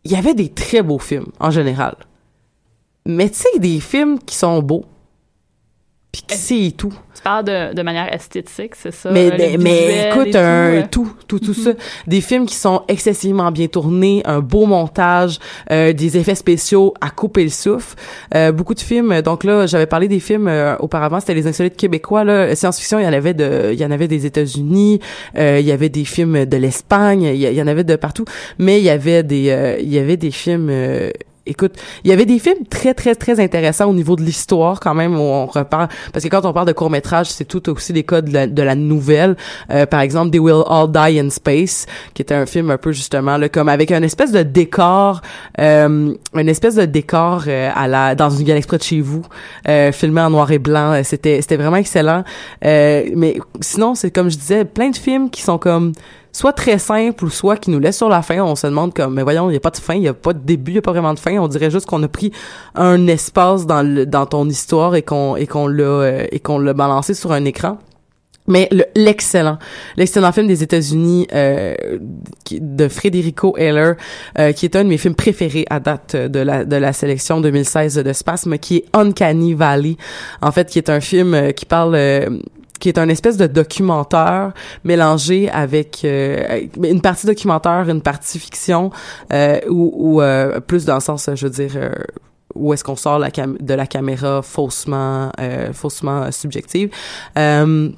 Il 0.04 0.12
y 0.12 0.16
avait 0.16 0.34
des 0.34 0.48
très 0.48 0.82
beaux 0.82 0.98
films, 0.98 1.30
en 1.38 1.50
général. 1.50 1.94
Mais 3.06 3.28
tu 3.28 3.36
sais, 3.36 3.58
des 3.58 3.80
films 3.80 4.18
qui 4.18 4.34
sont 4.34 4.62
beaux. 4.62 4.84
Qui 6.12 6.24
c'est 6.28 6.72
tout. 6.76 6.92
Tu 7.14 7.22
parles 7.22 7.44
de, 7.44 7.74
de 7.74 7.82
manière 7.82 8.12
esthétique, 8.12 8.74
c'est 8.74 8.90
ça? 8.90 9.10
Mais, 9.12 9.56
mais, 9.58 9.70
et 9.70 10.08
écoute, 10.08 10.32
tout, 10.32 10.38
un, 10.38 10.40
euh. 10.40 10.82
tout, 10.90 11.12
tout, 11.28 11.38
tout 11.38 11.54
ça. 11.54 11.70
Des 12.08 12.20
films 12.20 12.46
qui 12.46 12.56
sont 12.56 12.82
excessivement 12.88 13.52
bien 13.52 13.68
tournés, 13.68 14.22
un 14.24 14.40
beau 14.40 14.66
montage, 14.66 15.38
euh, 15.70 15.92
des 15.92 16.16
effets 16.16 16.34
spéciaux 16.34 16.94
à 17.00 17.10
couper 17.10 17.44
le 17.44 17.50
souffle. 17.50 17.96
Euh, 18.34 18.50
beaucoup 18.50 18.74
de 18.74 18.80
films. 18.80 19.22
Donc 19.22 19.44
là, 19.44 19.66
j'avais 19.66 19.86
parlé 19.86 20.08
des 20.08 20.18
films 20.18 20.48
euh, 20.48 20.76
auparavant, 20.78 21.20
c'était 21.20 21.34
les 21.34 21.46
insolites 21.46 21.76
québécois. 21.76 22.24
Là, 22.24 22.56
science-fiction, 22.56 22.98
il 22.98 23.04
y 23.04 23.08
en 23.08 23.12
avait 23.12 23.34
de, 23.34 23.70
il 23.72 23.78
y 23.78 23.84
en 23.84 23.90
avait 23.92 24.08
des 24.08 24.26
États-Unis, 24.26 24.98
euh, 25.36 25.58
il 25.60 25.66
y 25.66 25.72
avait 25.72 25.90
des 25.90 26.04
films 26.04 26.44
de 26.44 26.56
l'Espagne, 26.56 27.22
il 27.22 27.36
y, 27.36 27.62
en 27.62 27.68
avait 27.68 27.84
de 27.84 27.94
partout. 27.94 28.24
Mais 28.58 28.78
il 28.80 28.84
y 28.84 28.90
avait 28.90 29.22
des, 29.22 29.50
euh, 29.50 29.78
il 29.78 29.92
y 29.92 29.98
avait 29.98 30.16
des 30.16 30.32
films. 30.32 30.70
Écoute, 31.50 31.72
il 32.04 32.10
y 32.10 32.12
avait 32.12 32.26
des 32.26 32.38
films 32.38 32.64
très 32.68 32.94
très 32.94 33.14
très 33.14 33.40
intéressants 33.40 33.90
au 33.90 33.94
niveau 33.94 34.16
de 34.16 34.22
l'histoire 34.22 34.80
quand 34.80 34.94
même. 34.94 35.14
Où 35.14 35.22
on 35.22 35.46
repart 35.46 35.90
parce 36.12 36.24
que 36.24 36.30
quand 36.30 36.44
on 36.44 36.52
parle 36.52 36.68
de 36.68 36.72
court 36.72 36.90
métrage, 36.90 37.26
c'est 37.26 37.44
tout 37.44 37.68
aussi 37.68 37.92
des 37.92 38.04
cas 38.04 38.20
de 38.20 38.32
la, 38.32 38.46
de 38.46 38.62
la 38.62 38.74
nouvelle. 38.74 39.36
Euh, 39.70 39.86
par 39.86 40.00
exemple, 40.00 40.30
They 40.30 40.40
Will 40.40 40.62
All 40.66 40.90
Die 40.90 41.20
in 41.20 41.30
Space, 41.30 41.86
qui 42.14 42.22
était 42.22 42.34
un 42.34 42.46
film 42.46 42.70
un 42.70 42.78
peu 42.78 42.92
justement 42.92 43.36
là, 43.36 43.48
comme 43.48 43.68
avec 43.68 43.90
un 43.90 44.02
espèce 44.02 44.32
de 44.32 44.42
décor, 44.42 45.20
euh, 45.58 46.14
une 46.34 46.48
espèce 46.48 46.76
de 46.76 46.84
décor 46.84 47.44
euh, 47.48 47.70
à 47.74 47.88
la 47.88 48.14
dans 48.14 48.30
une 48.30 48.44
galaxie 48.44 48.68
près 48.68 48.78
de 48.78 48.82
chez 48.82 49.00
vous, 49.00 49.22
euh, 49.68 49.92
filmé 49.92 50.20
en 50.20 50.30
noir 50.30 50.50
et 50.52 50.58
blanc. 50.58 51.00
C'était 51.04 51.40
c'était 51.42 51.56
vraiment 51.56 51.76
excellent. 51.76 52.24
Euh, 52.64 53.04
mais 53.14 53.38
sinon, 53.60 53.94
c'est 53.94 54.10
comme 54.10 54.30
je 54.30 54.36
disais, 54.36 54.64
plein 54.64 54.90
de 54.90 54.96
films 54.96 55.30
qui 55.30 55.42
sont 55.42 55.58
comme 55.58 55.92
soit 56.32 56.52
très 56.52 56.78
simples 56.78 57.24
ou 57.24 57.30
soit 57.30 57.56
qui 57.56 57.70
nous 57.70 57.78
laissent 57.80 57.96
sur 57.98 58.08
la 58.08 58.22
fin. 58.22 58.40
On 58.42 58.54
se 58.54 58.66
demande 58.66 58.94
comme, 58.94 59.14
mais 59.14 59.22
voyons, 59.22 59.48
il 59.48 59.52
n'y 59.52 59.56
a 59.56 59.60
pas 59.60 59.70
de 59.70 59.76
fin, 59.78 59.94
il 59.94 60.00
n'y 60.02 60.08
a 60.08 60.14
pas 60.14 60.32
de 60.32 60.38
début, 60.40 60.72
il 60.72 60.74
n'y 60.74 60.78
a 60.78 60.82
pas 60.82 60.92
vraiment 60.92 61.14
de 61.14 61.18
fin. 61.18 61.36
On 61.38 61.48
dirait 61.48 61.70
juste 61.70 61.86
qu'on 61.86 62.02
a 62.02 62.08
pris 62.08 62.32
un 62.74 63.06
espace 63.06 63.66
dans 63.66 63.82
le, 63.82 64.06
dans 64.06 64.26
ton 64.26 64.48
histoire 64.48 64.94
et 64.94 65.02
qu'on 65.02 65.36
et 65.36 65.46
qu'on 65.46 65.66
l'a 65.66 65.82
euh, 65.84 66.26
et 66.32 66.40
qu'on 66.40 66.58
l'a 66.58 66.72
balancé 66.74 67.14
sur 67.14 67.32
un 67.32 67.44
écran. 67.44 67.78
Mais 68.46 68.66
le- 68.72 68.86
l'excellent, 68.96 69.58
l'excellent 69.96 70.32
film 70.32 70.48
des 70.48 70.62
États-Unis 70.64 71.28
euh, 71.34 71.74
de 72.50 72.88
Federico 72.88 73.54
Heller, 73.56 73.94
euh, 74.38 74.50
qui 74.52 74.64
est 74.64 74.74
un 74.74 74.82
de 74.82 74.88
mes 74.88 74.98
films 74.98 75.14
préférés 75.14 75.66
à 75.70 75.78
date 75.78 76.16
de 76.16 76.40
la 76.40 76.64
de 76.64 76.74
la 76.74 76.92
sélection 76.92 77.40
2016 77.40 77.96
de 77.96 78.12
Spasme, 78.12 78.58
qui 78.58 78.78
est 78.78 78.84
Uncanny 78.92 79.54
Valley. 79.54 79.96
En 80.42 80.50
fait, 80.50 80.68
qui 80.68 80.78
est 80.78 80.90
un 80.90 81.00
film 81.00 81.52
qui 81.52 81.64
parle 81.66 81.94
qui 82.80 82.88
est 82.88 82.98
un 82.98 83.08
espèce 83.08 83.36
de 83.36 83.46
documentaire 83.46 84.52
mélangé 84.84 85.48
avec 85.50 86.00
euh, 86.04 86.66
une 86.82 87.00
partie 87.00 87.26
documentaire, 87.26 87.88
une 87.88 88.02
partie 88.02 88.38
fiction, 88.38 88.90
euh, 89.32 89.60
ou, 89.68 90.20
euh, 90.20 90.60
plus 90.60 90.84
dans 90.84 90.94
le 90.94 91.00
sens, 91.00 91.30
je 91.32 91.46
veux 91.46 91.52
dire, 91.52 91.72
euh, 91.76 91.92
où 92.54 92.72
est-ce 92.72 92.82
qu'on 92.82 92.96
sort 92.96 93.20
de 93.20 93.74
la 93.74 93.86
caméra 93.86 94.42
faussement, 94.42 95.30
euh, 95.38 95.72
faussement 95.72 96.32
subjective. 96.32 96.90
Euh, 97.38 97.90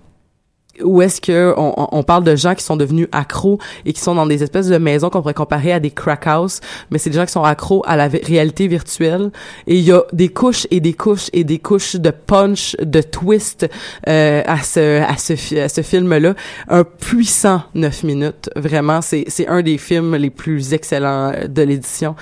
où 0.84 1.02
est-ce 1.02 1.20
que 1.20 1.54
on, 1.56 1.74
on- 1.92 2.02
parle 2.02 2.24
de 2.24 2.34
gens 2.36 2.54
qui 2.54 2.64
sont 2.64 2.76
devenus 2.76 3.06
accros 3.12 3.58
et 3.86 3.92
qui 3.92 4.00
sont 4.00 4.14
dans 4.14 4.26
des 4.26 4.42
espèces 4.42 4.66
de 4.66 4.76
maisons 4.78 5.08
qu'on 5.08 5.20
pourrait 5.20 5.34
comparer 5.34 5.72
à 5.72 5.78
des 5.80 5.90
crack 5.90 6.26
house, 6.26 6.60
mais 6.90 6.98
c'est 6.98 7.10
des 7.10 7.16
gens 7.16 7.24
qui 7.26 7.32
sont 7.32 7.44
accros 7.44 7.82
à 7.86 7.96
la 7.96 8.08
réalité 8.08 8.66
virtuelle. 8.66 9.30
Et 9.66 9.76
il 9.76 9.84
y 9.84 9.92
a 9.92 10.02
des 10.12 10.28
couches 10.28 10.66
et 10.70 10.80
des 10.80 10.92
couches 10.94 11.28
et 11.32 11.44
des 11.44 11.58
couches 11.58 11.96
de 11.96 12.10
punch, 12.10 12.76
de 12.82 13.00
twist 13.02 13.68
euh, 14.08 14.42
à 14.46 14.58
ce 14.62 15.00
à 15.02 15.16
ce 15.16 15.60
à 15.60 15.68
ce 15.68 15.80
film 15.82 16.12
là, 16.18 16.34
un 16.68 16.84
puissant 16.84 17.62
9 17.74 18.02
minutes, 18.04 18.50
vraiment 18.56 19.00
c'est 19.00 19.24
c'est 19.28 19.46
un 19.46 19.62
des 19.62 19.78
films 19.78 20.16
les 20.16 20.30
plus 20.30 20.72
excellents 20.74 21.32
de 21.48 21.62
l'édition. 21.62 22.14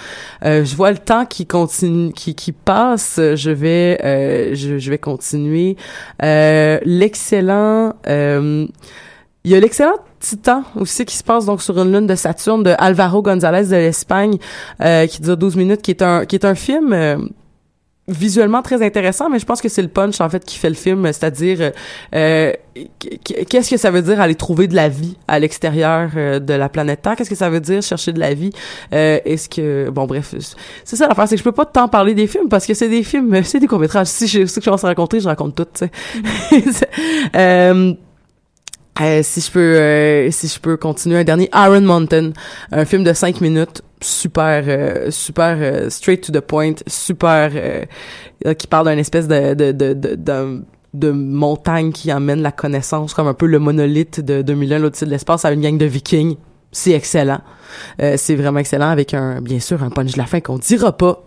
Euh, 0.45 0.65
je 0.65 0.77
vois 0.77 0.91
le 0.91 0.99
temps 0.99 1.25
qui 1.25 1.47
continue 1.47 2.13
qui 2.13 2.35
qui 2.35 2.53
passe, 2.53 3.15
je 3.19 3.51
vais 3.51 3.99
euh, 4.05 4.51
je, 4.55 4.79
je 4.79 4.91
vais 4.91 4.99
continuer. 4.99 5.77
Euh, 6.23 6.79
l'excellent 6.85 7.95
euh, 8.09 8.41
il 9.45 9.51
y 9.51 9.55
a 9.55 9.61
l'excellent 9.61 9.97
Titan 10.19 10.65
aussi 10.77 11.05
qui 11.07 11.17
se 11.17 11.25
passe 11.25 11.47
donc 11.47 11.63
sur 11.63 11.79
une 11.79 11.93
lune 11.93 12.07
de 12.07 12.15
Saturne 12.15 12.63
de 12.63 12.75
Alvaro 12.79 13.23
González 13.23 13.65
de 13.69 13.77
l'Espagne 13.77 14.37
euh, 14.83 15.07
qui 15.07 15.23
dure 15.23 15.37
12 15.39 15.57
minutes 15.57 15.81
qui 15.83 15.93
est 15.93 16.03
un 16.03 16.27
qui 16.27 16.37
est 16.37 16.45
un 16.45 16.55
film 16.55 16.93
euh, 16.93 17.17
visuellement 18.07 18.61
très 18.61 18.85
intéressant 18.85 19.31
mais 19.31 19.39
je 19.39 19.47
pense 19.47 19.63
que 19.63 19.69
c'est 19.71 19.81
le 19.83 19.89
punch 19.89 20.21
en 20.21 20.29
fait 20.29 20.45
qui 20.45 20.59
fait 20.59 20.69
le 20.69 20.75
film 20.75 21.07
c'est-à-dire 21.07 21.73
euh, 22.15 22.53
qu- 22.99 23.45
qu'est-ce 23.49 23.71
que 23.71 23.77
ça 23.79 23.91
veut 23.91 24.03
dire 24.03 24.21
aller 24.21 24.35
trouver 24.35 24.67
de 24.69 24.75
la 24.75 24.89
vie 24.91 25.17
à 25.29 25.39
l'extérieur 25.39 26.11
de 26.41 26.53
la 26.55 26.69
planète 26.69 27.03
Terre? 27.03 27.15
Qu'est-ce 27.17 27.31
que 27.31 27.37
ça 27.37 27.49
veut 27.49 27.61
dire 27.61 27.81
chercher 27.83 28.13
de 28.13 28.19
la 28.21 28.35
vie? 28.35 28.51
Est-ce 28.91 29.49
que 29.49 29.89
bon 29.91 30.07
bref 30.07 30.35
c'est 30.85 30.97
ça 30.97 31.07
l'affaire 31.09 31.29
c'est 31.29 31.37
que 31.37 31.39
je 31.39 31.45
peux 31.45 31.53
pas 31.53 31.67
tant 31.67 31.89
parler 31.89 32.13
des 32.15 32.27
films 32.27 32.49
parce 32.51 32.67
que 32.67 32.75
c'est 32.75 32.89
des 32.89 33.05
films 33.05 33.43
c'est 33.45 33.61
des 33.61 33.69
courts-métrages. 33.69 34.09
Si 34.09 34.27
je 34.27 34.45
sais 34.45 34.61
que 34.61 34.65
je 34.67 34.71
vais 34.71 34.77
se 34.77 34.87
rencontrer 34.87 35.21
je 35.21 35.29
raconte 35.29 35.55
tout 35.55 35.67
tu 35.75 35.89
sais 36.73 36.89
euh, 39.01 39.21
si 39.23 39.41
je 39.41 39.51
peux 39.51 39.61
euh, 39.61 40.31
si 40.31 40.49
je 40.49 40.59
peux 40.59 40.77
continuer 40.77 41.19
un 41.19 41.25
dernier 41.25 41.49
Iron 41.55 41.81
Mountain 41.81 42.33
un 42.73 42.85
film 42.85 43.05
de 43.05 43.13
5 43.13 43.41
minutes 43.41 43.83
super 44.03 44.65
euh, 44.67 45.11
super 45.11 45.57
euh, 45.61 45.91
straight 45.91 46.23
to 46.23 46.33
the 46.33 46.41
point 46.41 46.75
super 46.87 47.51
euh, 47.55 48.55
qui 48.55 48.67
parle 48.67 48.89
d'une 48.89 48.99
espèce 48.99 49.29
de 49.29 49.55
de 49.55 49.73
de, 49.73 49.93
de, 49.95 50.65
de 50.95 51.11
montagne 51.11 51.93
qui 51.93 52.13
emmène 52.13 52.43
la 52.43 52.53
connaissance 52.53 53.15
comme 53.15 53.29
un 53.29 53.35
peu 53.35 53.47
le 53.47 53.59
monolithe 53.59 54.21
de 54.21 54.43
2001 54.43 54.79
l'au-dessus 54.79 55.05
de 55.05 55.11
l'espace 55.11 55.45
à 55.45 55.53
une 55.53 55.61
gang 55.61 55.79
de 55.79 55.87
vikings. 55.87 56.37
C'est 56.73 56.93
excellent. 56.93 57.41
C'est 57.99 58.37
vraiment 58.37 58.61
excellent 58.61 58.91
avec 58.91 59.13
un 59.13 59.41
bien 59.41 59.59
sûr 59.59 59.83
un 59.83 59.91
punch 59.91 60.13
de 60.13 60.19
la 60.19 60.27
fin 60.27 60.41
qu'on 60.41 60.59
dira 60.59 60.97
pas 60.97 61.25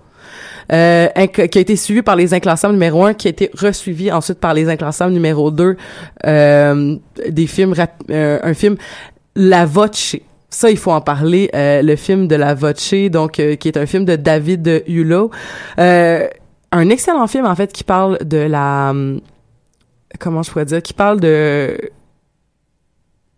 euh, 0.71 1.07
qui 1.27 1.57
a 1.57 1.61
été 1.61 1.75
suivi 1.75 2.01
par 2.01 2.15
les 2.15 2.33
inclassables 2.33 2.73
numéro 2.73 3.05
1, 3.05 3.13
qui 3.13 3.27
a 3.27 3.31
été 3.31 3.49
resuivi 3.53 4.11
ensuite 4.11 4.39
par 4.39 4.53
les 4.53 4.69
inclassables 4.69 5.13
numéro 5.13 5.51
2, 5.51 5.77
euh, 6.25 6.95
des 7.29 7.47
films, 7.47 7.73
euh, 8.09 8.39
un 8.41 8.53
film 8.53 8.75
La 9.35 9.65
Voce. 9.65 10.15
Ça, 10.49 10.69
il 10.69 10.77
faut 10.77 10.91
en 10.91 11.01
parler. 11.01 11.49
euh, 11.55 11.81
le 11.81 11.95
film 11.95 12.27
de 12.27 12.35
La 12.35 12.53
Voce, 12.53 12.93
donc 13.11 13.39
euh, 13.39 13.55
qui 13.55 13.67
est 13.67 13.77
un 13.77 13.85
film 13.85 14.05
de 14.05 14.15
David 14.15 14.83
Hulot. 14.87 15.31
Un 15.77 16.89
excellent 16.89 17.27
film 17.27 17.45
en 17.45 17.55
fait 17.55 17.71
qui 17.71 17.83
parle 17.83 18.17
de 18.25 18.37
la 18.37 18.89
hum, 18.89 19.21
comment 20.19 20.41
je 20.41 20.51
pourrais 20.51 20.65
dire, 20.65 20.81
qui 20.81 20.93
parle 20.93 21.19
de 21.19 21.77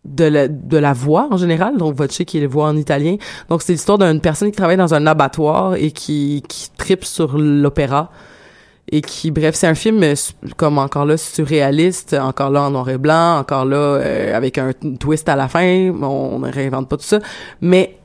de 0.06 0.26
la, 0.26 0.48
de 0.48 0.78
la 0.78 0.94
voix 0.94 1.28
en 1.32 1.38
général, 1.38 1.78
donc 1.78 1.96
voce 1.96 2.22
qui 2.26 2.38
est 2.38 2.42
la 2.42 2.48
voix 2.48 2.68
en 2.68 2.78
italien. 2.78 3.18
Donc 3.50 3.62
c'est 3.62 3.74
l'histoire 3.74 3.98
d'une 3.98 4.22
personne 4.22 4.52
qui 4.52 4.58
travaille 4.58 4.78
dans 4.78 4.94
un 4.94 5.06
abattoir 5.08 5.76
et 5.76 5.92
qui, 5.92 6.44
qui 6.48 6.70
tripe 6.78 7.04
sur 7.04 7.38
l'opéra. 7.38 8.12
Et 8.92 9.02
qui, 9.02 9.32
bref, 9.32 9.56
c'est 9.56 9.66
un 9.66 9.74
film 9.74 10.04
comme 10.58 10.78
encore 10.78 11.06
là 11.06 11.18
surréaliste, 11.18 12.14
encore 12.14 12.52
là 12.52 12.62
en 12.62 12.70
noir 12.70 12.88
et 12.88 13.00
blanc, 13.00 13.40
encore 13.40 13.66
là 13.66 13.78
euh, 13.78 14.38
avec 14.38 14.60
un 14.60 14.74
twist 15.00 15.28
à 15.28 15.36
la 15.36 15.48
fin. 15.48 15.92
On 16.04 16.38
ne 16.38 16.52
réinvente 16.52 16.88
pas 16.88 16.98
tout 16.98 17.04
ça, 17.04 17.18
mais 17.62 17.98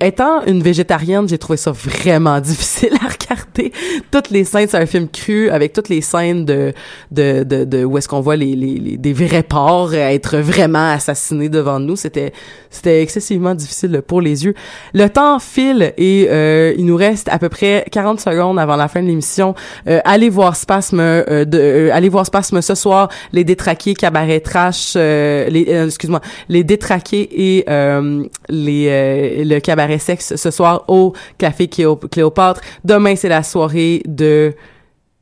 étant 0.00 0.44
une 0.46 0.62
végétarienne, 0.62 1.28
j'ai 1.28 1.38
trouvé 1.38 1.56
ça 1.56 1.72
vraiment 1.72 2.40
difficile 2.50 2.94
à 2.94 3.08
regarder. 3.08 3.72
Toutes 4.10 4.30
les 4.30 4.44
scènes, 4.44 4.68
c'est 4.68 4.76
un 4.78 4.86
film 4.86 5.08
cru 5.08 5.50
avec 5.50 5.72
toutes 5.72 5.88
les 5.88 6.00
scènes 6.00 6.44
de 6.44 6.72
de 7.10 7.42
de, 7.44 7.64
de 7.64 7.84
où 7.84 7.96
est-ce 7.98 8.08
qu'on 8.08 8.20
voit 8.20 8.36
les, 8.36 8.54
les, 8.54 8.74
les- 8.78 8.96
des 8.96 9.12
vrais 9.12 9.42
porcs 9.42 9.94
être 9.94 10.38
vraiment 10.38 10.90
assassinés 10.92 11.48
devant 11.48 11.78
nous. 11.80 11.96
C'était 11.96 12.32
c'était 12.70 13.02
excessivement 13.02 13.54
difficile 13.54 14.02
pour 14.06 14.20
les 14.20 14.44
yeux. 14.44 14.54
Le 14.94 15.08
temps 15.08 15.38
file 15.38 15.92
et 15.96 16.26
euh, 16.30 16.74
il 16.76 16.84
nous 16.86 16.96
reste 16.96 17.28
à 17.30 17.38
peu 17.38 17.48
près 17.48 17.84
40 17.90 18.20
secondes 18.20 18.58
avant 18.58 18.76
la 18.76 18.88
fin 18.88 19.02
de 19.02 19.06
l'émission. 19.06 19.54
Euh, 19.88 20.00
allez 20.04 20.28
voir 20.28 20.54
Spasme, 20.56 21.00
euh, 21.00 21.44
de, 21.44 21.58
euh, 21.58 21.90
allez 21.92 22.08
voir 22.08 22.26
Spasme 22.26 22.60
ce 22.60 22.74
soir. 22.74 23.08
Les 23.32 23.44
détraqués, 23.44 23.94
cabaret 23.94 24.40
trash, 24.40 24.94
euh, 24.96 25.48
les, 25.48 25.66
euh, 25.68 25.86
excuse-moi, 25.86 26.20
les 26.48 26.62
détraqués 26.64 27.28
et 27.32 27.64
les 28.48 29.44
le 29.44 29.58
cabaret 29.68 29.98
sexe 29.98 30.34
ce 30.36 30.50
soir 30.50 30.84
au 30.88 31.12
café 31.36 31.66
Cléo- 31.68 31.96
Cléopâtre. 32.10 32.60
Demain 32.84 33.14
c'est 33.16 33.28
la 33.28 33.42
soirée 33.42 34.02
de, 34.06 34.54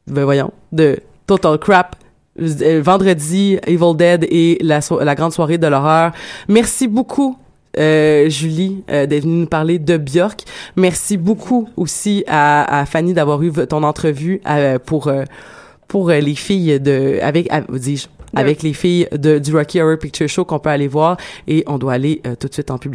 ben 0.06 0.24
voyons, 0.24 0.52
de 0.72 0.98
Total 1.26 1.58
Crap. 1.58 1.96
Euh, 2.38 2.82
vendredi, 2.84 3.58
Evil 3.66 3.96
Dead 3.96 4.26
et 4.30 4.58
la, 4.60 4.80
so- 4.80 5.02
la 5.02 5.14
grande 5.14 5.32
soirée 5.32 5.58
de 5.58 5.66
l'horreur. 5.66 6.12
Merci 6.48 6.86
beaucoup 6.86 7.36
euh, 7.78 8.28
Julie 8.28 8.84
euh, 8.90 9.06
d'être 9.06 9.24
venue 9.24 9.40
nous 9.40 9.46
parler 9.46 9.78
de 9.78 9.96
Björk. 9.96 10.40
Merci 10.76 11.16
beaucoup 11.16 11.68
aussi 11.76 12.24
à, 12.28 12.80
à 12.80 12.86
Fanny 12.86 13.14
d'avoir 13.14 13.42
eu 13.42 13.50
ton 13.66 13.82
entrevue 13.82 14.40
pour 14.84 15.08
euh, 15.08 15.24
pour 15.88 16.10
les 16.10 16.34
filles 16.34 16.78
de 16.78 17.18
avec 17.22 17.48
dis-je 17.70 18.06
avec 18.34 18.62
les 18.62 18.74
filles 18.74 19.08
de 19.12 19.38
du 19.38 19.54
Rocky 19.56 19.80
Horror 19.80 19.98
Picture 19.98 20.28
Show 20.28 20.44
qu'on 20.44 20.58
peut 20.58 20.68
aller 20.68 20.88
voir 20.88 21.16
et 21.48 21.64
on 21.66 21.78
doit 21.78 21.94
aller 21.94 22.20
tout 22.40 22.48
de 22.48 22.52
suite 22.52 22.70
en 22.70 22.76
public. 22.76 22.84